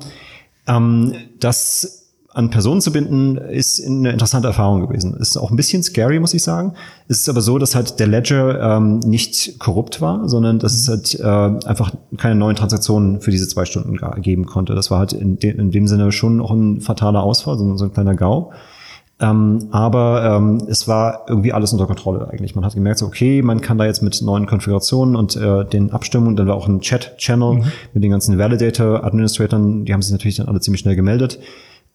Ähm, 0.67 1.13
das 1.39 1.98
an 2.33 2.51
Personen 2.51 2.79
zu 2.79 2.91
binden, 2.91 3.37
ist 3.37 3.83
eine 3.83 4.11
interessante 4.11 4.47
Erfahrung 4.47 4.81
gewesen. 4.87 5.15
Ist 5.15 5.35
auch 5.35 5.49
ein 5.49 5.55
bisschen 5.55 5.81
scary, 5.81 6.19
muss 6.19 6.33
ich 6.35 6.43
sagen. 6.43 6.73
Es 7.07 7.21
ist 7.21 7.29
aber 7.29 7.41
so, 7.41 7.57
dass 7.57 7.73
halt 7.73 7.99
der 7.99 8.05
Ledger 8.05 8.77
ähm, 8.77 8.99
nicht 8.99 9.57
korrupt 9.57 9.99
war, 9.99 10.29
sondern 10.29 10.59
dass 10.59 10.73
es 10.73 10.87
halt 10.87 11.19
äh, 11.19 11.67
einfach 11.67 11.91
keine 12.17 12.35
neuen 12.35 12.55
Transaktionen 12.55 13.21
für 13.21 13.31
diese 13.31 13.47
zwei 13.47 13.65
Stunden 13.65 13.97
geben 14.21 14.45
konnte. 14.45 14.75
Das 14.75 14.91
war 14.91 14.99
halt 14.99 15.13
in, 15.13 15.39
de 15.39 15.57
in 15.57 15.71
dem 15.71 15.87
Sinne 15.87 16.11
schon 16.11 16.39
auch 16.39 16.51
ein 16.51 16.81
fataler 16.81 17.23
Ausfall, 17.23 17.57
so, 17.57 17.75
so 17.77 17.85
ein 17.85 17.93
kleiner 17.93 18.13
GAU. 18.13 18.51
Ähm, 19.21 19.67
aber 19.71 20.37
ähm, 20.37 20.61
es 20.69 20.87
war 20.87 21.25
irgendwie 21.27 21.51
alles 21.51 21.73
unter 21.73 21.87
Kontrolle 21.87 22.29
eigentlich. 22.29 22.55
Man 22.55 22.63
hat 22.63 22.75
gemerkt, 22.75 22.99
so, 22.99 23.07
okay, 23.07 23.41
man 23.41 23.59
kann 23.59 23.77
da 23.77 23.85
jetzt 23.85 24.01
mit 24.01 24.21
neuen 24.21 24.45
Konfigurationen 24.45 25.15
und 25.15 25.35
äh, 25.35 25.65
den 25.65 25.91
Abstimmungen, 25.91 26.37
dann 26.37 26.47
war 26.47 26.55
auch 26.55 26.67
ein 26.67 26.79
Chat-Channel 26.79 27.55
mhm. 27.55 27.63
mit 27.93 28.03
den 28.03 28.11
ganzen 28.11 28.37
Validator-Administratoren, 28.37 29.83
die 29.83 29.93
haben 29.93 30.01
sich 30.01 30.11
natürlich 30.11 30.37
dann 30.37 30.47
alle 30.47 30.61
ziemlich 30.61 30.81
schnell 30.81 30.95
gemeldet 30.95 31.39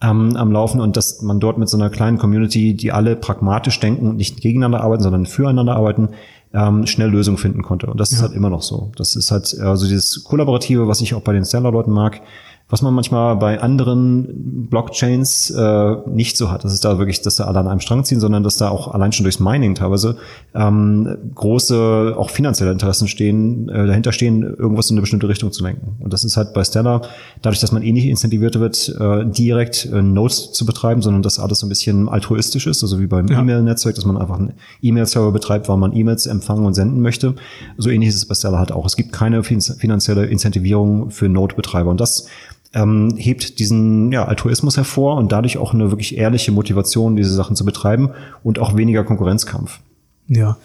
ähm, 0.02 0.36
am 0.36 0.52
Laufen 0.52 0.80
und 0.80 0.96
dass 0.96 1.22
man 1.22 1.40
dort 1.40 1.58
mit 1.58 1.68
so 1.68 1.76
einer 1.76 1.90
kleinen 1.90 2.18
Community, 2.18 2.74
die 2.74 2.92
alle 2.92 3.16
pragmatisch 3.16 3.78
denken 3.80 4.08
und 4.08 4.16
nicht 4.16 4.40
gegeneinander 4.40 4.82
arbeiten, 4.82 5.02
sondern 5.02 5.26
füreinander 5.26 5.76
arbeiten, 5.76 6.10
ähm, 6.52 6.86
schnell 6.86 7.10
Lösungen 7.10 7.38
finden 7.38 7.62
konnte. 7.62 7.86
Und 7.86 7.98
das 7.98 8.10
ja. 8.10 8.16
ist 8.16 8.22
halt 8.22 8.32
immer 8.32 8.50
noch 8.50 8.62
so. 8.62 8.92
Das 8.96 9.16
ist 9.16 9.30
halt 9.30 9.52
äh, 9.52 9.76
so 9.76 9.86
dieses 9.86 10.24
Kollaborative, 10.24 10.88
was 10.88 11.00
ich 11.00 11.14
auch 11.14 11.22
bei 11.22 11.32
den 11.32 11.44
Stellar-Leuten 11.44 11.90
mag. 11.90 12.20
Was 12.68 12.80
man 12.80 12.94
manchmal 12.94 13.36
bei 13.36 13.60
anderen 13.60 14.68
Blockchains 14.70 15.50
äh, 15.50 15.96
nicht 16.06 16.38
so 16.38 16.50
hat. 16.50 16.64
Das 16.64 16.72
ist 16.72 16.84
da 16.84 16.98
wirklich, 16.98 17.20
dass 17.20 17.36
da 17.36 17.44
alle 17.44 17.58
an 17.58 17.68
einem 17.68 17.80
Strang 17.80 18.04
ziehen, 18.04 18.20
sondern 18.20 18.42
dass 18.42 18.56
da 18.56 18.70
auch 18.70 18.88
allein 18.94 19.12
schon 19.12 19.24
durchs 19.24 19.38
Mining 19.38 19.74
teilweise 19.74 20.16
ähm, 20.54 21.16
große, 21.34 22.14
auch 22.16 22.30
finanzielle 22.30 22.72
Interessen 22.72 23.06
stehen, 23.06 23.68
äh, 23.68 23.86
dahinter 23.86 24.12
stehen, 24.12 24.42
irgendwas 24.42 24.88
in 24.88 24.94
eine 24.94 25.02
bestimmte 25.02 25.28
Richtung 25.28 25.52
zu 25.52 25.62
lenken. 25.62 25.96
Und 26.00 26.14
das 26.14 26.24
ist 26.24 26.38
halt 26.38 26.54
bei 26.54 26.64
Stellar, 26.64 27.02
dadurch, 27.42 27.60
dass 27.60 27.70
man 27.70 27.82
eh 27.82 27.92
nicht 27.92 28.06
incentiviert 28.06 28.58
wird, 28.58 28.88
äh, 28.98 29.26
direkt 29.26 29.84
äh, 29.92 30.00
Nodes 30.00 30.52
zu 30.52 30.64
betreiben, 30.64 31.02
sondern 31.02 31.22
dass 31.22 31.38
alles 31.38 31.58
so 31.58 31.66
ein 31.66 31.68
bisschen 31.68 32.08
altruistisch 32.08 32.66
ist, 32.66 32.82
also 32.82 32.98
wie 32.98 33.06
beim 33.06 33.28
ja. 33.28 33.40
E-Mail-Netzwerk, 33.40 33.94
dass 33.94 34.06
man 34.06 34.16
einfach 34.16 34.38
einen 34.38 34.54
E-Mail-Server 34.80 35.32
betreibt, 35.32 35.68
weil 35.68 35.76
man 35.76 35.94
E-Mails 35.94 36.24
empfangen 36.24 36.64
und 36.64 36.72
senden 36.72 37.02
möchte. 37.02 37.34
So 37.76 37.90
ähnlich 37.90 38.08
ist 38.08 38.16
es 38.16 38.26
bei 38.26 38.34
Stellar 38.34 38.58
halt 38.58 38.72
auch. 38.72 38.86
Es 38.86 38.96
gibt 38.96 39.12
keine 39.12 39.42
finanzielle 39.42 40.24
Incentivierung 40.26 41.10
für 41.10 41.28
Node-Betreiber. 41.28 41.90
Und 41.90 42.00
das 42.00 42.26
ähm, 42.74 43.14
hebt 43.16 43.58
diesen 43.58 44.12
ja, 44.12 44.24
Altruismus 44.24 44.76
hervor 44.76 45.16
und 45.16 45.32
dadurch 45.32 45.58
auch 45.58 45.72
eine 45.72 45.90
wirklich 45.90 46.18
ehrliche 46.18 46.52
Motivation, 46.52 47.16
diese 47.16 47.34
Sachen 47.34 47.56
zu 47.56 47.64
betreiben 47.64 48.10
und 48.42 48.58
auch 48.58 48.76
weniger 48.76 49.04
Konkurrenzkampf. 49.04 49.80
Ja. 50.28 50.58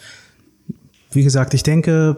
Wie 1.11 1.23
gesagt, 1.23 1.53
ich 1.53 1.63
denke, 1.63 2.17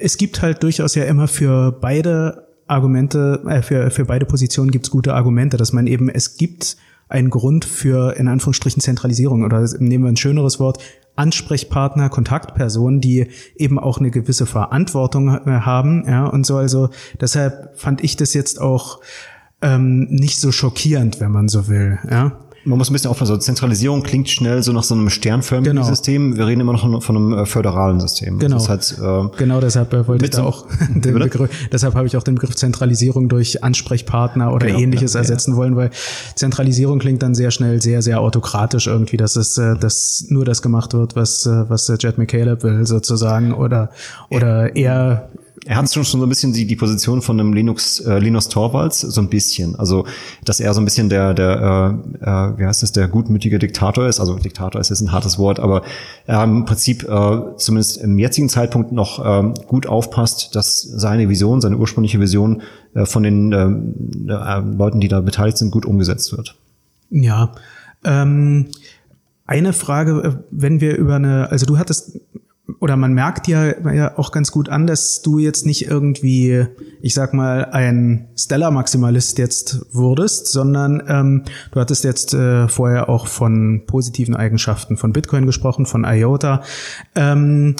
es 0.00 0.16
gibt 0.18 0.42
halt 0.42 0.62
durchaus 0.62 0.94
ja 0.94 1.04
immer 1.04 1.28
für 1.28 1.72
beide 1.72 2.46
Argumente, 2.66 3.42
äh, 3.46 3.62
für, 3.62 3.90
für 3.90 4.04
beide 4.04 4.26
Positionen 4.26 4.70
gibt's 4.70 4.90
gute 4.90 5.14
Argumente, 5.14 5.56
dass 5.56 5.72
man 5.72 5.86
eben, 5.86 6.08
es 6.08 6.36
gibt 6.36 6.76
einen 7.08 7.30
Grund 7.30 7.64
für 7.64 8.16
in 8.16 8.28
Anführungsstrichen 8.28 8.82
Zentralisierung 8.82 9.44
oder 9.44 9.66
nehmen 9.78 10.04
wir 10.04 10.08
ein 10.08 10.16
schöneres 10.16 10.58
Wort, 10.58 10.82
Ansprechpartner, 11.16 12.08
Kontaktpersonen, 12.08 13.00
die 13.00 13.28
eben 13.56 13.78
auch 13.78 13.98
eine 13.98 14.10
gewisse 14.10 14.46
Verantwortung 14.46 15.28
äh, 15.28 15.60
haben, 15.60 16.04
ja, 16.06 16.26
und 16.26 16.46
so. 16.46 16.56
Also 16.56 16.90
deshalb 17.20 17.78
fand 17.78 18.04
ich 18.04 18.16
das 18.16 18.34
jetzt 18.34 18.60
auch 18.60 19.00
ähm, 19.62 20.06
nicht 20.10 20.38
so 20.38 20.52
schockierend, 20.52 21.20
wenn 21.20 21.32
man 21.32 21.48
so 21.48 21.68
will, 21.68 21.98
ja 22.10 22.45
man 22.66 22.78
muss 22.78 22.90
ein 22.90 22.92
bisschen 22.92 23.10
aufpassen. 23.10 23.32
Also 23.32 23.42
Zentralisierung 23.44 24.02
klingt 24.02 24.28
schnell 24.28 24.62
so 24.62 24.72
nach 24.72 24.82
so 24.82 24.94
einem 24.94 25.08
sternförmigen 25.08 25.76
genau. 25.76 25.86
System. 25.86 26.36
Wir 26.36 26.46
reden 26.46 26.60
immer 26.60 26.72
noch 26.72 27.02
von 27.02 27.16
einem 27.16 27.32
äh, 27.32 27.46
föderalen 27.46 28.00
System. 28.00 28.38
Genau. 28.38 28.56
Das 28.56 28.68
heißt, 28.68 28.98
äh, 28.98 29.28
genau 29.36 29.60
deshalb 29.60 29.92
äh, 29.92 30.06
wollte 30.06 30.24
ich 30.24 30.32
da 30.32 30.42
auch 30.42 30.66
den 30.94 31.14
Begriff, 31.14 31.50
deshalb 31.70 31.94
habe 31.94 32.06
ich 32.06 32.16
auch 32.16 32.22
den 32.22 32.34
Begriff 32.34 32.56
Zentralisierung 32.56 33.28
durch 33.28 33.62
Ansprechpartner 33.62 34.52
oder 34.52 34.66
genau, 34.66 34.80
ähnliches 34.80 35.14
ja, 35.14 35.20
ersetzen 35.20 35.52
ja. 35.52 35.56
wollen, 35.58 35.76
weil 35.76 35.90
Zentralisierung 36.34 36.98
klingt 36.98 37.22
dann 37.22 37.34
sehr 37.34 37.50
schnell 37.50 37.80
sehr, 37.80 38.02
sehr 38.02 38.20
autokratisch 38.20 38.88
irgendwie, 38.88 39.16
dass 39.16 39.36
es, 39.36 39.56
äh, 39.58 39.76
dass 39.76 40.26
nur 40.28 40.44
das 40.44 40.60
gemacht 40.60 40.92
wird, 40.92 41.14
was, 41.14 41.46
äh, 41.46 41.68
was 41.68 41.86
Jet 42.00 42.18
McCaleb 42.18 42.62
will 42.64 42.84
sozusagen 42.86 43.52
oder, 43.54 43.90
oder 44.30 44.74
eher 44.74 44.96
er 44.96 45.28
hat 45.68 45.90
schon 45.90 46.04
so 46.04 46.22
ein 46.22 46.28
bisschen 46.28 46.52
die, 46.52 46.66
die 46.66 46.76
Position 46.76 47.22
von 47.22 47.40
einem 47.40 47.52
Linux, 47.52 48.00
äh, 48.00 48.18
Linus 48.18 48.48
Torvalds, 48.48 49.00
so 49.00 49.20
ein 49.20 49.28
bisschen. 49.28 49.74
Also, 49.76 50.06
dass 50.44 50.60
er 50.60 50.74
so 50.74 50.80
ein 50.80 50.84
bisschen 50.84 51.08
der, 51.08 51.34
der 51.34 52.00
äh, 52.20 52.24
äh, 52.24 52.58
wie 52.58 52.66
heißt 52.66 52.82
das, 52.82 52.92
der 52.92 53.08
gutmütige 53.08 53.58
Diktator 53.58 54.06
ist. 54.06 54.20
Also 54.20 54.34
Diktator 54.36 54.80
ist 54.80 54.90
jetzt 54.90 55.00
ein 55.00 55.12
hartes 55.12 55.38
Wort, 55.38 55.60
aber 55.60 55.82
er 56.26 56.44
im 56.44 56.64
Prinzip 56.64 57.04
äh, 57.04 57.56
zumindest 57.56 57.98
im 57.98 58.18
jetzigen 58.18 58.48
Zeitpunkt 58.48 58.92
noch 58.92 59.24
äh, 59.24 59.54
gut 59.66 59.86
aufpasst, 59.86 60.54
dass 60.54 60.82
seine 60.82 61.28
Vision, 61.28 61.60
seine 61.60 61.76
ursprüngliche 61.76 62.20
Vision 62.20 62.62
äh, 62.94 63.06
von 63.06 63.22
den 63.22 63.52
äh, 63.52 64.32
äh, 64.32 64.60
Leuten, 64.60 65.00
die 65.00 65.08
da 65.08 65.20
beteiligt 65.20 65.58
sind, 65.58 65.70
gut 65.70 65.86
umgesetzt 65.86 66.36
wird. 66.36 66.54
Ja. 67.10 67.52
Ähm 68.04 68.66
eine 69.46 69.72
Frage, 69.72 70.22
äh, 70.22 70.32
wenn 70.50 70.80
wir 70.80 70.96
über 70.96 71.16
eine, 71.16 71.50
also 71.50 71.66
du 71.66 71.78
hattest 71.78 72.20
oder 72.80 72.96
man 72.96 73.14
merkt 73.14 73.46
ja, 73.46 73.92
ja 73.92 74.18
auch 74.18 74.32
ganz 74.32 74.50
gut 74.50 74.68
an, 74.68 74.86
dass 74.86 75.22
du 75.22 75.38
jetzt 75.38 75.66
nicht 75.66 75.86
irgendwie, 75.86 76.66
ich 77.00 77.14
sag 77.14 77.32
mal, 77.32 77.66
ein 77.66 78.28
Stellar-Maximalist 78.36 79.38
jetzt 79.38 79.86
wurdest, 79.92 80.48
sondern 80.48 81.02
ähm, 81.06 81.44
du 81.70 81.80
hattest 81.80 82.02
jetzt 82.04 82.34
äh, 82.34 82.66
vorher 82.68 83.08
auch 83.08 83.28
von 83.28 83.84
positiven 83.86 84.34
Eigenschaften 84.34 84.96
von 84.96 85.12
Bitcoin 85.12 85.46
gesprochen, 85.46 85.86
von 85.86 86.04
IOTA. 86.04 86.62
Ähm, 87.14 87.76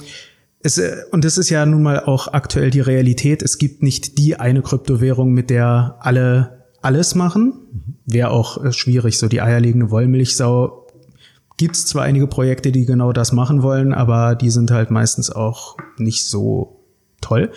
es, 0.62 0.78
äh, 0.78 0.96
und 1.10 1.24
das 1.24 1.36
ist 1.36 1.50
ja 1.50 1.66
nun 1.66 1.82
mal 1.82 2.00
auch 2.00 2.32
aktuell 2.32 2.70
die 2.70 2.80
Realität. 2.80 3.42
Es 3.42 3.58
gibt 3.58 3.82
nicht 3.82 4.18
die 4.18 4.38
eine 4.38 4.62
Kryptowährung, 4.62 5.32
mit 5.32 5.50
der 5.50 5.96
alle 6.00 6.64
alles 6.80 7.16
machen. 7.16 7.54
Wäre 8.06 8.30
auch 8.30 8.64
äh, 8.64 8.72
schwierig, 8.72 9.18
so 9.18 9.26
die 9.26 9.40
eierlegende 9.40 9.90
Wollmilchsau 9.90 10.85
gibt 11.56 11.76
es 11.76 11.86
zwar 11.86 12.04
einige 12.04 12.26
Projekte, 12.26 12.72
die 12.72 12.84
genau 12.84 13.12
das 13.12 13.32
machen 13.32 13.62
wollen, 13.62 13.94
aber 13.94 14.34
die 14.34 14.50
sind 14.50 14.70
halt 14.70 14.90
meistens 14.90 15.30
auch 15.30 15.76
nicht 15.98 16.26
so 16.26 16.80
toll. 17.20 17.50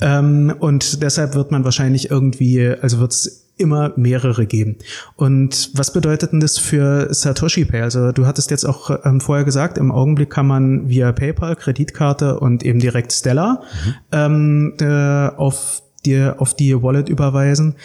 Ähm, 0.00 0.54
und 0.58 1.02
deshalb 1.02 1.34
wird 1.34 1.50
man 1.50 1.64
wahrscheinlich 1.64 2.10
irgendwie, 2.10 2.68
also 2.68 2.98
wird 3.00 3.12
es 3.12 3.46
immer 3.58 3.92
mehrere 3.96 4.46
geben. 4.46 4.76
Und 5.16 5.70
was 5.74 5.92
bedeutet 5.92 6.32
denn 6.32 6.40
das 6.40 6.58
für 6.58 7.12
Satoshi 7.12 7.64
Pay? 7.64 7.80
Also 7.80 8.12
du 8.12 8.26
hattest 8.26 8.50
jetzt 8.50 8.64
auch 8.64 8.90
ähm, 9.04 9.20
vorher 9.20 9.44
gesagt, 9.44 9.78
im 9.78 9.90
Augenblick 9.90 10.28
kann 10.28 10.46
man 10.46 10.88
via 10.90 11.10
PayPal, 11.12 11.56
Kreditkarte 11.56 12.38
und 12.38 12.62
eben 12.64 12.80
direkt 12.80 13.12
Stellar 13.12 13.62
mhm. 13.84 13.94
ähm, 14.12 14.74
äh, 14.80 15.28
auf 15.36 15.82
die, 16.04 16.30
auf 16.36 16.54
die 16.54 16.82
Wallet 16.82 17.08
überweisen 17.08 17.76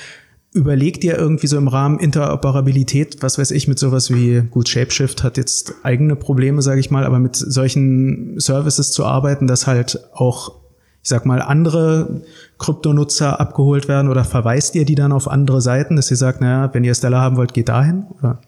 überlegt 0.54 1.04
ihr 1.04 1.18
irgendwie 1.18 1.47
so 1.47 1.58
im 1.58 1.68
Rahmen 1.68 1.99
Interoperabilität, 1.99 3.24
was 3.24 3.38
weiß 3.38 3.52
ich, 3.52 3.68
mit 3.68 3.80
sowas 3.80 4.14
wie, 4.14 4.41
gut, 4.41 4.68
Shapeshift 4.68 5.24
hat 5.24 5.38
jetzt 5.38 5.74
eigene 5.84 6.16
Probleme, 6.16 6.62
sage 6.62 6.80
ich 6.80 6.91
mal, 6.91 7.06
aber 7.06 7.20
mit 7.20 7.36
solchen 7.36 8.39
Services 8.39 8.91
zu 8.91 9.06
arbeiten, 9.06 9.47
dass 9.47 9.66
halt 9.66 9.99
auch, 10.14 10.56
ich 11.02 11.10
sag 11.10 11.26
mal, 11.26 11.41
andere 11.41 12.22
Kryptonutzer 12.58 13.39
abgeholt 13.39 13.88
werden 13.88 14.10
oder 14.10 14.26
verweist 14.26 14.76
ihr 14.76 14.84
die 14.84 14.95
dann 14.95 15.14
auf 15.14 15.30
andere 15.30 15.62
Seiten, 15.62 15.95
dass 15.95 16.12
ihr 16.12 16.18
sagt, 16.18 16.41
naja, 16.41 16.70
wenn 16.74 16.84
ihr 16.84 16.95
Stellar 16.95 17.22
haben 17.22 17.38
wollt, 17.38 17.54
geht 17.54 17.70
dahin? 17.70 18.08
Oder? 18.20 18.41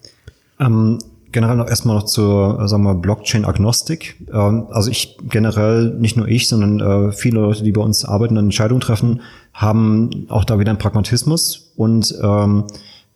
Ähm, 0.60 1.00
generell 1.32 1.58
noch 1.58 1.68
erstmal 1.68 1.96
noch 1.96 2.04
zur, 2.04 2.60
äh, 2.62 2.68
sagen 2.68 2.84
wir, 2.84 2.96
Blockchain-Agnostik. 2.96 4.28
Ähm, 4.32 4.68
also 4.70 4.90
ich 4.92 5.18
generell, 5.30 5.96
nicht 5.96 6.16
nur 6.16 6.28
ich, 6.28 6.48
sondern 6.48 6.80
äh, 6.80 7.12
viele 7.12 7.40
Leute, 7.42 7.64
die 7.64 7.72
bei 7.72 7.82
uns 7.82 8.06
arbeiten 8.06 8.38
und 8.38 8.46
Entscheidungen 8.46 8.82
treffen, 8.82 9.22
haben 9.54 10.26
auch 10.30 10.46
da 10.46 10.60
wieder 10.60 10.72
einen 10.72 10.80
Pragmatismus 10.80 11.72
und 11.76 12.14
ähm, 12.22 12.66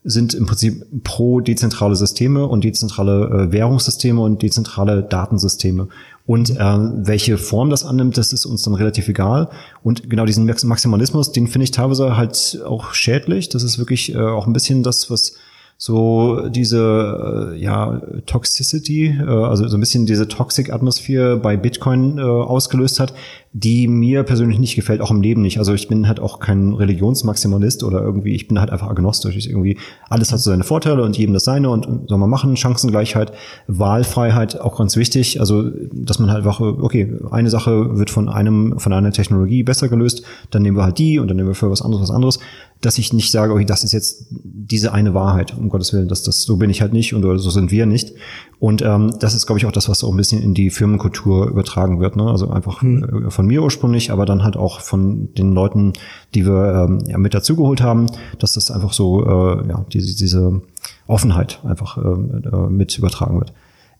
sind 0.04 0.34
im 0.34 0.46
Prinzip 0.46 0.86
pro 1.04 1.42
dezentrale 1.42 1.96
Systeme 1.96 2.48
und 2.48 2.64
dezentrale 2.64 3.48
äh, 3.50 3.52
Währungssysteme 3.52 4.22
und 4.22 4.42
dezentrale 4.42 5.04
Datensysteme. 5.04 5.90
Und 6.26 6.52
äh, 6.52 6.56
welche 6.58 7.38
Form 7.38 7.70
das 7.70 7.86
annimmt, 7.86 8.18
das 8.18 8.32
ist 8.32 8.46
uns 8.46 8.64
dann 8.64 8.74
relativ 8.74 9.08
egal. 9.10 9.50
Und 9.84 10.10
genau 10.10 10.26
diesen 10.26 10.46
Maximalismus, 10.46 11.32
den 11.32 11.48
finde 11.48 11.66
ich 11.66 11.72
teilweise 11.72 12.16
halt 12.16 12.62
auch 12.66 12.94
schädlich. 12.94 13.50
Das 13.50 13.64
ist 13.64 13.80
wirklich 13.80 14.14
äh, 14.14 14.20
auch 14.20 14.48
ein 14.48 14.54
bisschen 14.54 14.84
das, 14.84 15.10
was 15.10 15.34
so 15.80 16.50
diese 16.50 17.54
äh, 17.54 17.60
ja 17.60 18.02
Toxicity, 18.26 19.08
äh, 19.08 19.24
also 19.24 19.68
so 19.68 19.78
ein 19.78 19.80
bisschen 19.80 20.06
diese 20.06 20.28
Toxic 20.28 20.74
Atmosphäre 20.74 21.38
bei 21.38 21.56
Bitcoin 21.56 22.18
äh, 22.18 22.22
ausgelöst 22.22 23.00
hat, 23.00 23.14
die 23.54 23.88
mir 23.88 24.24
persönlich 24.24 24.60
nicht 24.60 24.76
gefällt, 24.76 25.02
auch 25.02 25.12
im 25.12 25.22
Leben 25.22 25.42
nicht. 25.42 25.60
Also 25.60 25.74
ich 25.74 25.88
bin 25.88 26.08
halt 26.08 26.20
auch 26.20 26.40
kein 26.40 26.74
Religionsmaximalist 26.74 27.84
oder 27.84 28.02
irgendwie, 28.02 28.34
ich 28.34 28.48
bin 28.48 28.60
halt 28.60 28.72
einfach 28.72 28.88
agnostisch. 28.88 29.36
Ich 29.36 29.50
irgendwie, 29.50 29.78
alles 30.10 30.32
hat 30.32 30.40
so 30.40 30.50
seine 30.50 30.64
Vorteile 30.64 31.04
und 31.04 31.18
jedem 31.18 31.34
das 31.34 31.44
seine 31.44 31.70
und, 31.70 31.86
und 31.86 32.10
soll 32.10 32.18
man 32.18 32.30
machen, 32.30 32.58
Chancengleichheit, 32.58 33.32
Wahlfreiheit, 33.68 34.60
auch 34.60 34.78
ganz 34.78 34.96
wichtig. 34.96 35.40
Also, 35.40 35.70
dass 35.92 36.18
man 36.20 36.30
halt 36.30 36.40
einfach, 36.40 36.60
okay, 36.60 37.14
eine 37.32 37.50
Sache 37.50 37.98
wird 37.98 38.10
von 38.10 38.30
einem, 38.30 38.80
von 38.80 38.94
einer 38.94 39.12
Technologie 39.12 39.64
besser 39.64 39.90
gelöst, 39.90 40.24
dann 40.50 40.64
nehmen 40.64 40.78
wir 40.78 40.84
halt 40.84 40.98
die 40.98 41.20
und 41.20 41.28
dann 41.28 41.38
nehmen 41.38 41.50
wir 41.50 41.56
für 41.56 41.70
was 41.70 41.82
anderes 41.82 42.02
was 42.02 42.12
anderes. 42.12 42.40
Dass 42.82 42.98
ich 42.98 43.12
nicht 43.12 43.32
sage, 43.32 43.54
okay, 43.54 43.66
das 43.66 43.84
ist 43.84 43.92
jetzt 43.92 44.28
diese 44.30 44.94
eine 44.94 45.14
Wahrheit, 45.14 45.58
um 45.58 45.70
Gottes 45.70 45.94
Willen, 45.94 46.08
dass 46.08 46.24
das, 46.24 46.44
so 46.44 46.58
bin 46.58 46.70
ich 46.70 46.82
halt 46.82 46.94
nicht 46.94 47.14
und 47.14 47.24
so 47.40 47.50
sind 47.50 47.72
wir 47.72 47.86
nicht. 47.86 48.14
Und 48.60 48.82
ähm, 48.82 49.14
das 49.20 49.36
ist, 49.36 49.46
glaube 49.46 49.60
ich, 49.60 49.66
auch 49.66 49.72
das, 49.72 49.90
was 49.90 50.00
so 50.00 50.12
ein 50.12 50.18
bisschen 50.18 50.42
in 50.42 50.54
die 50.54 50.70
Firmenkultur 50.70 51.48
übertragen 51.48 52.00
wird. 52.00 52.16
Ne? 52.16 52.30
Also 52.30 52.50
einfach 52.50 52.82
hm. 52.82 53.30
von 53.30 53.46
mir 53.46 53.64
ursprünglich, 53.64 54.12
aber 54.12 54.26
dann 54.26 54.44
halt 54.44 54.58
auch 54.58 54.82
von 54.82 55.34
den 55.36 55.54
Leuten, 55.54 55.94
die 56.34 56.46
wir 56.46 56.86
ähm, 56.88 57.04
ja, 57.08 57.18
mit 57.18 57.34
dazugeholt 57.34 57.82
haben, 57.82 58.08
dass 58.40 58.54
das 58.54 58.72
einfach 58.72 58.94
so, 58.94 59.26
äh, 59.26 59.68
ja, 59.68 59.86
diese, 59.92 60.16
diese 60.16 60.62
Offenheit 61.08 61.60
einfach 61.64 61.98
äh, 61.98 62.02
äh 62.02 62.70
mit 62.70 62.98
übertragen 62.98 63.40
wird. 63.40 63.54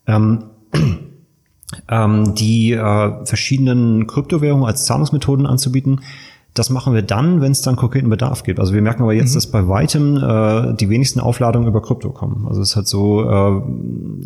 Ähm, 0.08 0.44
ähm, 1.90 2.36
die 2.36 2.74
äh, 2.74 3.26
verschiedenen 3.26 4.08
Kryptowährungen 4.08 4.66
als 4.66 4.86
Zahlungsmethoden 4.86 5.46
anzubieten, 5.46 6.02
das 6.58 6.70
machen 6.70 6.94
wir 6.94 7.02
dann, 7.02 7.42
wenn 7.42 7.52
es 7.52 7.62
dann 7.62 7.76
konkreten 7.76 8.10
Bedarf 8.10 8.44
gibt. 8.44 8.60
Also 8.60 8.74
wir 8.74 8.82
merken 8.82 9.04
aber 9.04 9.14
jetzt, 9.14 9.32
mhm. 9.32 9.36
dass 9.36 9.48
bei 9.48 9.68
weitem 9.68 10.18
äh, 10.18 10.74
die 10.76 10.90
wenigsten 10.90 11.20
Aufladungen 11.20 11.68
über 11.68 11.82
Krypto 11.82 12.10
kommen. 12.10 12.46
Also 12.48 12.62
es 12.62 12.70
ist 12.70 12.76
halt 12.76 12.88
so, 12.88 13.24
äh, 13.24 13.62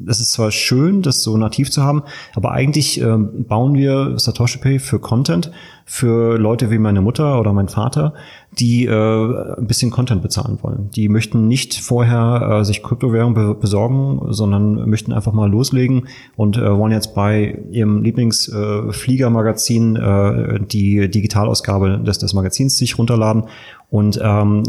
es 0.09 0.19
ist 0.19 0.31
zwar 0.31 0.51
schön, 0.51 1.01
das 1.01 1.23
so 1.23 1.37
nativ 1.37 1.71
zu 1.71 1.83
haben, 1.83 2.03
aber 2.35 2.51
eigentlich 2.51 3.01
äh, 3.01 3.17
bauen 3.17 3.73
wir 3.73 4.17
Satoshi 4.17 4.59
Pay 4.59 4.79
für 4.79 4.99
Content, 4.99 5.51
für 5.85 6.37
Leute 6.37 6.71
wie 6.71 6.77
meine 6.77 7.01
Mutter 7.01 7.39
oder 7.39 7.53
mein 7.53 7.67
Vater, 7.67 8.13
die 8.59 8.85
äh, 8.85 9.57
ein 9.57 9.65
bisschen 9.67 9.91
Content 9.91 10.21
bezahlen 10.21 10.59
wollen. 10.61 10.89
Die 10.91 11.07
möchten 11.07 11.47
nicht 11.47 11.73
vorher 11.75 12.59
äh, 12.59 12.65
sich 12.65 12.83
Kryptowährung 12.83 13.33
be 13.33 13.55
besorgen, 13.55 14.33
sondern 14.33 14.89
möchten 14.89 15.13
einfach 15.13 15.31
mal 15.31 15.49
loslegen 15.49 16.09
und 16.35 16.57
äh, 16.57 16.77
wollen 16.77 16.91
jetzt 16.91 17.15
bei 17.15 17.59
ihrem 17.71 18.03
Lieblingsfliegermagazin 18.03 19.95
äh, 19.95 20.55
äh, 20.55 20.59
die 20.59 21.09
Digitalausgabe 21.09 21.99
des, 21.99 22.17
des 22.17 22.33
Magazins 22.33 22.77
sich 22.77 22.97
runterladen 22.97 23.45
Und 23.91 24.17
ähm, 24.23 24.63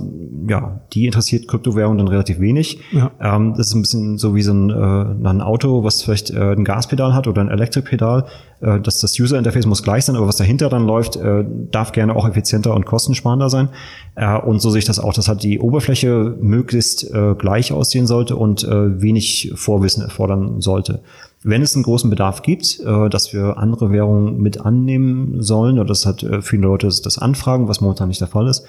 ja, 0.49 0.81
die 0.93 1.07
interessiert 1.07 1.47
Kryptowährung 1.47 1.97
dann 1.97 2.09
relativ 2.09 2.41
wenig. 2.41 2.81
Ja. 2.91 3.13
Ähm, 3.21 3.55
das 3.57 3.69
ist 3.69 3.75
ein 3.75 3.83
bisschen 3.83 4.19
so 4.19 4.35
wie 4.35 4.43
so 4.43 4.53
ein, 4.53 4.69
äh, 4.69 5.29
ein 5.29 5.41
Auto, 5.41 5.85
was 5.85 6.03
vielleicht 6.03 6.31
äh, 6.31 6.53
ein 6.53 6.65
Gaspedal 6.65 7.15
hat 7.15 7.29
oder 7.29 7.41
ein 7.41 7.49
Elektrikpedal. 7.49 8.27
Äh, 8.61 8.81
dass 8.81 8.99
das 8.99 9.17
User 9.21 9.39
Interface 9.39 9.65
muss 9.67 9.85
gleich 9.85 10.07
sein, 10.07 10.17
aber 10.17 10.27
was 10.27 10.39
dahinter 10.39 10.69
dann 10.69 10.89
läuft, 10.89 11.15
äh, 11.15 11.45
darf 11.71 11.93
gerne 11.93 12.17
auch 12.17 12.29
effizienter 12.29 12.75
und 12.75 12.85
kostensparender 12.85 13.49
sein. 13.49 13.69
Äh, 14.17 14.39
und 14.39 14.61
so 14.61 14.71
sehe 14.71 14.81
ich 14.81 14.87
das 14.87 14.99
auch, 14.99 15.15
dass 15.15 15.29
halt 15.29 15.45
die 15.45 15.61
Oberfläche 15.61 16.37
möglichst 16.41 17.09
äh, 17.09 17.37
gleich 17.39 17.73
aussehen 17.73 18.09
sollte 18.09 18.35
und 18.35 18.65
äh, 18.65 19.01
wenig 19.01 19.53
Vorwissen 19.55 20.03
erfordern 20.03 20.61
sollte. 20.61 21.01
Wenn 21.45 21.63
es 21.63 21.77
einen 21.77 21.85
großen 21.85 22.11
Bedarf 22.11 22.43
gibt, 22.43 22.81
äh, 22.81 23.09
dass 23.09 23.33
wir 23.33 23.57
andere 23.57 23.93
Währungen 23.93 24.39
mit 24.39 24.61
annehmen 24.61 25.43
sollen, 25.43 25.79
oder 25.79 25.87
das 25.87 26.07
hat 26.07 26.25
äh, 26.25 26.43
viele 26.43 26.63
Leute 26.63 26.89
das 26.89 27.19
anfragen, 27.19 27.69
was 27.69 27.81
momentan 27.81 28.09
nicht 28.09 28.21
der 28.21 28.29
Fall 28.29 28.49
ist, 28.49 28.65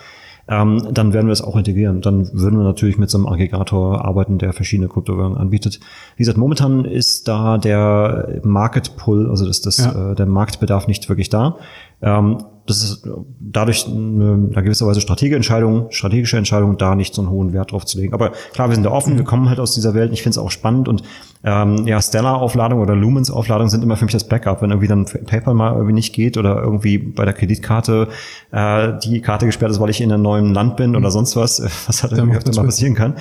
ähm, 0.47 0.89
dann 0.91 1.13
werden 1.13 1.27
wir 1.27 1.31
es 1.31 1.41
auch 1.41 1.55
integrieren. 1.55 2.01
Dann 2.01 2.29
würden 2.33 2.57
wir 2.57 2.65
natürlich 2.65 2.97
mit 2.97 3.09
so 3.09 3.17
einem 3.17 3.27
Aggregator 3.27 4.03
arbeiten, 4.03 4.37
der 4.37 4.51
verschiedene 4.51 4.89
Kryptowährungen 4.89 5.37
anbietet. 5.37 5.79
Wie 6.17 6.21
gesagt, 6.21 6.37
momentan 6.37 6.83
ist 6.83 7.27
da 7.27 7.57
der 7.57 8.41
Market 8.43 8.97
Pull, 8.97 9.29
also 9.29 9.45
das, 9.45 9.61
das, 9.61 9.77
ja. 9.77 10.11
äh, 10.11 10.15
der 10.15 10.25
Marktbedarf 10.25 10.87
nicht 10.87 11.07
wirklich 11.07 11.29
da. 11.29 11.57
Ähm, 12.01 12.43
das 12.65 12.83
ist 12.83 13.07
dadurch 13.39 13.87
eine, 13.87 14.49
eine 14.53 14.63
gewisse 14.63 14.85
Weise 14.85 15.01
strategische 15.01 15.35
Entscheidung, 15.35 15.87
strategische 15.91 16.37
Entscheidung, 16.37 16.77
da 16.77 16.95
nicht 16.95 17.13
so 17.13 17.21
einen 17.21 17.29
hohen 17.29 17.53
Wert 17.53 17.71
drauf 17.71 17.85
zu 17.85 17.97
legen. 17.97 18.13
Aber 18.13 18.31
klar, 18.53 18.69
wir 18.69 18.75
sind 18.75 18.85
da 18.85 18.91
offen, 18.91 19.17
wir 19.17 19.25
kommen 19.25 19.49
halt 19.49 19.59
aus 19.59 19.73
dieser 19.73 19.93
Welt. 19.93 20.13
Ich 20.13 20.23
finde 20.23 20.31
es 20.31 20.37
auch 20.37 20.51
spannend 20.51 20.87
und 20.87 21.03
ähm, 21.43 21.85
ja, 21.87 22.01
Stellar-Aufladung 22.01 22.79
oder 22.79 22.95
Lumens-Aufladung 22.95 23.69
sind 23.69 23.83
immer 23.83 23.97
für 23.97 24.05
mich 24.05 24.13
das 24.13 24.23
Backup, 24.23 24.61
wenn 24.61 24.71
irgendwie 24.71 24.87
dann 24.87 25.05
PayPal 25.05 25.53
mal 25.53 25.73
irgendwie 25.73 25.93
nicht 25.93 26.13
geht 26.13 26.37
oder 26.37 26.61
irgendwie 26.61 26.97
bei 26.97 27.25
der 27.25 27.33
Kreditkarte 27.33 28.07
äh, 28.51 28.93
die 29.03 29.21
Karte 29.21 29.45
gesperrt 29.45 29.71
ist, 29.71 29.79
weil 29.79 29.89
ich 29.89 30.01
in 30.01 30.11
einem 30.11 30.23
neuen 30.23 30.53
Land 30.53 30.77
bin 30.77 30.95
oder 30.95 31.11
sonst 31.11 31.35
was, 31.35 31.61
was 31.87 32.03
halt 32.03 32.13
irgendwie 32.13 32.37
öfter 32.37 32.55
mal 32.55 32.65
passieren 32.65 32.95
kann. 32.95 33.15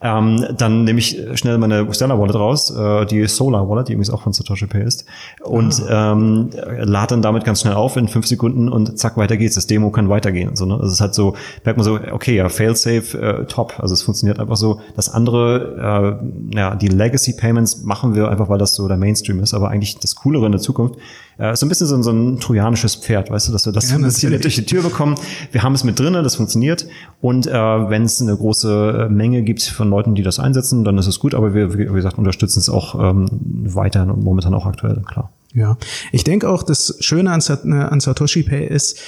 Ähm, 0.00 0.44
dann 0.56 0.84
nehme 0.84 0.98
ich 0.98 1.18
schnell 1.34 1.58
meine 1.58 1.92
Stellar-Wallet 1.92 2.34
raus, 2.34 2.70
äh, 2.70 3.06
die 3.06 3.26
Solar-Wallet, 3.26 3.88
die 3.88 3.92
übrigens 3.94 4.10
auch 4.10 4.22
von 4.22 4.32
Satoshi 4.32 4.66
Pay 4.66 4.84
ist, 4.84 5.06
und 5.42 5.82
ah. 5.88 6.12
ähm, 6.12 6.50
lade 6.78 7.08
dann 7.08 7.22
damit 7.22 7.44
ganz 7.44 7.60
schnell 7.60 7.74
auf 7.74 7.96
in 7.96 8.08
fünf 8.08 8.26
Sekunden 8.26 8.68
und 8.68 8.98
zack, 8.98 9.16
weiter 9.16 9.36
geht's. 9.36 9.54
Das 9.54 9.66
Demo 9.66 9.90
kann 9.90 10.08
weitergehen 10.08 10.48
und 10.48 10.56
so. 10.56 10.66
Ne? 10.66 10.74
Also 10.74 10.88
es 10.88 11.00
hat 11.00 11.14
so, 11.14 11.34
merkt 11.64 11.78
man 11.78 11.84
so, 11.84 11.98
okay, 12.12 12.36
ja, 12.36 12.48
Failsafe, 12.48 13.18
äh, 13.20 13.44
top. 13.46 13.74
Also 13.78 13.94
es 13.94 14.02
funktioniert 14.02 14.40
einfach 14.40 14.56
so. 14.56 14.80
Das 14.96 15.08
andere, 15.08 16.20
äh, 16.52 16.56
ja, 16.56 16.74
die 16.74 16.88
Legacy 16.88 17.34
Payments 17.64 17.82
machen 17.82 18.14
wir 18.14 18.28
einfach, 18.28 18.48
weil 18.48 18.58
das 18.58 18.74
so 18.74 18.86
der 18.88 18.96
Mainstream 18.96 19.40
ist. 19.40 19.54
Aber 19.54 19.70
eigentlich 19.70 19.98
das 19.98 20.14
Coolere 20.14 20.46
in 20.46 20.52
der 20.52 20.60
Zukunft 20.60 20.96
äh, 21.38 21.52
ist 21.52 21.60
so 21.60 21.66
ein 21.66 21.68
bisschen 21.68 21.86
so, 21.86 22.02
so 22.02 22.10
ein 22.10 22.38
trojanisches 22.38 22.96
Pferd, 22.96 23.30
weißt 23.30 23.48
du, 23.48 23.52
dass 23.52 23.66
wir 23.66 23.72
das 23.72 23.90
ja, 23.90 24.30
durch 24.30 24.54
die 24.54 24.66
Tür 24.66 24.82
bekommen. 24.82 25.16
Wir 25.52 25.62
haben 25.62 25.74
es 25.74 25.84
mit 25.84 25.98
drinnen, 25.98 26.22
das 26.22 26.36
funktioniert. 26.36 26.86
Und 27.20 27.46
äh, 27.46 27.52
wenn 27.52 28.02
es 28.02 28.20
eine 28.20 28.36
große 28.36 29.08
Menge 29.10 29.42
gibt 29.42 29.62
von 29.62 29.88
Leuten, 29.88 30.14
die 30.14 30.22
das 30.22 30.38
einsetzen, 30.38 30.84
dann 30.84 30.98
ist 30.98 31.06
es 31.06 31.18
gut. 31.18 31.34
Aber 31.34 31.54
wir, 31.54 31.74
wie 31.74 31.86
gesagt, 31.86 32.18
unterstützen 32.18 32.58
es 32.58 32.68
auch 32.68 32.94
ähm, 33.00 33.28
weiterhin 33.30 34.10
und 34.10 34.22
momentan 34.22 34.54
auch 34.54 34.66
aktuell, 34.66 35.02
klar. 35.06 35.30
Ja, 35.54 35.76
ich 36.10 36.24
denke 36.24 36.48
auch, 36.48 36.64
das 36.64 36.96
Schöne 36.98 37.30
an, 37.30 37.40
an 37.72 38.00
Satoshi 38.00 38.42
Pay 38.42 38.66
ist, 38.66 38.98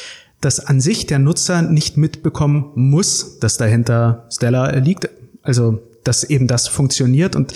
dass 0.40 0.60
an 0.60 0.80
sich 0.80 1.06
der 1.06 1.18
Nutzer 1.18 1.62
nicht 1.62 1.96
mitbekommen 1.96 2.70
muss, 2.76 3.40
dass 3.40 3.56
dahinter 3.56 4.26
Stellar 4.30 4.76
liegt. 4.76 5.08
Also, 5.42 5.80
dass 6.04 6.22
eben 6.24 6.46
das 6.46 6.68
funktioniert. 6.68 7.34
Und 7.34 7.52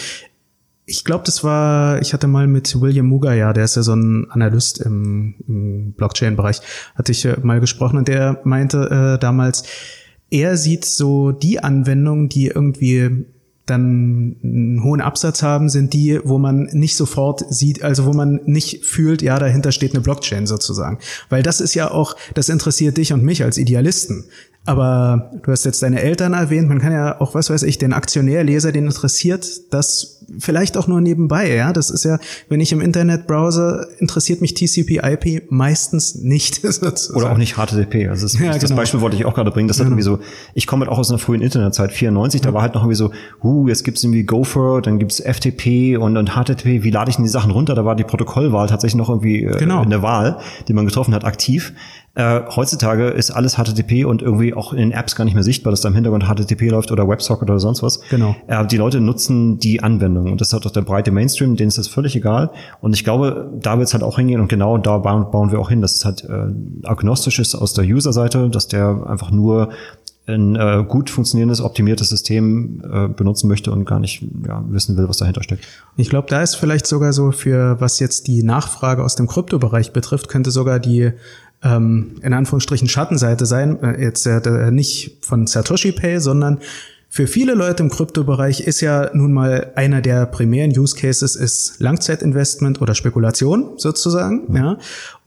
ich 0.90 1.04
glaube, 1.04 1.22
das 1.24 1.44
war, 1.44 2.02
ich 2.02 2.12
hatte 2.12 2.26
mal 2.26 2.48
mit 2.48 2.80
William 2.80 3.06
Mugaya, 3.06 3.52
der 3.52 3.64
ist 3.64 3.76
ja 3.76 3.82
so 3.82 3.94
ein 3.94 4.26
Analyst 4.30 4.80
im, 4.80 5.36
im 5.46 5.92
Blockchain-Bereich, 5.92 6.60
hatte 6.96 7.12
ich 7.12 7.26
mal 7.44 7.60
gesprochen 7.60 7.96
und 7.96 8.08
der 8.08 8.40
meinte 8.42 9.14
äh, 9.14 9.18
damals, 9.20 9.62
er 10.30 10.56
sieht 10.56 10.84
so 10.84 11.30
die 11.30 11.60
Anwendungen, 11.60 12.28
die 12.28 12.48
irgendwie 12.48 13.24
dann 13.66 14.36
einen 14.42 14.82
hohen 14.82 15.00
Absatz 15.00 15.44
haben, 15.44 15.68
sind 15.68 15.92
die, 15.92 16.20
wo 16.24 16.38
man 16.38 16.64
nicht 16.72 16.96
sofort 16.96 17.44
sieht, 17.52 17.84
also 17.84 18.04
wo 18.04 18.12
man 18.12 18.40
nicht 18.44 18.84
fühlt, 18.84 19.22
ja, 19.22 19.38
dahinter 19.38 19.70
steht 19.70 19.92
eine 19.92 20.00
Blockchain 20.00 20.48
sozusagen. 20.48 20.98
Weil 21.28 21.44
das 21.44 21.60
ist 21.60 21.74
ja 21.74 21.88
auch, 21.88 22.16
das 22.34 22.48
interessiert 22.48 22.96
dich 22.96 23.12
und 23.12 23.22
mich 23.22 23.44
als 23.44 23.58
Idealisten. 23.58 24.24
Aber 24.66 25.30
du 25.42 25.50
hast 25.50 25.64
jetzt 25.64 25.82
deine 25.82 26.02
Eltern 26.02 26.34
erwähnt, 26.34 26.68
man 26.68 26.80
kann 26.80 26.92
ja 26.92 27.18
auch, 27.20 27.34
was 27.34 27.48
weiß 27.48 27.62
ich, 27.62 27.78
den 27.78 27.94
Aktionärleser, 27.94 28.72
den 28.72 28.86
interessiert 28.86 29.72
das 29.72 30.20
vielleicht 30.38 30.76
auch 30.76 30.86
nur 30.86 31.00
nebenbei, 31.00 31.54
ja. 31.54 31.72
Das 31.72 31.90
ist 31.90 32.04
ja, 32.04 32.18
wenn 32.48 32.60
ich 32.60 32.70
im 32.72 32.80
Internet 32.80 33.26
browse, 33.26 33.88
interessiert 33.98 34.40
mich 34.40 34.54
TCP/IP 34.54 35.50
meistens 35.50 36.16
nicht. 36.16 36.62
Oder 37.14 37.32
auch 37.32 37.38
nicht 37.38 37.56
HTTP. 37.56 38.08
Also 38.08 38.26
das, 38.26 38.38
ja, 38.38 38.52
das 38.52 38.62
genau. 38.62 38.76
Beispiel 38.76 39.00
wollte 39.00 39.16
ich 39.16 39.24
auch 39.24 39.34
gerade 39.34 39.50
bringen. 39.50 39.66
Das 39.66 39.78
hat 39.78 39.86
genau. 39.86 39.96
irgendwie 39.96 40.04
so, 40.04 40.18
ich 40.54 40.66
komme 40.66 40.84
halt 40.84 40.92
auch 40.92 40.98
aus 40.98 41.10
einer 41.10 41.18
frühen 41.18 41.40
Internetzeit, 41.40 41.92
94, 41.92 42.42
da 42.42 42.52
war 42.52 42.62
halt 42.62 42.74
noch 42.74 42.82
irgendwie 42.82 42.96
so, 42.96 43.10
uh, 43.42 43.66
jetzt 43.66 43.82
gibt's 43.84 44.04
irgendwie 44.04 44.24
Gopher, 44.24 44.82
dann 44.82 44.98
gibt's 44.98 45.20
FTP 45.20 45.96
und, 45.96 46.16
und 46.16 46.30
HTTP. 46.30 46.82
Wie 46.82 46.90
lade 46.90 47.10
ich 47.10 47.16
denn 47.16 47.24
die 47.24 47.30
Sachen 47.30 47.50
runter? 47.50 47.74
Da 47.74 47.84
war 47.84 47.96
die 47.96 48.04
Protokollwahl 48.04 48.68
tatsächlich 48.68 48.98
noch 48.98 49.08
irgendwie 49.08 49.44
äh, 49.44 49.58
genau. 49.58 49.82
in 49.82 49.90
der 49.90 50.02
Wahl, 50.02 50.38
die 50.68 50.74
man 50.74 50.84
getroffen 50.84 51.14
hat, 51.14 51.24
aktiv. 51.24 51.72
Äh, 52.20 52.42
heutzutage 52.54 53.08
ist 53.08 53.30
alles 53.30 53.54
HTTP 53.54 54.04
und 54.04 54.20
irgendwie 54.20 54.52
auch 54.52 54.74
in 54.74 54.78
den 54.78 54.92
Apps 54.92 55.16
gar 55.16 55.24
nicht 55.24 55.32
mehr 55.32 55.42
sichtbar, 55.42 55.70
dass 55.70 55.80
da 55.80 55.88
im 55.88 55.94
Hintergrund 55.94 56.24
HTTP 56.24 56.68
läuft 56.68 56.92
oder 56.92 57.08
WebSocket 57.08 57.48
oder 57.48 57.58
sonst 57.58 57.82
was. 57.82 58.02
Genau. 58.10 58.36
Äh, 58.46 58.66
die 58.66 58.76
Leute 58.76 59.00
nutzen 59.00 59.58
die 59.58 59.82
Anwendung 59.82 60.30
und 60.30 60.38
das 60.38 60.52
hat 60.52 60.66
doch 60.66 60.70
der 60.70 60.82
breite 60.82 61.12
Mainstream, 61.12 61.56
denen 61.56 61.68
ist 61.68 61.78
das 61.78 61.88
völlig 61.88 62.14
egal. 62.14 62.50
Und 62.82 62.92
ich 62.92 63.04
glaube, 63.04 63.50
da 63.58 63.78
wird 63.78 63.88
es 63.88 63.94
halt 63.94 64.02
auch 64.02 64.18
hingehen 64.18 64.42
und 64.42 64.48
genau 64.48 64.76
da 64.76 64.98
bauen, 64.98 65.30
bauen 65.30 65.50
wir 65.50 65.58
auch 65.60 65.70
hin, 65.70 65.80
dass 65.80 65.94
es 65.94 66.04
halt 66.04 66.22
äh, 66.24 66.48
agnostisch 66.86 67.38
ist 67.38 67.54
aus 67.54 67.72
der 67.72 67.86
User-Seite, 67.86 68.50
dass 68.50 68.68
der 68.68 69.06
einfach 69.06 69.30
nur 69.30 69.70
ein 70.26 70.56
äh, 70.56 70.84
gut 70.86 71.08
funktionierendes, 71.08 71.62
optimiertes 71.62 72.10
System 72.10 72.82
äh, 72.84 73.08
benutzen 73.08 73.48
möchte 73.48 73.72
und 73.72 73.86
gar 73.86 73.98
nicht 73.98 74.22
ja, 74.46 74.62
wissen 74.68 74.98
will, 74.98 75.08
was 75.08 75.16
dahinter 75.16 75.42
steckt. 75.42 75.66
Ich 75.96 76.10
glaube, 76.10 76.28
da 76.28 76.42
ist 76.42 76.54
vielleicht 76.54 76.86
sogar 76.86 77.14
so 77.14 77.32
für, 77.32 77.80
was 77.80 77.98
jetzt 77.98 78.26
die 78.26 78.42
Nachfrage 78.42 79.02
aus 79.02 79.16
dem 79.16 79.26
Kryptobereich 79.26 79.92
betrifft, 79.94 80.28
könnte 80.28 80.50
sogar 80.50 80.78
die 80.78 81.12
ähm, 81.62 82.16
in 82.22 82.32
Anführungsstrichen 82.32 82.88
Schattenseite 82.88 83.46
sein, 83.46 83.82
äh, 83.82 84.02
jetzt 84.02 84.26
äh, 84.26 84.70
nicht 84.70 85.18
von 85.24 85.46
Satoshi 85.46 85.92
Pay, 85.92 86.20
sondern 86.20 86.58
für 87.12 87.26
viele 87.26 87.54
Leute 87.54 87.82
im 87.82 87.90
Kryptobereich 87.90 88.60
ist 88.60 88.80
ja 88.80 89.10
nun 89.14 89.32
mal 89.32 89.72
einer 89.74 90.00
der 90.00 90.26
primären 90.26 90.70
Use 90.70 90.94
Cases 90.94 91.34
ist 91.34 91.80
Langzeitinvestment 91.80 92.80
oder 92.80 92.94
Spekulation 92.94 93.70
sozusagen, 93.78 94.44
mhm. 94.46 94.56
ja. 94.56 94.78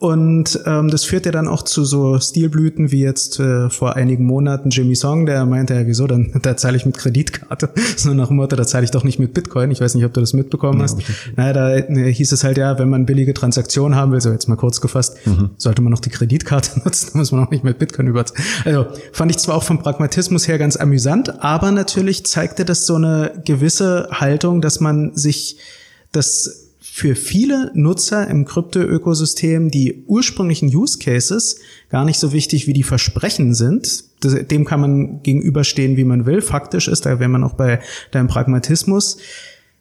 Und 0.03 0.59
ähm, 0.65 0.89
das 0.89 1.05
führt 1.05 1.25
ja 1.25 1.31
dann 1.31 1.47
auch 1.47 1.61
zu 1.61 1.85
so 1.85 2.19
Stilblüten 2.19 2.91
wie 2.91 3.01
jetzt 3.01 3.39
äh, 3.39 3.69
vor 3.69 3.95
einigen 3.95 4.25
Monaten 4.25 4.69
Jimmy 4.69 4.95
Song, 4.95 5.25
der 5.25 5.45
meinte, 5.45 5.75
ja, 5.75 5.87
wieso, 5.87 6.07
dann 6.07 6.29
da 6.41 6.57
zahle 6.57 6.75
ich 6.75 6.85
mit 6.85 6.97
Kreditkarte. 6.97 7.69
So 7.95 8.13
nach 8.13 8.27
dem 8.27 8.37
Motto, 8.37 8.55
da 8.55 8.65
zahle 8.65 8.83
ich 8.83 8.91
doch 8.91 9.05
nicht 9.05 9.19
mit 9.19 9.33
Bitcoin. 9.33 9.71
Ich 9.71 9.79
weiß 9.79 9.95
nicht, 9.95 10.03
ob 10.03 10.13
du 10.13 10.19
das 10.19 10.33
mitbekommen 10.33 10.79
ja, 10.79 10.83
hast. 10.83 10.97
Naja, 11.37 11.53
da 11.53 11.75
äh, 11.75 12.11
hieß 12.11 12.33
es 12.33 12.43
halt 12.43 12.57
ja, 12.57 12.79
wenn 12.79 12.89
man 12.89 13.05
billige 13.05 13.33
Transaktionen 13.33 13.95
haben 13.95 14.11
will, 14.11 14.19
so 14.19 14.29
jetzt 14.29 14.49
mal 14.49 14.57
kurz 14.57 14.81
gefasst, 14.81 15.25
mhm. 15.25 15.51
sollte 15.57 15.81
man 15.81 15.91
noch 15.91 15.99
die 15.99 16.09
Kreditkarte 16.09 16.79
nutzen, 16.83 17.11
da 17.13 17.19
muss 17.19 17.31
man 17.31 17.45
auch 17.45 17.51
nicht 17.51 17.63
mit 17.63 17.79
Bitcoin 17.79 18.07
überzahlen. 18.07 18.43
Also 18.65 18.87
fand 19.13 19.31
ich 19.31 19.37
zwar 19.37 19.55
auch 19.55 19.63
vom 19.63 19.79
Pragmatismus 19.79 20.49
her 20.49 20.57
ganz 20.57 20.75
amüsant, 20.75 21.41
aber 21.41 21.71
natürlich 21.73 22.25
zeigte 22.25 22.65
das 22.65 22.85
so 22.85 22.95
eine 22.95 23.41
gewisse 23.45 24.09
Haltung, 24.11 24.61
dass 24.61 24.79
man 24.79 25.15
sich 25.15 25.57
das 26.11 26.63
für 26.95 27.15
viele 27.15 27.71
Nutzer 27.73 28.27
im 28.27 28.45
Krypto-Ökosystem 28.45 29.71
die 29.71 30.03
ursprünglichen 30.05 30.67
Use 30.67 30.99
Cases 30.99 31.59
gar 31.89 32.05
nicht 32.05 32.19
so 32.19 32.33
wichtig 32.33 32.67
wie 32.67 32.73
die 32.73 32.83
Versprechen 32.83 33.55
sind. 33.55 34.03
Dem 34.23 34.63
kann 34.63 34.79
man 34.79 35.23
gegenüberstehen, 35.23 35.97
wie 35.97 36.03
man 36.03 36.27
will. 36.27 36.41
Faktisch 36.41 36.87
ist, 36.87 37.07
da 37.07 37.19
wäre 37.19 37.29
man 37.29 37.43
auch 37.43 37.55
bei 37.55 37.79
deinem 38.11 38.27
Pragmatismus. 38.27 39.17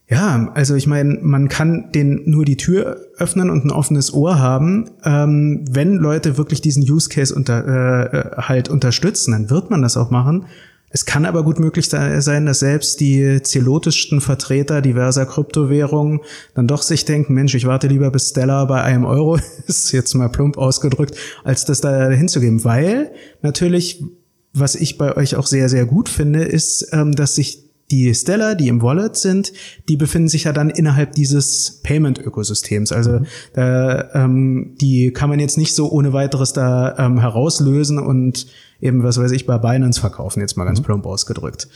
Ja, 0.08 0.50
also 0.54 0.74
ich 0.74 0.86
meine, 0.86 1.18
man 1.20 1.48
kann 1.48 1.92
den 1.92 2.22
nur 2.24 2.46
die 2.46 2.56
Tür 2.56 2.98
öffnen 3.18 3.50
und 3.50 3.66
ein 3.66 3.70
offenes 3.70 4.12
Ohr 4.14 4.38
haben. 4.38 4.90
Ähm, 5.04 5.64
wenn 5.70 5.96
Leute 5.96 6.38
wirklich 6.38 6.60
diesen 6.60 6.82
Use 6.82 7.08
Case 7.08 7.34
unter, 7.34 7.66
äh, 7.66 8.16
äh 8.16 8.36
halt 8.42 8.68
unterstützen, 8.68 9.32
dann 9.32 9.50
wird 9.50 9.70
man 9.70 9.82
das 9.82 9.96
auch 9.96 10.10
machen. 10.10 10.46
Es 10.92 11.06
kann 11.06 11.24
aber 11.24 11.42
gut 11.42 11.58
möglich 11.58 11.88
sein, 11.88 12.46
dass 12.46 12.58
selbst 12.58 13.00
die 13.00 13.40
zelotischsten 13.42 14.20
Vertreter 14.20 14.82
diverser 14.82 15.24
Kryptowährungen 15.24 16.20
dann 16.54 16.68
doch 16.68 16.82
sich 16.82 17.06
denken, 17.06 17.32
Mensch, 17.32 17.54
ich 17.54 17.66
warte 17.66 17.86
lieber 17.86 18.10
bis 18.10 18.30
Stellar 18.30 18.66
bei 18.66 18.82
einem 18.82 19.06
Euro, 19.06 19.38
ist 19.66 19.92
jetzt 19.92 20.14
mal 20.14 20.28
plump 20.28 20.58
ausgedrückt, 20.58 21.16
als 21.44 21.64
das 21.64 21.80
da 21.80 22.10
hinzugeben. 22.10 22.62
Weil 22.64 23.12
natürlich, 23.40 24.04
was 24.52 24.74
ich 24.74 24.98
bei 24.98 25.16
euch 25.16 25.36
auch 25.36 25.46
sehr, 25.46 25.70
sehr 25.70 25.86
gut 25.86 26.10
finde, 26.10 26.42
ist, 26.42 26.88
ähm, 26.92 27.12
dass 27.12 27.36
sich 27.36 27.70
die 27.90 28.14
Stellar, 28.14 28.54
die 28.54 28.68
im 28.68 28.82
Wallet 28.82 29.16
sind, 29.16 29.52
die 29.88 29.96
befinden 29.96 30.28
sich 30.28 30.44
ja 30.44 30.52
dann 30.52 30.70
innerhalb 30.70 31.12
dieses 31.14 31.80
Payment-Ökosystems. 31.82 32.90
Also 32.90 33.20
mhm. 33.20 33.26
da, 33.54 34.10
ähm, 34.14 34.74
die 34.80 35.12
kann 35.12 35.28
man 35.28 35.40
jetzt 35.40 35.58
nicht 35.58 35.74
so 35.74 35.90
ohne 35.90 36.12
weiteres 36.12 36.52
da 36.52 36.96
ähm, 36.98 37.20
herauslösen 37.20 37.98
und 37.98 38.46
eben, 38.82 39.02
was 39.02 39.18
weiß 39.18 39.30
ich, 39.30 39.46
bei 39.46 39.56
Binance 39.56 40.00
verkaufen, 40.00 40.40
jetzt 40.40 40.56
mal 40.56 40.64
ganz 40.64 40.80
mhm. 40.80 40.84
plump 40.84 41.06
ausgedrückt. 41.06 41.68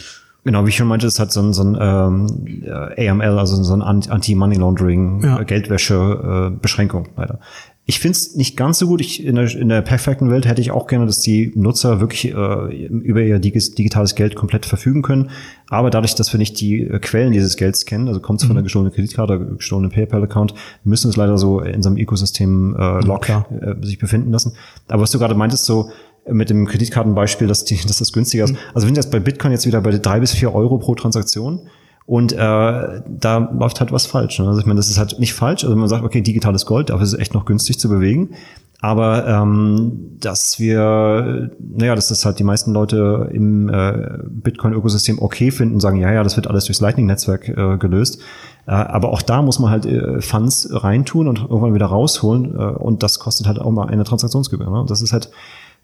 Genau, 0.45 0.65
wie 0.65 0.69
ich 0.69 0.77
schon 0.77 0.87
meinte, 0.87 1.09
es 1.09 1.19
hat 1.19 1.33
so 1.33 1.41
ein, 1.41 1.53
so 1.53 1.65
ein 1.65 1.77
ähm, 1.81 2.63
AML, 2.97 3.39
also 3.39 3.61
so 3.65 3.75
ein 3.75 3.83
Anti-Money-Laundering, 3.83 5.23
ja. 5.25 5.43
Geldwäsche-Beschränkung 5.43 7.09
leider. 7.17 7.41
Ich 7.89 8.01
finde 8.01 8.17
es 8.17 8.35
nicht 8.35 8.57
ganz 8.57 8.81
so 8.81 8.89
gut. 8.89 9.01
Ich, 9.01 9.25
in, 9.25 9.37
der, 9.37 9.53
in 9.55 9.69
der 9.69 9.81
perfekten 9.81 10.29
Welt 10.29 10.47
hätte 10.47 10.61
ich 10.61 10.73
auch 10.73 10.89
gerne, 10.89 11.07
dass 11.07 11.21
die 11.21 11.53
Nutzer 11.55 12.01
wirklich 12.01 12.33
äh, 12.33 12.87
über 12.87 13.23
ihr 13.23 13.39
digitales 13.39 14.17
Geld 14.17 14.35
komplett 14.35 14.67
verfügen 14.67 15.03
können. 15.03 15.31
Aber 15.69 15.91
dadurch, 15.91 16.17
dass 16.17 16.33
wir 16.33 16.39
nicht 16.39 16.61
die 16.61 16.83
äh, 16.83 16.99
Quellen 16.99 17.33
dieses 17.33 17.57
Gelds 17.57 17.85
kennen, 17.85 18.09
also 18.09 18.21
kommt 18.21 18.41
es 18.41 18.47
von 18.47 18.55
mhm. 18.55 18.59
einer 18.59 18.65
gestohlenen 18.65 18.93
Kreditkarte, 18.93 19.39
gestohlenen 19.57 19.91
PayPal-Account, 19.91 20.55
müssen 20.83 21.11
es 21.11 21.17
leider 21.17 21.39
so 21.39 21.61
in 21.61 21.83
so 21.83 21.89
einem 21.89 21.99
Ökosystem 21.99 22.77
äh, 22.77 23.05
ja, 23.05 23.47
äh, 23.51 23.85
sich 23.85 23.99
befinden 23.99 24.33
lassen. 24.33 24.53
Aber 24.89 25.03
was 25.03 25.13
du 25.13 25.19
gerade 25.21 25.35
meintest, 25.35 25.65
so 25.65 25.91
mit 26.29 26.51
dem 26.51 26.67
Kreditkartenbeispiel, 26.67 27.47
dass, 27.47 27.65
die, 27.65 27.77
dass 27.87 27.99
das 27.99 28.13
günstiger 28.13 28.45
ist. 28.45 28.53
Mhm. 28.53 28.59
Also 28.75 28.87
wenn 28.87 28.95
das 28.95 29.11
bei 29.11 29.21
Bitcoin 29.21 29.53
jetzt 29.53 29.67
wieder 29.67 29.81
bei 29.81 29.97
drei 29.99 30.21
bis 30.21 30.33
vier 30.33 30.55
Euro 30.55 30.79
pro 30.79 30.95
Transaktion 30.95 31.69
und 32.07 32.33
äh, 32.33 32.37
da 32.37 33.51
läuft 33.59 33.81
halt 33.81 33.91
was 33.91 34.07
falsch. 34.07 34.39
Ne? 34.39 34.47
Also 34.47 34.61
ich 34.61 34.67
meine, 34.67 34.79
das 34.79 34.89
ist 34.89 34.99
halt 34.99 35.19
nicht 35.19 35.35
falsch. 35.35 35.65
Also 35.65 35.75
man 35.75 35.89
sagt, 35.89 36.05
okay, 36.05 36.21
digitales 36.21 36.65
Gold, 36.65 36.91
dafür 36.91 37.03
ist 37.03 37.15
es 37.15 37.19
echt 37.19 37.35
noch 37.35 37.45
günstig 37.45 37.81
zu 37.81 37.89
bewegen. 37.89 38.31
Aber 38.81 39.27
ähm, 39.27 40.17
dass 40.21 40.61
wir, 40.61 41.51
naja, 41.59 41.95
dass 41.95 42.09
das 42.09 42.25
halt 42.25 42.39
die 42.39 42.45
meisten 42.45 42.73
Leute 42.73 43.31
im 43.33 43.69
äh, 43.69 44.19
Bitcoin-Ökosystem 44.29 45.21
okay 45.21 45.51
finden, 45.51 45.81
sagen, 45.81 45.97
ja, 45.97 46.13
ja, 46.13 46.23
das 46.23 46.37
wird 46.37 46.47
alles 46.47 46.67
durchs 46.67 46.81
Lightning-Netzwerk 46.81 47.49
äh, 47.49 47.79
gelöst. 47.79 48.21
Äh, 48.67 48.73
aber 48.73 49.11
auch 49.11 49.23
da 49.23 49.43
muss 49.43 49.59
man 49.59 49.71
halt 49.71 49.87
äh, 49.87 50.21
Funds 50.21 50.69
reintun 50.71 51.27
und 51.27 51.41
irgendwann 51.41 51.75
wieder 51.75 51.87
rausholen. 51.87 52.55
Äh, 52.55 52.63
und 52.63 53.03
das 53.03 53.19
kostet 53.19 53.47
halt 53.49 53.59
auch 53.59 53.71
mal 53.71 53.89
eine 53.89 54.05
Transaktionsgebühr. 54.05 54.71
Ne? 54.71 54.85
Das 54.87 55.03
ist 55.03 55.13
halt 55.13 55.31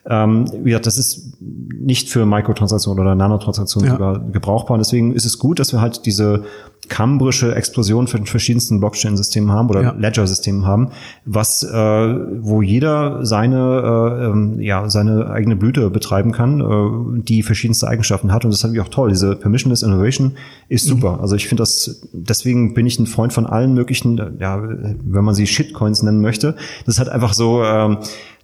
ähm, 0.08 0.46
ja, 0.64 0.78
das 0.80 0.98
ist 0.98 1.40
nicht 1.40 2.08
für 2.08 2.26
Mikrotransaktionen 2.26 3.00
oder 3.00 3.14
Nanotransaktionen 3.14 3.88
ja. 3.88 3.94
sogar 3.94 4.18
gebrauchbar. 4.18 4.74
Und 4.74 4.80
deswegen 4.80 5.14
ist 5.14 5.24
es 5.24 5.38
gut, 5.38 5.58
dass 5.58 5.72
wir 5.72 5.80
halt 5.80 6.06
diese 6.06 6.44
kambrische 6.88 7.54
Explosion 7.54 8.08
für 8.08 8.16
den 8.16 8.26
verschiedensten 8.26 8.80
Blockchain-Systemen 8.80 9.52
haben 9.52 9.70
oder 9.70 9.82
ja. 9.82 9.94
Ledger-Systemen 9.96 10.66
haben, 10.66 10.90
was 11.24 11.62
äh, 11.62 11.68
wo 11.70 12.60
jeder 12.60 13.24
seine 13.24 14.18
äh, 14.20 14.26
ähm, 14.26 14.60
ja 14.60 14.90
seine 14.90 15.30
eigene 15.30 15.54
Blüte 15.54 15.90
betreiben 15.90 16.32
kann, 16.32 16.60
äh, 16.60 17.22
die 17.22 17.44
verschiedenste 17.44 17.86
Eigenschaften 17.86 18.32
hat 18.32 18.44
und 18.44 18.50
das 18.50 18.58
ist 18.58 18.64
natürlich 18.64 18.84
auch 18.84 18.90
toll. 18.90 19.10
Diese 19.10 19.36
Permissionless 19.36 19.82
Innovation 19.82 20.32
ist 20.68 20.86
mhm. 20.86 20.90
super. 20.90 21.12
Mhm. 21.14 21.20
Also 21.20 21.36
ich 21.36 21.46
finde 21.46 21.62
das 21.62 22.02
deswegen 22.12 22.74
bin 22.74 22.86
ich 22.86 22.98
ein 22.98 23.06
Freund 23.06 23.32
von 23.32 23.46
allen 23.46 23.74
möglichen, 23.74 24.20
ja, 24.40 24.60
wenn 24.60 25.24
man 25.24 25.36
sie 25.36 25.46
Shitcoins 25.46 26.02
nennen 26.02 26.20
möchte. 26.20 26.56
Das 26.84 26.96
ist 26.96 26.98
halt 26.98 27.10
einfach 27.10 27.32
so 27.32 27.62
ähm, 27.62 27.98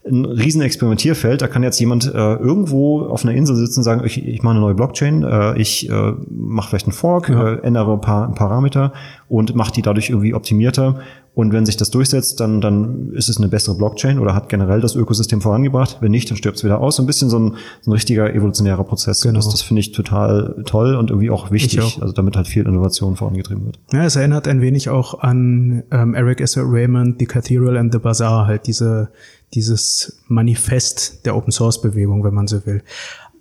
ein 0.07 0.25
riesen 0.25 0.63
Experimentierfeld. 0.63 1.43
Da 1.43 1.49
kann 1.49 1.63
jetzt 1.63 1.79
jemand 1.81 2.07
äh, 2.07 2.35
irgendwo 2.35 3.03
auf 3.03 3.25
einer 3.25 3.35
Insel 3.35 3.57
sitzen 3.57 3.81
und 3.81 3.85
sagen, 3.85 4.03
ich, 4.05 4.27
ich 4.27 4.43
mache 4.43 4.53
eine 4.53 4.61
neue 4.61 4.75
Blockchain, 4.75 5.23
äh, 5.23 5.59
ich 5.59 5.89
äh, 5.89 6.13
mache 6.31 6.71
vielleicht 6.71 6.87
einen 6.87 6.93
Fork, 6.93 7.29
ja. 7.29 7.55
äh, 7.55 7.61
ändere 7.63 7.93
ein 7.93 8.01
paar 8.01 8.33
Parameter 8.35 8.93
und 9.29 9.55
mache 9.55 9.73
die 9.73 9.83
dadurch 9.83 10.11
irgendwie 10.11 10.35
optimierter. 10.35 11.01
Und 11.39 11.53
wenn 11.53 11.65
sich 11.65 11.77
das 11.77 11.91
durchsetzt, 11.91 12.41
dann, 12.41 12.61
dann 12.61 13.13
ist 13.13 13.29
es 13.29 13.37
eine 13.37 13.47
bessere 13.47 13.77
Blockchain 13.77 14.19
oder 14.19 14.35
hat 14.35 14.49
generell 14.49 14.81
das 14.81 14.97
Ökosystem 14.97 15.41
vorangebracht. 15.41 15.99
Wenn 16.01 16.11
nicht, 16.11 16.29
dann 16.29 16.37
stirbt 16.37 16.57
es 16.57 16.65
wieder 16.65 16.81
aus. 16.81 16.97
So 16.97 17.05
ein 17.05 17.07
bisschen 17.07 17.31
so 17.31 17.39
ein, 17.39 17.55
so 17.81 17.93
ein 17.93 17.93
richtiger 17.93 18.35
evolutionärer 18.35 18.83
Prozess. 18.83 19.21
Genau. 19.21 19.37
Das, 19.37 19.49
das 19.49 19.63
finde 19.63 19.79
ich 19.79 19.93
total 19.93 20.61
toll 20.67 20.97
und 20.97 21.11
irgendwie 21.11 21.31
auch 21.31 21.53
wichtig, 21.53 21.79
auch. 21.79 22.03
also 22.03 22.13
damit 22.13 22.35
halt 22.35 22.49
viel 22.49 22.67
Innovation 22.67 23.15
vorangetrieben 23.15 23.67
wird. 23.67 23.79
Ja, 23.93 24.05
es 24.05 24.17
erinnert 24.17 24.49
ein 24.49 24.61
wenig 24.61 24.89
auch 24.89 25.21
an 25.21 25.85
ähm, 25.93 26.15
Eric 26.15 26.41
S. 26.41 26.59
Raymond, 26.59 27.21
The 27.21 27.27
Cathedral 27.27 27.77
and 27.77 27.93
the 27.93 28.01
Bazaar, 28.01 28.49
halt 28.49 28.67
diese 28.67 29.09
dieses 29.55 30.21
Manifest 30.27 31.25
der 31.25 31.37
Open 31.37 31.53
Source 31.53 31.81
Bewegung, 31.81 32.23
wenn 32.25 32.35
man 32.35 32.47
so 32.47 32.67
will. 32.67 32.83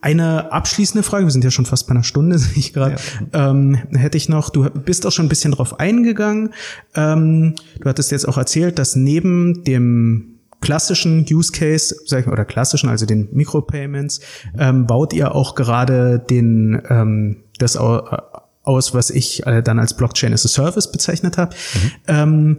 Eine 0.08 0.54
abschließende 0.54 1.04
Frage, 1.04 1.26
wir 1.26 1.32
sind 1.32 1.44
ja 1.44 1.52
schon 1.52 1.66
fast 1.66 1.86
bei 1.86 1.92
einer 1.92 2.04
Stunde, 2.06 2.38
sehe 2.40 2.56
ich 2.56 2.72
gerade, 2.72 2.96
ja. 3.34 3.50
ähm, 3.50 3.76
hätte 3.92 4.16
ich 4.16 4.30
noch, 4.30 4.50
du 4.50 4.70
bist 4.70 5.06
auch 5.06 5.12
schon 5.12 5.26
ein 5.26 5.30
bisschen 5.30 5.52
drauf 5.52 5.82
eingegangen. 5.82 6.54
Ähm, 6.96 7.56
du 7.82 7.90
hattest 7.90 8.12
jetzt 8.12 8.26
auch 8.26 8.38
erzählt, 8.38 8.80
dass 8.80 8.96
neben 8.96 9.66
dem 9.66 10.40
klassischen 10.62 11.26
Use 11.30 11.52
Case, 11.52 11.94
sag 12.06 12.22
ich 12.22 12.26
mal, 12.26 12.32
oder 12.32 12.46
klassischen, 12.46 12.88
also 12.88 13.06
den 13.06 13.28
Micropayments, 13.34 14.22
ähm, 14.58 14.88
baut 14.88 15.12
ihr 15.12 15.36
auch 15.36 15.56
gerade 15.56 16.20
den 16.20 16.82
ähm, 16.88 17.44
das 17.60 17.76
aus, 17.76 18.94
was 18.94 19.10
ich 19.10 19.46
äh, 19.46 19.62
dann 19.62 19.78
als 19.78 19.98
Blockchain 19.98 20.32
as 20.32 20.46
a 20.46 20.48
Service 20.48 20.90
bezeichnet 20.90 21.38
habe. 21.38 21.54
Mhm. 21.54 21.92
Ähm, 22.08 22.58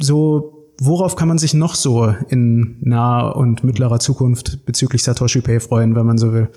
so 0.00 0.72
worauf 0.78 1.14
kann 1.14 1.28
man 1.28 1.36
sich 1.36 1.52
noch 1.52 1.74
so 1.74 2.14
in 2.30 2.78
naher 2.80 3.36
und 3.36 3.64
mittlerer 3.64 3.98
Zukunft 3.98 4.64
bezüglich 4.64 5.02
Satoshi 5.02 5.42
Pay 5.42 5.60
freuen, 5.60 5.94
wenn 5.94 6.06
man 6.06 6.16
so 6.16 6.32
will? 6.32 6.48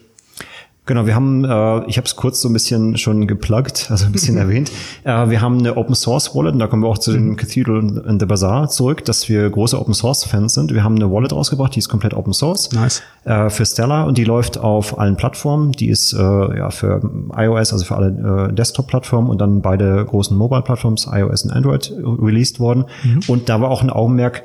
Genau, 0.90 1.06
wir 1.06 1.14
haben, 1.14 1.46
äh, 1.46 1.86
ich 1.86 1.98
habe 1.98 2.06
es 2.06 2.16
kurz 2.16 2.42
so 2.42 2.50
ein 2.50 2.54
bisschen 2.54 2.98
schon 2.98 3.28
gepluggt, 3.28 3.92
also 3.92 4.08
ein 4.08 4.12
bisschen 4.12 4.38
erwähnt. 4.38 4.72
Äh, 5.04 5.30
wir 5.30 5.40
haben 5.40 5.60
eine 5.60 5.78
Open 5.78 5.94
Source 5.94 6.34
Wallet 6.34 6.54
und 6.54 6.58
da 6.58 6.66
kommen 6.66 6.82
wir 6.82 6.88
auch 6.88 6.98
zu 6.98 7.12
dem 7.12 7.28
mhm. 7.28 7.36
Cathedral 7.36 8.04
and 8.08 8.20
the 8.20 8.26
Bazaar 8.26 8.70
zurück, 8.70 9.06
dass 9.06 9.30
wir 9.30 9.48
große 9.48 9.80
Open 9.80 9.94
Source 9.94 10.24
Fans 10.24 10.56
sind. 10.56 10.74
Wir 10.74 10.84
haben 10.84 10.96
eine 10.96 11.12
Wallet 11.12 11.32
rausgebracht, 11.32 11.76
die 11.76 11.78
ist 11.78 11.90
komplett 11.90 12.16
Open 12.16 12.34
Source 12.34 12.72
nice. 12.72 13.04
äh, 13.26 13.52
für 13.52 13.68
Stellar 13.68 14.08
und 14.08 14.18
die 14.18 14.24
läuft 14.24 14.58
auf 14.58 14.98
allen 14.98 15.16
Plattformen. 15.16 15.74
Die 15.74 15.90
ist 15.90 16.14
äh, 16.14 16.18
ja 16.18 16.72
für 16.72 17.02
iOS, 17.38 17.72
also 17.72 17.86
für 17.86 17.96
alle 17.96 18.50
äh, 18.50 18.54
Desktop-Plattformen 18.56 19.30
und 19.30 19.40
dann 19.40 19.62
beide 19.62 20.04
großen 20.04 20.36
Mobile-Plattforms, 20.36 21.08
iOS 21.12 21.44
und 21.44 21.52
Android, 21.52 21.94
released 22.04 22.60
worden. 22.60 22.86
Mhm. 23.04 23.20
Und 23.28 23.48
da 23.48 23.62
war 23.62 23.70
auch 23.70 23.84
ein 23.84 23.92
Augenmerk, 23.92 24.38
äh, 24.40 24.42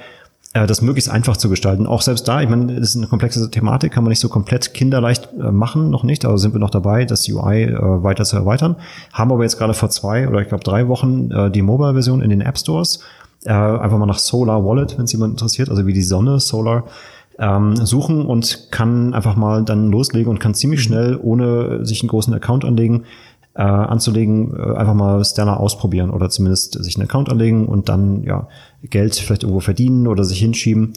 das 0.55 0.83
möglichst 0.83 1.11
einfach 1.11 1.37
zu 1.37 1.49
gestalten. 1.49 1.87
Auch 1.87 2.01
selbst 2.01 2.29
da, 2.29 2.41
ich 2.41 2.49
meine, 2.49 2.75
das 2.75 2.91
ist 2.91 2.97
eine 2.97 3.09
komplexe 3.09 3.51
Thematik, 3.51 3.93
kann 3.93 4.05
man 4.05 4.11
nicht 4.11 4.21
so 4.21 4.29
komplett 4.29 4.73
kinderleicht 4.73 5.29
äh, 5.33 5.51
machen, 5.51 5.91
noch 5.91 6.05
nicht. 6.05 6.25
Also 6.25 6.37
sind 6.37 6.55
wir 6.55 6.61
noch 6.61 6.71
dabei, 6.71 7.05
das 7.05 7.29
UI 7.29 7.65
äh, 7.65 8.03
weiter 8.03 8.25
zu 8.25 8.37
erweitern. 8.37 8.77
Haben 9.13 9.33
aber 9.33 9.43
jetzt 9.43 9.59
gerade 9.59 9.75
vor 9.75 9.91
zwei 9.91 10.29
oder 10.29 10.41
ich 10.41 10.49
glaube 10.49 10.63
drei 10.63 10.87
Wochen 10.87 11.31
äh, 11.33 11.51
die 11.51 11.63
Mobile-Version 11.63 12.23
in 12.23 12.31
den 12.31 12.41
App 12.41 12.57
Stores. 12.57 13.01
Äh, 13.45 13.51
einfach 13.51 13.99
mal 13.99 14.07
nach 14.07 14.19
Solar 14.19 14.65
Wallet, 14.65 14.97
wenn 14.97 15.07
es 15.07 15.13
jemand 15.13 15.33
interessiert, 15.33 15.71
also 15.71 15.87
wie 15.87 15.93
die 15.93 16.03
Sonne, 16.03 16.39
Solar 16.39 16.85
ähm, 17.39 17.75
suchen 17.75 18.25
und 18.25 18.69
kann 18.71 19.13
einfach 19.13 19.35
mal 19.35 19.65
dann 19.65 19.91
loslegen 19.91 20.31
und 20.31 20.39
kann 20.39 20.55
ziemlich 20.55 20.83
schnell, 20.83 21.19
ohne 21.21 21.85
sich 21.85 22.03
einen 22.03 22.09
großen 22.09 22.33
Account 22.33 22.65
anlegen, 22.65 23.05
äh, 23.55 23.63
anzulegen, 23.63 24.55
äh, 24.57 24.77
einfach 24.77 24.95
mal 24.95 25.25
Stellar 25.25 25.61
ausprobieren 25.61 26.11
oder 26.11 26.31
zumindest 26.31 26.83
sich 26.83 26.97
einen 26.97 27.05
Account 27.05 27.29
anlegen 27.29 27.67
und 27.67 27.89
dann 27.89 28.23
ja 28.25 28.49
Geld 28.91 29.15
vielleicht 29.17 29.43
irgendwo 29.43 29.61
verdienen 29.61 30.07
oder 30.07 30.25
sich 30.25 30.39
hinschieben. 30.39 30.95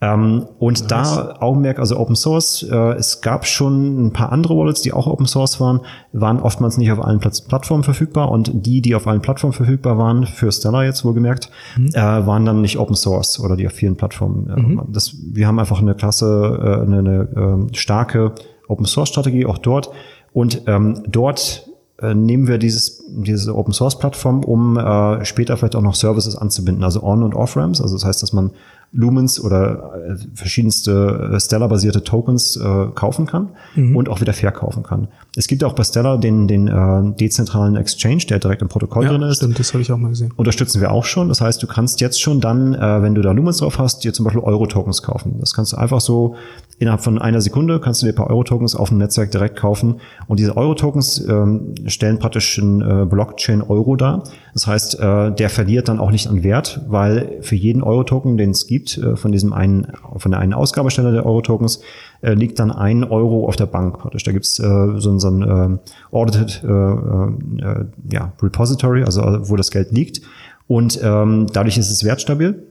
Ähm, 0.00 0.46
und 0.60 0.78
nice. 0.80 0.88
da 0.88 1.36
Augenmerk, 1.40 1.80
also 1.80 1.98
Open 1.98 2.14
Source, 2.14 2.62
äh, 2.62 2.92
es 2.92 3.20
gab 3.20 3.44
schon 3.46 4.06
ein 4.06 4.12
paar 4.12 4.30
andere 4.30 4.56
Wallets, 4.56 4.80
die 4.80 4.92
auch 4.92 5.08
Open 5.08 5.26
Source 5.26 5.58
waren, 5.58 5.80
waren 6.12 6.38
oftmals 6.38 6.78
nicht 6.78 6.92
auf 6.92 7.04
allen 7.04 7.18
Platz 7.18 7.40
Plattformen 7.40 7.82
verfügbar 7.82 8.30
und 8.30 8.50
die, 8.54 8.80
die 8.80 8.94
auf 8.94 9.08
allen 9.08 9.22
Plattformen 9.22 9.54
verfügbar 9.54 9.98
waren, 9.98 10.24
für 10.24 10.52
Stellar 10.52 10.84
jetzt 10.84 11.04
wohlgemerkt, 11.04 11.50
mhm. 11.76 11.88
äh, 11.94 11.96
waren 11.96 12.44
dann 12.44 12.60
nicht 12.60 12.78
Open 12.78 12.94
Source 12.94 13.40
oder 13.40 13.56
die 13.56 13.66
auf 13.66 13.72
vielen 13.72 13.96
Plattformen. 13.96 14.48
Äh, 14.48 14.60
mhm. 14.60 14.82
das, 14.88 15.16
wir 15.32 15.48
haben 15.48 15.58
einfach 15.58 15.80
eine 15.80 15.96
klasse, 15.96 16.60
äh, 16.62 16.86
eine, 16.86 16.98
eine 16.98 17.68
äh, 17.72 17.76
starke 17.76 18.34
Open 18.68 18.86
Source 18.86 19.08
Strategie 19.08 19.46
auch 19.46 19.58
dort 19.58 19.90
und 20.32 20.62
ähm, 20.68 21.02
dort 21.08 21.67
nehmen 22.14 22.46
wir 22.46 22.58
dieses, 22.58 23.02
diese 23.08 23.56
Open 23.56 23.72
Source 23.72 23.98
Plattform, 23.98 24.44
um 24.44 24.76
äh, 24.76 25.24
später 25.24 25.56
vielleicht 25.56 25.74
auch 25.74 25.82
noch 25.82 25.96
Services 25.96 26.36
anzubinden, 26.36 26.84
also 26.84 27.02
On- 27.02 27.22
und 27.22 27.34
Off-Ramps. 27.34 27.80
Also 27.80 27.96
das 27.96 28.04
heißt, 28.04 28.22
dass 28.22 28.32
man 28.32 28.50
Lumens 28.92 29.38
oder 29.38 29.92
äh, 29.94 30.16
verschiedenste 30.34 31.30
äh, 31.34 31.40
Stellar-basierte 31.40 32.04
Tokens 32.04 32.56
äh, 32.56 32.86
kaufen 32.94 33.26
kann 33.26 33.50
mhm. 33.74 33.96
und 33.96 34.08
auch 34.08 34.20
wieder 34.20 34.32
verkaufen 34.32 34.82
kann. 34.82 35.08
Es 35.36 35.46
gibt 35.46 35.62
auch 35.62 35.74
bei 35.74 35.84
Stellar 35.84 36.18
den, 36.18 36.48
den 36.48 36.68
äh, 36.68 37.14
dezentralen 37.16 37.76
Exchange, 37.76 38.24
der 38.28 38.38
direkt 38.38 38.62
im 38.62 38.68
Protokoll 38.68 39.04
ja, 39.04 39.10
drin 39.10 39.22
ist. 39.22 39.38
Stimmt, 39.38 39.58
das 39.58 39.74
habe 39.74 39.82
ich 39.82 39.92
auch 39.92 39.98
mal 39.98 40.08
gesehen. 40.08 40.32
Unterstützen 40.36 40.80
wir 40.80 40.90
auch 40.90 41.04
schon. 41.04 41.28
Das 41.28 41.40
heißt, 41.40 41.62
du 41.62 41.66
kannst 41.66 42.00
jetzt 42.00 42.20
schon 42.20 42.40
dann, 42.40 42.74
äh, 42.74 43.02
wenn 43.02 43.14
du 43.14 43.20
da 43.20 43.32
Lumens 43.32 43.58
drauf 43.58 43.78
hast, 43.78 44.04
dir 44.04 44.14
zum 44.14 44.24
Beispiel 44.24 44.42
Euro-Tokens 44.42 45.02
kaufen. 45.02 45.36
Das 45.38 45.52
kannst 45.52 45.72
du 45.72 45.76
einfach 45.76 46.00
so 46.00 46.36
innerhalb 46.78 47.02
von 47.02 47.18
einer 47.18 47.40
Sekunde 47.40 47.80
kannst 47.80 48.02
du 48.02 48.06
dir 48.06 48.12
ein 48.12 48.16
paar 48.16 48.30
Euro-Tokens 48.30 48.74
auf 48.74 48.88
dem 48.88 48.98
Netzwerk 48.98 49.30
direkt 49.30 49.56
kaufen. 49.56 50.00
Und 50.26 50.38
diese 50.38 50.56
Euro-Tokens 50.56 51.24
ähm, 51.28 51.74
stellen 51.86 52.18
praktisch 52.18 52.58
ein 52.58 52.80
äh, 52.80 53.04
Blockchain-Euro 53.04 53.96
dar. 53.96 54.24
Das 54.54 54.66
heißt, 54.66 55.00
äh, 55.00 55.32
der 55.32 55.50
verliert 55.50 55.88
dann 55.88 55.98
auch 55.98 56.10
nicht 56.10 56.28
an 56.28 56.42
Wert, 56.42 56.80
weil 56.86 57.38
für 57.42 57.56
jeden 57.56 57.82
Euro-Token, 57.82 58.36
den 58.36 58.50
es 58.50 58.66
gibt, 58.66 58.77
äh, 58.86 59.16
von 59.16 59.32
diesem 59.32 59.52
einen, 59.52 59.92
von 60.16 60.30
der 60.30 60.40
einen 60.40 60.54
Ausgabestelle 60.54 61.12
der 61.12 61.26
Euro-Tokens, 61.26 61.80
äh, 62.22 62.34
liegt 62.34 62.58
dann 62.58 62.70
ein 62.70 63.04
Euro 63.04 63.48
auf 63.48 63.56
der 63.56 63.66
Bank 63.66 63.98
praktisch. 63.98 64.24
Da 64.24 64.32
gibt's 64.32 64.58
äh, 64.58 64.88
so, 64.96 65.18
so 65.18 65.28
ein 65.28 65.42
äh, 65.42 66.14
Audited 66.14 66.62
äh, 66.64 66.68
äh, 66.68 67.84
ja, 68.10 68.32
Repository, 68.40 69.02
also 69.02 69.22
wo 69.48 69.56
das 69.56 69.70
Geld 69.70 69.90
liegt. 69.92 70.22
Und 70.66 71.00
ähm, 71.02 71.46
dadurch 71.52 71.78
ist 71.78 71.90
es 71.90 72.04
wertstabil. 72.04 72.62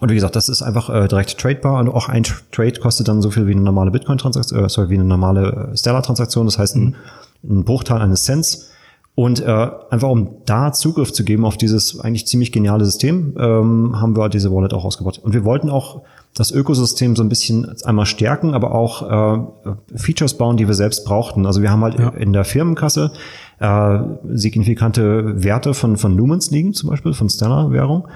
Und 0.00 0.10
wie 0.10 0.14
gesagt, 0.14 0.36
das 0.36 0.48
ist 0.48 0.62
einfach 0.62 0.90
äh, 0.90 1.08
direkt 1.08 1.38
tradebar 1.38 1.80
und 1.80 1.88
auch 1.88 2.08
ein 2.08 2.22
Trade 2.52 2.78
kostet 2.80 3.08
dann 3.08 3.20
so 3.20 3.30
viel 3.30 3.46
wie 3.46 3.52
eine 3.52 3.62
normale 3.62 3.90
Bitcoin-Transaktion, 3.90 4.64
äh, 4.64 4.68
sorry, 4.68 4.90
wie 4.90 4.94
eine 4.94 5.04
normale 5.04 5.70
äh, 5.72 5.76
Stellar-Transaktion, 5.76 6.46
das 6.46 6.58
heißt 6.58 6.76
ein, 6.76 6.96
mhm. 7.42 7.58
ein 7.58 7.64
Bruchteil 7.64 8.00
eines 8.00 8.22
Cents. 8.24 8.70
Und 9.18 9.40
äh, 9.40 9.68
einfach 9.90 10.10
um 10.10 10.36
da 10.46 10.72
Zugriff 10.72 11.12
zu 11.12 11.24
geben 11.24 11.44
auf 11.44 11.56
dieses 11.56 11.98
eigentlich 11.98 12.28
ziemlich 12.28 12.52
geniale 12.52 12.84
System, 12.84 13.34
ähm, 13.36 14.00
haben 14.00 14.16
wir 14.16 14.28
diese 14.28 14.52
Wallet 14.52 14.72
auch 14.72 14.84
ausgebaut. 14.84 15.18
Und 15.18 15.34
wir 15.34 15.44
wollten 15.44 15.70
auch 15.70 16.02
das 16.36 16.52
Ökosystem 16.52 17.16
so 17.16 17.24
ein 17.24 17.28
bisschen 17.28 17.68
einmal 17.82 18.06
stärken, 18.06 18.54
aber 18.54 18.72
auch 18.72 19.02
äh, 19.02 19.76
Features 19.96 20.34
bauen, 20.34 20.56
die 20.56 20.68
wir 20.68 20.74
selbst 20.74 21.04
brauchten. 21.04 21.46
Also 21.46 21.62
wir 21.62 21.72
haben 21.72 21.82
halt 21.82 21.98
ja. 21.98 22.10
in 22.10 22.32
der 22.32 22.44
Firmenkasse 22.44 23.10
äh, 23.58 23.98
signifikante 24.34 25.42
Werte 25.42 25.74
von, 25.74 25.96
von 25.96 26.16
Lumens 26.16 26.52
liegen, 26.52 26.72
zum 26.72 26.88
Beispiel 26.88 27.12
von 27.12 27.28
Stellar-Währung. 27.28 28.06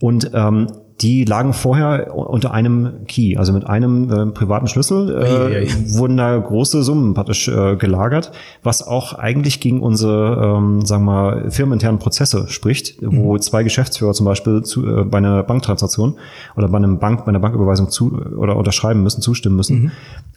Und 0.00 0.32
ähm, 0.34 0.66
die 1.00 1.24
lagen 1.24 1.52
vorher 1.52 2.12
unter 2.14 2.52
einem 2.52 3.06
Key, 3.06 3.36
also 3.36 3.52
mit 3.52 3.66
einem 3.66 4.10
äh, 4.10 4.26
privaten 4.26 4.66
Schlüssel 4.66 5.22
äh, 5.22 5.96
wurden 5.96 6.16
da 6.16 6.36
große 6.36 6.82
Summen 6.82 7.14
praktisch 7.14 7.46
äh, 7.46 7.76
gelagert, 7.76 8.32
was 8.64 8.84
auch 8.84 9.12
eigentlich 9.12 9.60
gegen 9.60 9.80
unsere, 9.80 10.56
ähm, 10.58 10.84
sagen 10.84 11.04
wir 11.04 11.12
mal, 11.12 11.50
firmeninternen 11.50 12.00
Prozesse 12.00 12.48
spricht, 12.48 13.00
mhm. 13.00 13.22
wo 13.22 13.38
zwei 13.38 13.62
Geschäftsführer 13.62 14.12
zum 14.12 14.26
Beispiel 14.26 14.62
zu, 14.62 14.86
äh, 14.86 15.04
bei 15.04 15.18
einer 15.18 15.44
Banktransaktion 15.44 16.16
oder 16.56 16.68
bei 16.68 16.78
einem 16.78 16.98
Bank, 16.98 17.24
bei 17.24 17.28
einer 17.28 17.40
Banküberweisung 17.40 17.90
zu 17.90 18.18
oder 18.36 18.56
unterschreiben 18.56 19.02
müssen, 19.04 19.22
zustimmen 19.22 19.54
müssen. 19.54 19.82
Mhm. 19.82 19.90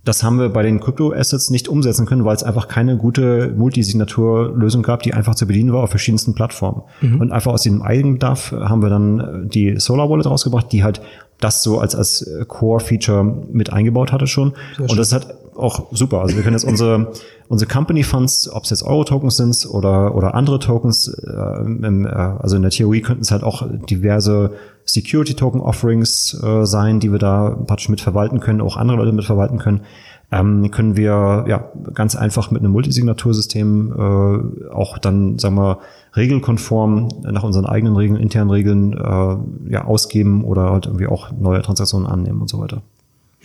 Das 0.04 0.24
haben 0.24 0.40
wir 0.40 0.50
bei 0.50 0.62
den 0.62 0.80
Crypto-Assets 0.80 1.50
nicht 1.50 1.70
umsetzen 1.70 2.06
können, 2.06 2.26
weil 2.26 2.36
es 2.36 2.44
einfach 2.44 2.68
keine 2.68 2.98
gute 2.98 3.54
Multisignaturlösung 3.56 4.84
gab, 4.84 5.04
die 5.04 5.14
einfach 5.14 5.36
zu 5.36 5.48
bedienen 5.48 5.74
war 5.74 5.84
auf 5.84 5.90
verschiedensten 5.90 6.34
Plattformen. 6.34 6.84
Mhm. 7.02 7.22
Und 7.22 7.32
einfach 7.32 7.52
aus 7.52 7.64
dem 7.64 7.82
Eigenbedarf 7.82 8.52
haben 8.52 8.82
wir 8.82 8.90
dann 8.90 9.50
die 9.52 9.80
Solar 9.80 10.10
Wallet 10.10 10.26
rausgebracht 10.26 10.51
rausgebracht, 10.52 10.72
die 10.72 10.84
halt 10.84 11.02
das 11.40 11.64
so 11.64 11.80
als, 11.80 11.96
als 11.96 12.30
Core-Feature 12.48 13.24
mit 13.24 13.74
eingebaut 13.74 14.12
hatte 14.12 14.28
schon. 14.28 14.54
Und 14.78 14.98
das 14.98 15.08
ist 15.08 15.14
halt 15.14 15.28
auch 15.56 15.88
super. 15.92 16.22
Also 16.22 16.36
wir 16.36 16.44
können 16.44 16.56
jetzt 16.56 16.66
unsere, 16.66 17.14
unsere 17.50 17.72
Company 17.72 18.04
Funds, 18.04 18.48
ob 18.48 18.64
es 18.64 18.70
jetzt 18.70 18.84
Euro-Tokens 18.84 19.38
sind 19.38 19.68
oder, 19.72 20.16
oder 20.16 20.36
andere 20.36 20.60
Tokens, 20.60 21.08
äh, 21.08 21.62
im, 21.64 22.06
äh, 22.06 22.10
also 22.10 22.58
in 22.58 22.62
der 22.62 22.70
Theorie 22.70 23.02
könnten 23.02 23.24
es 23.24 23.32
halt 23.32 23.44
auch 23.44 23.68
diverse 23.90 24.52
Security-Token-Offerings 24.86 26.42
äh, 26.44 26.66
sein, 26.66 27.00
die 27.00 27.12
wir 27.12 27.20
da 27.20 27.58
praktisch 27.66 27.90
mit 27.90 28.02
verwalten 28.02 28.40
können, 28.40 28.62
auch 28.62 28.78
andere 28.78 28.98
Leute 28.98 29.12
mit 29.12 29.26
verwalten 29.26 29.58
können 29.58 29.82
ähm, 30.32 30.72
können 30.72 30.96
wir 30.96 31.46
ja 31.48 31.70
ganz 31.94 32.16
einfach 32.16 32.52
mit 32.52 32.62
einem 32.62 32.72
Multisignatursystem 32.72 33.92
äh, 33.92 34.70
auch 34.74 34.98
dann, 34.98 35.38
sagen 35.38 35.56
wir, 35.56 35.80
regelkonform 36.16 37.10
nach 37.24 37.44
unseren 37.44 37.66
eigenen 37.66 37.96
Regeln, 37.96 38.20
internen 38.20 38.50
Regeln 38.50 38.94
äh, 38.94 39.72
ja 39.74 39.86
ausgeben 39.86 40.44
oder 40.44 40.72
halt 40.72 40.86
irgendwie 40.86 41.08
auch 41.08 41.32
neue 41.32 41.62
Transaktionen 41.62 42.08
annehmen 42.08 42.42
und 42.42 42.50
so 42.50 42.60
weiter. 42.60 42.82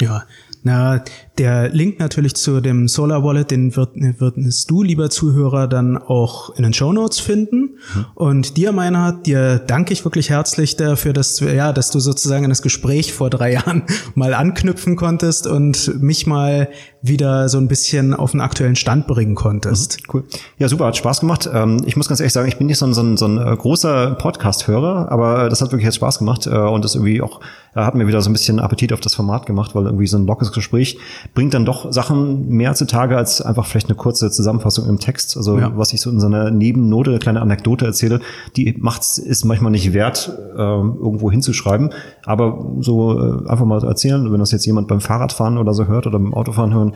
Ja, 0.01 0.25
na, 0.67 1.01
der 1.39 1.69
Link 1.69 2.01
natürlich 2.01 2.35
zu 2.35 2.61
dem 2.61 2.89
Solar 2.89 3.23
Wallet, 3.23 3.53
den 3.53 3.77
wird, 3.77 3.91
wirst 3.95 4.69
du, 4.69 4.83
lieber 4.83 5.11
Zuhörer, 5.11 5.69
dann 5.69 5.97
auch 5.97 6.57
in 6.57 6.65
den 6.65 6.73
Show 6.73 6.93
Notes 6.93 7.21
finden. 7.21 7.79
Mhm. 7.95 8.07
Und 8.17 8.57
dir, 8.57 8.73
Meinhard, 8.73 9.27
dir 9.27 9.61
danke 9.61 9.93
ich 9.93 10.05
wirklich 10.05 10.29
herzlich 10.31 10.75
dafür, 10.75 11.13
dass, 11.13 11.39
ja, 11.39 11.73
dass 11.73 11.91
du 11.91 12.01
sozusagen 12.01 12.43
in 12.43 12.51
das 12.51 12.63
Gespräch 12.63 13.13
vor 13.13 13.31
drei 13.31 13.53
Jahren 13.57 13.85
mal 14.17 14.35
anknüpfen 14.35 14.97
konntest 14.97 15.47
und 15.47 16.03
mich 16.03 16.27
mal 16.27 16.69
wieder 17.09 17.49
so 17.49 17.59
ein 17.59 17.69
bisschen 17.69 18.15
auf 18.15 18.33
den 18.33 18.41
aktuellen 18.41 18.77
Stand 18.77 19.07
bringen 19.07 19.35
konntest. 19.35 19.99
Mhm, 20.01 20.15
cool. 20.15 20.25
Ja, 20.59 20.69
super, 20.69 20.87
hat 20.87 20.97
Spaß 20.97 21.21
gemacht. 21.21 21.49
Ähm, 21.53 21.83
ich 21.87 21.97
muss 21.97 22.09
ganz 22.09 22.21
ehrlich 22.21 22.33
sagen, 22.33 22.49
ich 22.49 22.57
bin 22.57 22.67
nicht 22.67 22.79
so 22.79 22.87
ein, 22.87 22.95
so 22.95 23.03
ein, 23.03 23.17
so 23.17 23.27
ein 23.27 23.39
äh, 23.39 23.57
großer 23.57 24.15
Podcast-Hörer, 24.17 25.11
aber 25.11 25.49
das 25.49 25.61
hat 25.61 25.73
wirklich 25.73 25.87
jetzt 25.87 25.97
Spaß 25.97 26.19
gemacht 26.19 26.47
äh, 26.47 26.51
und 26.51 26.85
das 26.85 26.95
irgendwie 26.95 27.23
auch 27.23 27.41
hat 27.85 27.95
mir 27.95 28.07
wieder 28.07 28.23
so 28.23 28.31
ein 28.31 28.33
bisschen 28.33 28.59
Appetit 28.59 28.93
auf 28.93 29.01
das 29.01 29.15
Format 29.15 29.45
gemacht, 29.45 29.75
weil 29.75 29.85
irgendwie 29.85 30.07
so 30.07 30.17
ein 30.17 30.27
lockeres 30.27 30.53
Gespräch 30.53 30.99
bringt 31.35 31.53
dann 31.53 31.67
doch 31.67 31.93
Sachen 31.93 32.49
mehr 32.49 32.75
zutage 32.75 33.17
als 33.17 33.43
einfach 33.43 33.67
vielleicht 33.67 33.89
eine 33.89 33.97
kurze 33.97 34.31
Zusammenfassung 34.31 34.89
im 34.89 34.99
Text. 34.99 35.37
Also 35.37 35.59
ja. 35.59 35.71
was 35.77 35.93
ich 35.93 36.01
so 36.01 36.09
in 36.09 36.19
so 36.19 36.27
einer 36.27 36.51
Nebennote, 36.51 37.11
eine 37.11 37.19
kleine 37.19 37.43
Anekdote 37.43 37.85
erzähle, 37.85 38.21
die 38.57 38.75
macht's 38.79 39.19
ist 39.19 39.45
manchmal 39.45 39.73
nicht 39.73 39.93
wert, 39.93 40.33
äh, 40.57 40.59
irgendwo 40.59 41.31
hinzuschreiben. 41.31 41.91
Aber 42.25 42.67
so 42.81 43.21
äh, 43.21 43.49
einfach 43.49 43.67
mal 43.67 43.85
erzählen, 43.85 44.33
wenn 44.33 44.41
das 44.41 44.53
jetzt 44.53 44.65
jemand 44.65 44.89
beim 44.89 45.03
Fahrradfahren 45.03 45.59
oder 45.59 45.75
so 45.75 45.87
hört 45.87 46.07
oder 46.07 46.19
beim 46.19 46.33
Autofahren 46.33 46.73
hören, 46.73 46.95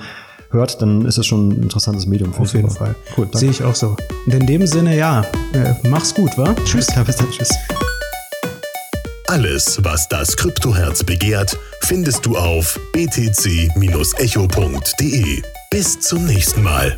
hört, 0.50 0.82
dann 0.82 1.04
ist 1.06 1.18
es 1.18 1.26
schon 1.26 1.48
ein 1.48 1.62
interessantes 1.62 2.06
Medium. 2.06 2.34
Auf 2.34 2.52
jeden 2.54 2.70
Fall. 2.70 2.94
Cool, 3.16 3.28
Sehe 3.32 3.50
ich 3.50 3.62
auch 3.62 3.74
so. 3.74 3.96
Und 4.26 4.34
in 4.34 4.46
dem 4.46 4.66
Sinne, 4.66 4.96
ja, 4.96 5.22
äh, 5.52 5.74
mach's 5.88 6.14
gut, 6.14 6.36
wa? 6.36 6.54
Tschüss. 6.64 6.86
Ja, 6.94 7.02
bis 7.02 7.16
dann, 7.16 7.30
tschüss. 7.30 7.50
Alles, 9.28 9.78
was 9.84 10.08
das 10.08 10.36
Kryptoherz 10.36 11.04
begehrt, 11.04 11.56
findest 11.82 12.26
du 12.26 12.36
auf 12.36 12.80
btc-echo.de. 12.92 13.72
Bis 15.70 16.00
zum 16.00 16.26
nächsten 16.26 16.64
Mal. 16.64 16.96